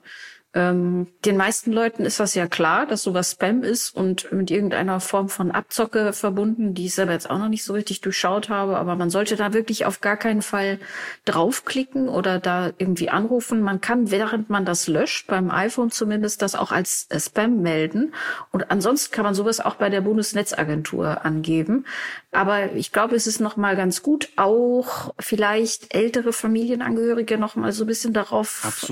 [0.55, 5.01] Ähm, den meisten Leuten ist das ja klar, dass sowas Spam ist und mit irgendeiner
[5.01, 8.77] Form von Abzocke verbunden, die ich selber jetzt auch noch nicht so richtig durchschaut habe.
[8.77, 10.79] Aber man sollte da wirklich auf gar keinen Fall
[11.25, 13.63] draufklicken oder da irgendwie anrufen.
[13.63, 18.13] Man kann, während man das löscht, beim iPhone zumindest, das auch als äh, Spam melden.
[18.51, 21.87] Und ansonsten kann man sowas auch bei der Bundesnetzagentur angeben.
[22.31, 27.73] Aber ich glaube, es ist noch mal ganz gut, auch vielleicht ältere Familienangehörige noch mal
[27.73, 28.91] so ein bisschen darauf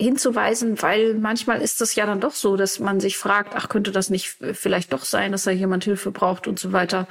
[0.00, 3.92] hinzuweisen, weil manchmal ist das ja dann doch so, dass man sich fragt, ach, könnte
[3.92, 7.06] das nicht vielleicht doch sein, dass da jemand Hilfe braucht und so weiter.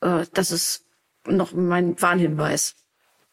[0.00, 0.84] Äh, das ist
[1.26, 2.74] noch mein Warnhinweis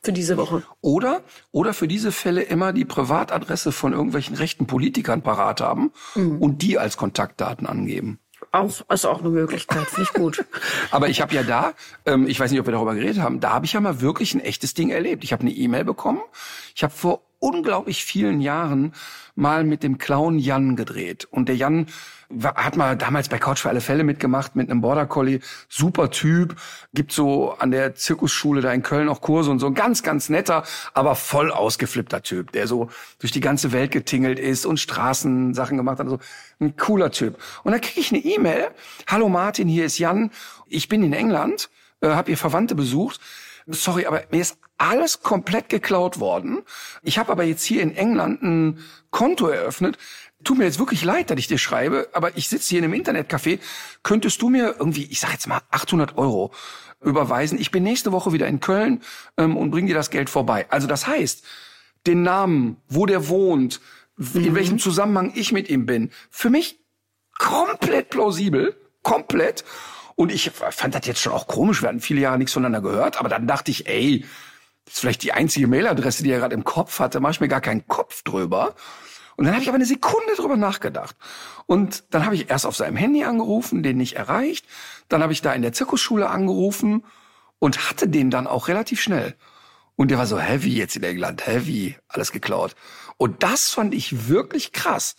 [0.01, 0.63] für diese Woche.
[0.81, 6.41] Oder, oder für diese Fälle immer die Privatadresse von irgendwelchen rechten Politikern parat haben mhm.
[6.41, 8.19] und die als Kontaktdaten angeben.
[8.51, 10.45] Auch, ist auch eine Möglichkeit, finde ich gut.
[10.91, 11.73] Aber ich habe ja da,
[12.05, 14.33] ähm, ich weiß nicht, ob wir darüber geredet haben, da habe ich ja mal wirklich
[14.33, 15.23] ein echtes Ding erlebt.
[15.23, 16.21] Ich habe eine E-Mail bekommen.
[16.73, 18.93] Ich habe vor unglaublich vielen Jahren
[19.35, 21.27] mal mit dem Clown Jan gedreht.
[21.31, 21.87] Und der Jan
[22.43, 25.39] hat mal damals bei Couch für alle Fälle mitgemacht mit einem Border Collie.
[25.67, 26.55] Super Typ.
[26.93, 29.71] Gibt so an der Zirkusschule da in Köln auch Kurse und so.
[29.71, 30.63] Ganz, ganz netter,
[30.93, 32.89] aber voll ausgeflippter Typ, der so
[33.19, 36.05] durch die ganze Welt getingelt ist und Straßensachen gemacht hat.
[36.05, 36.19] Also
[36.59, 37.37] ein cooler Typ.
[37.63, 38.67] Und dann kriege ich eine E-Mail.
[39.07, 40.31] Hallo Martin, hier ist Jan.
[40.67, 41.69] Ich bin in England,
[42.01, 43.19] äh, habe ihr Verwandte besucht
[43.67, 46.63] sorry, aber mir ist alles komplett geklaut worden.
[47.03, 48.79] Ich habe aber jetzt hier in England ein
[49.11, 49.97] Konto eröffnet.
[50.43, 52.93] Tut mir jetzt wirklich leid, dass ich dir schreibe, aber ich sitze hier in einem
[52.93, 53.59] Internetcafé.
[54.03, 56.53] Könntest du mir irgendwie, ich sag jetzt mal 800 Euro
[57.01, 57.59] überweisen?
[57.59, 59.01] Ich bin nächste Woche wieder in Köln
[59.37, 60.65] ähm, und bring dir das Geld vorbei.
[60.69, 61.43] Also das heißt,
[62.07, 63.81] den Namen, wo der wohnt,
[64.15, 64.45] mhm.
[64.45, 66.79] in welchem Zusammenhang ich mit ihm bin, für mich
[67.37, 69.65] komplett plausibel, komplett.
[70.19, 71.81] Und ich fand das jetzt schon auch komisch.
[71.81, 73.21] Wir hatten viele Jahre nichts voneinander gehört.
[73.21, 74.25] Aber dann dachte ich, ey,
[74.83, 77.21] das ist vielleicht die einzige Mailadresse, die er gerade im Kopf hatte.
[77.21, 78.75] Mache ich mir gar keinen Kopf drüber.
[79.37, 81.15] Und dann habe ich aber eine Sekunde drüber nachgedacht.
[81.67, 84.65] Und dann habe ich erst auf seinem Handy angerufen, den nicht erreicht.
[85.07, 87.05] Dann habe ich da in der Zirkusschule angerufen
[87.59, 89.37] und hatte den dann auch relativ schnell.
[89.95, 92.75] Und der war so heavy jetzt in England, heavy, alles geklaut.
[93.15, 95.15] Und das fand ich wirklich krass.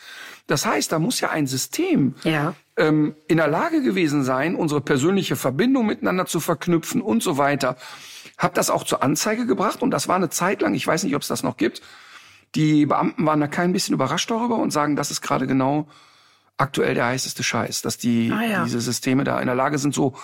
[0.47, 4.81] Das heißt, da muss ja ein System ja ähm, in der Lage gewesen sein, unsere
[4.81, 7.77] persönliche Verbindung miteinander zu verknüpfen und so weiter.
[8.39, 11.15] Hab das auch zur Anzeige gebracht und das war eine Zeit lang, ich weiß nicht,
[11.15, 11.83] ob es das noch gibt.
[12.55, 15.89] Die Beamten waren da kein bisschen überrascht darüber und sagen, das ist gerade genau
[16.57, 18.65] aktuell der heißeste Scheiß, dass die ah, ja.
[18.65, 20.15] diese Systeme da in der Lage sind, so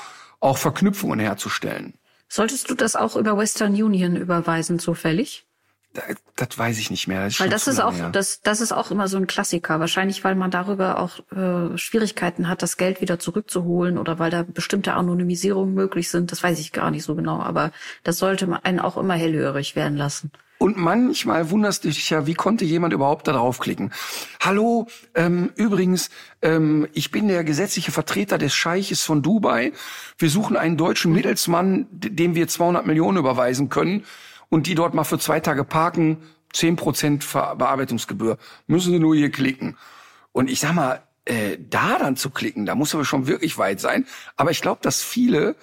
[0.41, 1.95] auch Verknüpfungen herzustellen.
[2.29, 5.46] Solltest du das auch über Western Union überweisen, zufällig?
[6.37, 7.25] Das weiß ich nicht mehr.
[7.25, 8.11] Das weil das ist auch, mehr.
[8.11, 9.81] das, das ist auch immer so ein Klassiker.
[9.81, 14.43] Wahrscheinlich, weil man darüber auch äh, Schwierigkeiten hat, das Geld wieder zurückzuholen oder weil da
[14.43, 16.33] bestimmte Anonymisierungen möglich sind.
[16.33, 17.41] Das weiß ich gar nicht so genau.
[17.41, 17.73] Aber
[18.05, 20.31] das sollte man einen auch immer hellhörig werden lassen.
[20.59, 23.93] Und manchmal wunderst du dich ja, wie konnte jemand überhaupt da draufklicken?
[24.41, 26.09] Hallo, ähm, übrigens,
[26.41, 29.73] ähm, ich bin der gesetzliche Vertreter des Scheiches von Dubai.
[30.17, 34.05] Wir suchen einen deutschen Mittelsmann, dem wir 200 Millionen überweisen können
[34.49, 36.19] und die dort mal für zwei Tage parken,
[36.53, 38.39] zehn Prozent Bearbeitungsgebühr.
[38.67, 39.77] Müssen sie nur hier klicken.
[40.33, 43.81] Und ich sag mal, äh, da dann zu klicken, da muss aber schon wirklich weit
[43.81, 44.07] sein.
[44.37, 45.57] Aber ich glaube, dass viele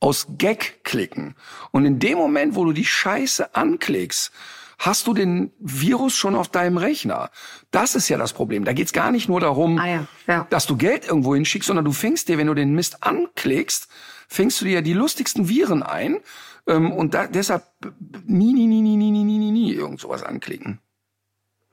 [0.00, 1.34] aus Gag klicken.
[1.72, 4.32] Und in dem Moment, wo du die Scheiße anklickst,
[4.78, 7.30] hast du den Virus schon auf deinem Rechner.
[7.72, 8.64] Das ist ja das Problem.
[8.64, 10.46] Da geht's gar nicht nur darum, ah ja, ja.
[10.50, 13.88] dass du Geld irgendwo hinschickst, sondern du fängst dir, wenn du den Mist anklickst,
[14.28, 16.18] fängst du dir ja die lustigsten Viren ein
[16.66, 17.64] ähm, und da, deshalb
[18.26, 20.78] nie, nie, nie, nie, nie, nie, nie, nie, nie irgend sowas anklicken.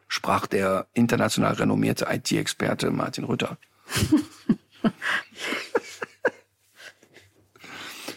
[0.08, 3.58] Sprach der international renommierte IT-Experte Martin Rütter.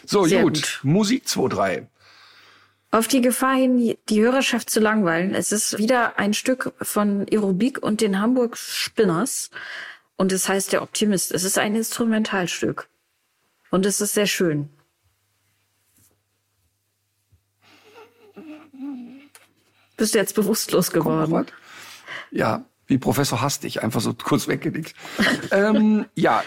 [0.05, 0.53] so, Sehr gut.
[0.53, 0.79] gut.
[0.83, 1.87] Musik 2.3.
[2.91, 5.35] Auf die Gefahr hin, die Hörerschaft zu langweilen.
[5.35, 9.51] Es ist wieder ein Stück von Aerobik und den Hamburg Spinners.
[10.15, 11.31] Und es heißt der Optimist.
[11.31, 12.88] Es ist ein Instrumentalstück.
[13.71, 14.69] Und es ist sehr schön.
[19.97, 21.45] Bist du jetzt bewusstlos geworden?
[22.31, 24.95] Ja, wie Professor Hastig, einfach so kurz weggenickt.
[25.51, 26.43] ähm, ja,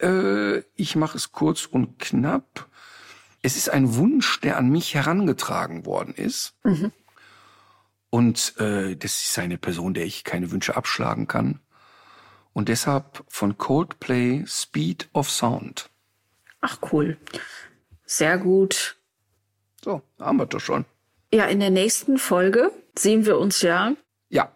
[0.00, 2.68] äh, ich mache es kurz und knapp.
[3.42, 6.54] Es ist ein Wunsch, der an mich herangetragen worden ist.
[6.64, 6.92] Mhm.
[8.10, 11.60] Und äh, das ist eine Person, der ich keine Wünsche abschlagen kann.
[12.52, 15.90] und deshalb von Coldplay Speed of Sound.
[16.60, 17.16] Ach cool.
[18.04, 18.96] Sehr gut.
[19.82, 20.84] So, haben wir doch schon.
[21.32, 23.92] Ja, in der nächsten Folge sehen wir uns ja.
[24.28, 24.50] Ja,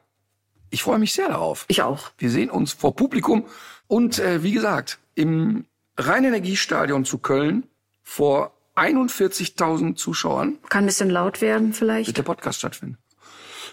[0.70, 1.65] ich freue mich sehr darauf.
[1.69, 2.11] Ich auch.
[2.19, 3.47] Wir sehen uns vor Publikum
[3.87, 5.66] und äh, wie gesagt, im
[5.99, 7.69] Rheinenergiestadion zu Köln
[8.03, 12.16] vor 41.000 Zuschauern Kann ein bisschen laut werden wird vielleicht.
[12.16, 12.97] der Podcast stattfinden.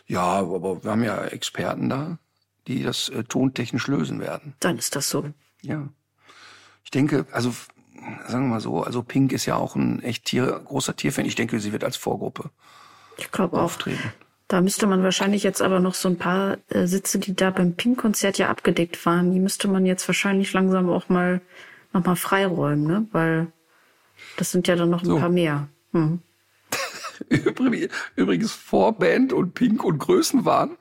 [0.07, 2.17] Ja, aber wir haben ja Experten da,
[2.67, 4.55] die das äh, tontechnisch lösen werden.
[4.59, 5.25] Dann ist das so.
[5.61, 5.87] Ja.
[6.83, 7.53] Ich denke, also
[8.27, 11.25] sagen wir mal so, also Pink ist ja auch ein echt Tier, großer Tierfan.
[11.25, 12.49] Ich denke, sie wird als Vorgruppe
[13.17, 13.63] Ich glaube auch.
[13.63, 14.11] auftreten.
[14.47, 17.75] Da müsste man wahrscheinlich jetzt aber noch so ein paar äh, Sitze, die da beim
[17.75, 21.41] Pink-Konzert ja abgedeckt waren, die müsste man jetzt wahrscheinlich langsam auch mal
[21.93, 23.07] noch mal freiräumen, ne?
[23.11, 23.47] Weil
[24.37, 25.17] das sind ja dann noch ein So.
[25.19, 25.67] paar mehr.
[25.91, 26.21] Hm.
[27.29, 30.77] Übrig- Übrigens Vorband und Pink und Größenwahn.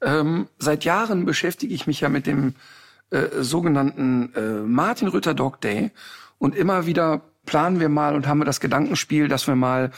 [0.00, 2.54] Ähm, seit Jahren beschäftige ich mich ja mit dem
[3.10, 5.90] äh, sogenannten äh, Martin Rütter Dog Day
[6.38, 9.90] und immer wieder planen wir mal und haben wir das Gedankenspiel, dass wir mal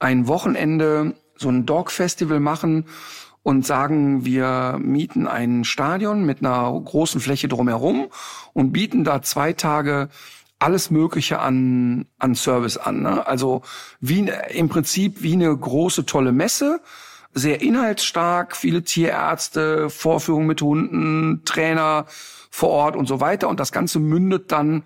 [0.00, 2.86] ein Wochenende so ein Dog Festival machen
[3.42, 8.08] und sagen, wir mieten ein Stadion mit einer großen Fläche drumherum
[8.54, 10.08] und bieten da zwei Tage
[10.58, 13.02] alles Mögliche an, an Service an.
[13.02, 13.26] Ne?
[13.26, 13.62] Also
[14.00, 16.80] wie im Prinzip wie eine große tolle Messe,
[17.34, 22.06] sehr inhaltsstark, viele Tierärzte, Vorführungen mit Hunden, Trainer
[22.50, 23.48] vor Ort und so weiter.
[23.48, 24.84] Und das Ganze mündet dann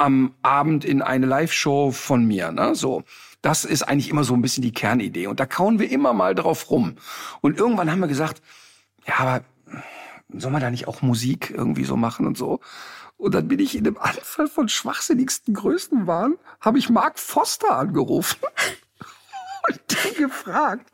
[0.00, 2.52] am Abend in eine Live-Show von mir.
[2.52, 2.74] Ne?
[2.74, 3.04] So,
[3.42, 5.26] das ist eigentlich immer so ein bisschen die Kernidee.
[5.26, 6.96] Und da kauen wir immer mal drauf rum.
[7.42, 8.40] Und irgendwann haben wir gesagt,
[9.06, 9.44] ja, aber
[10.32, 12.60] soll man da nicht auch Musik irgendwie so machen und so?
[13.18, 18.38] Und dann bin ich in einem Anfall von schwachsinnigsten Größenwahn, habe ich Mark Foster angerufen
[19.68, 20.90] und den gefragt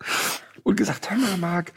[0.65, 1.73] und gesagt, hör mal, Marc,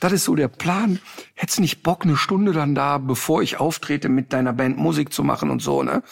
[0.00, 1.00] das ist so der Plan.
[1.32, 5.14] Hättest du nicht Bock, eine Stunde dann da, bevor ich auftrete, mit deiner Band Musik
[5.14, 6.02] zu machen und so, ne?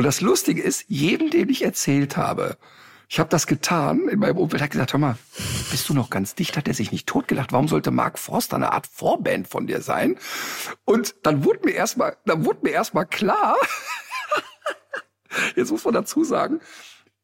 [0.00, 2.56] Und das Lustige ist, jedem, dem ich erzählt habe,
[3.06, 5.18] ich habe das getan, in meinem Umfeld hat gesagt, hör mal,
[5.70, 6.56] bist du noch ganz dicht?
[6.56, 7.52] Hat er sich nicht totgelacht?
[7.52, 10.16] Warum sollte Mark Forster eine Art Vorband von dir sein?
[10.86, 13.56] Und dann wurde mir erstmal, dann wurde mir erstmal klar,
[15.54, 16.60] jetzt muss man dazu sagen,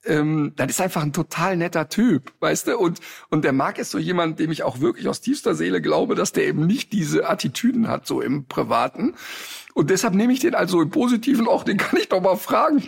[0.04, 2.76] ähm, das ist einfach ein total netter Typ, weißt du?
[2.76, 3.00] Und,
[3.30, 6.32] und der Marc ist so jemand, dem ich auch wirklich aus tiefster Seele glaube, dass
[6.32, 9.14] der eben nicht diese Attitüden hat, so im Privaten.
[9.76, 12.82] Und deshalb nehme ich den also im Positiven auch, den kann ich doch mal fragen.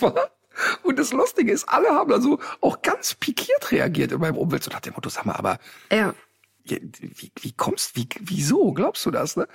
[0.82, 4.70] Und das Lustige ist, alle haben also auch ganz pikiert reagiert in meinem Umfeld, so
[4.70, 5.58] nach dem Motto, sag mal, aber
[5.92, 6.14] Ja.
[6.64, 9.48] ja, wie, wie kommst, wie, wieso, glaubst du das, ne?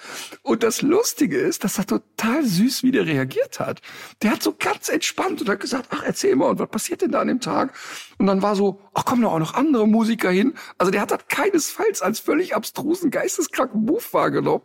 [0.43, 3.81] Und das Lustige ist, dass er total süß wieder reagiert hat.
[4.21, 7.13] Der hat so ganz entspannt und hat gesagt, ach, erzähl mal, und was passiert denn
[7.13, 7.73] da an dem Tag?
[8.19, 10.53] Und dann war so, ach, kommen da auch noch andere Musiker hin.
[10.77, 14.61] Also der hat das keinesfalls als völlig abstrusen, geisteskranken Move wahrgenommen.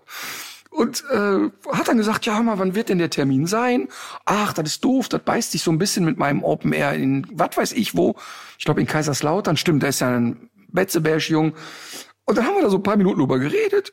[0.74, 3.86] Und äh, hat dann gesagt, ja, hör mal, wann wird denn der Termin sein?
[4.24, 7.24] Ach, das ist doof, das beißt sich so ein bisschen mit meinem Open Air in,
[7.30, 8.16] was weiß ich wo.
[8.58, 11.54] Ich glaube in Kaiserslautern, stimmt, da ist ja ein Betzebärsch-Jung.
[12.24, 13.92] Und dann haben wir da so ein paar Minuten drüber geredet.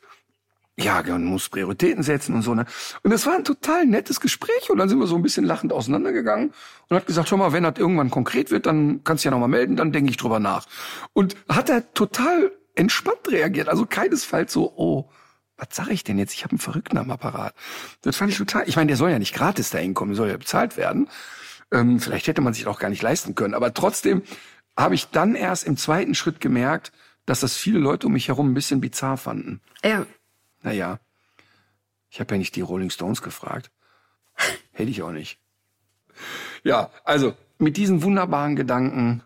[0.76, 2.66] Ja, man muss Prioritäten setzen und so, ne?
[3.04, 5.72] Und das war ein total nettes Gespräch und dann sind wir so ein bisschen lachend
[5.72, 6.52] auseinandergegangen
[6.88, 9.38] und hat gesagt, schau mal, wenn das irgendwann konkret wird, dann kannst du ja noch
[9.38, 10.66] mal melden, dann denke ich drüber nach.
[11.12, 15.08] Und hat er total entspannt reagiert, also keinesfalls so, oh,
[15.62, 16.34] was sag ich denn jetzt?
[16.34, 17.54] Ich habe einen Verrückten am Apparat.
[18.02, 18.68] Das fand ich total.
[18.68, 21.08] Ich meine, der soll ja nicht gratis da hinkommen, der soll ja bezahlt werden.
[21.70, 23.54] Ähm, vielleicht hätte man sich auch gar nicht leisten können.
[23.54, 24.22] Aber trotzdem
[24.76, 26.92] habe ich dann erst im zweiten Schritt gemerkt,
[27.26, 29.60] dass das viele Leute um mich herum ein bisschen bizarr fanden.
[29.84, 30.04] Ja.
[30.62, 30.98] Naja,
[32.10, 33.70] ich habe ja nicht die Rolling Stones gefragt.
[34.72, 35.38] Hätte ich auch nicht.
[36.64, 39.22] Ja, also mit diesen wunderbaren Gedanken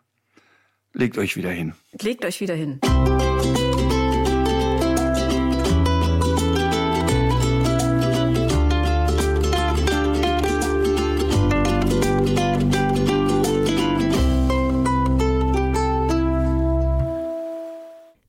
[0.93, 1.75] legt euch wieder hin.
[1.93, 2.81] Legt euch wieder hin.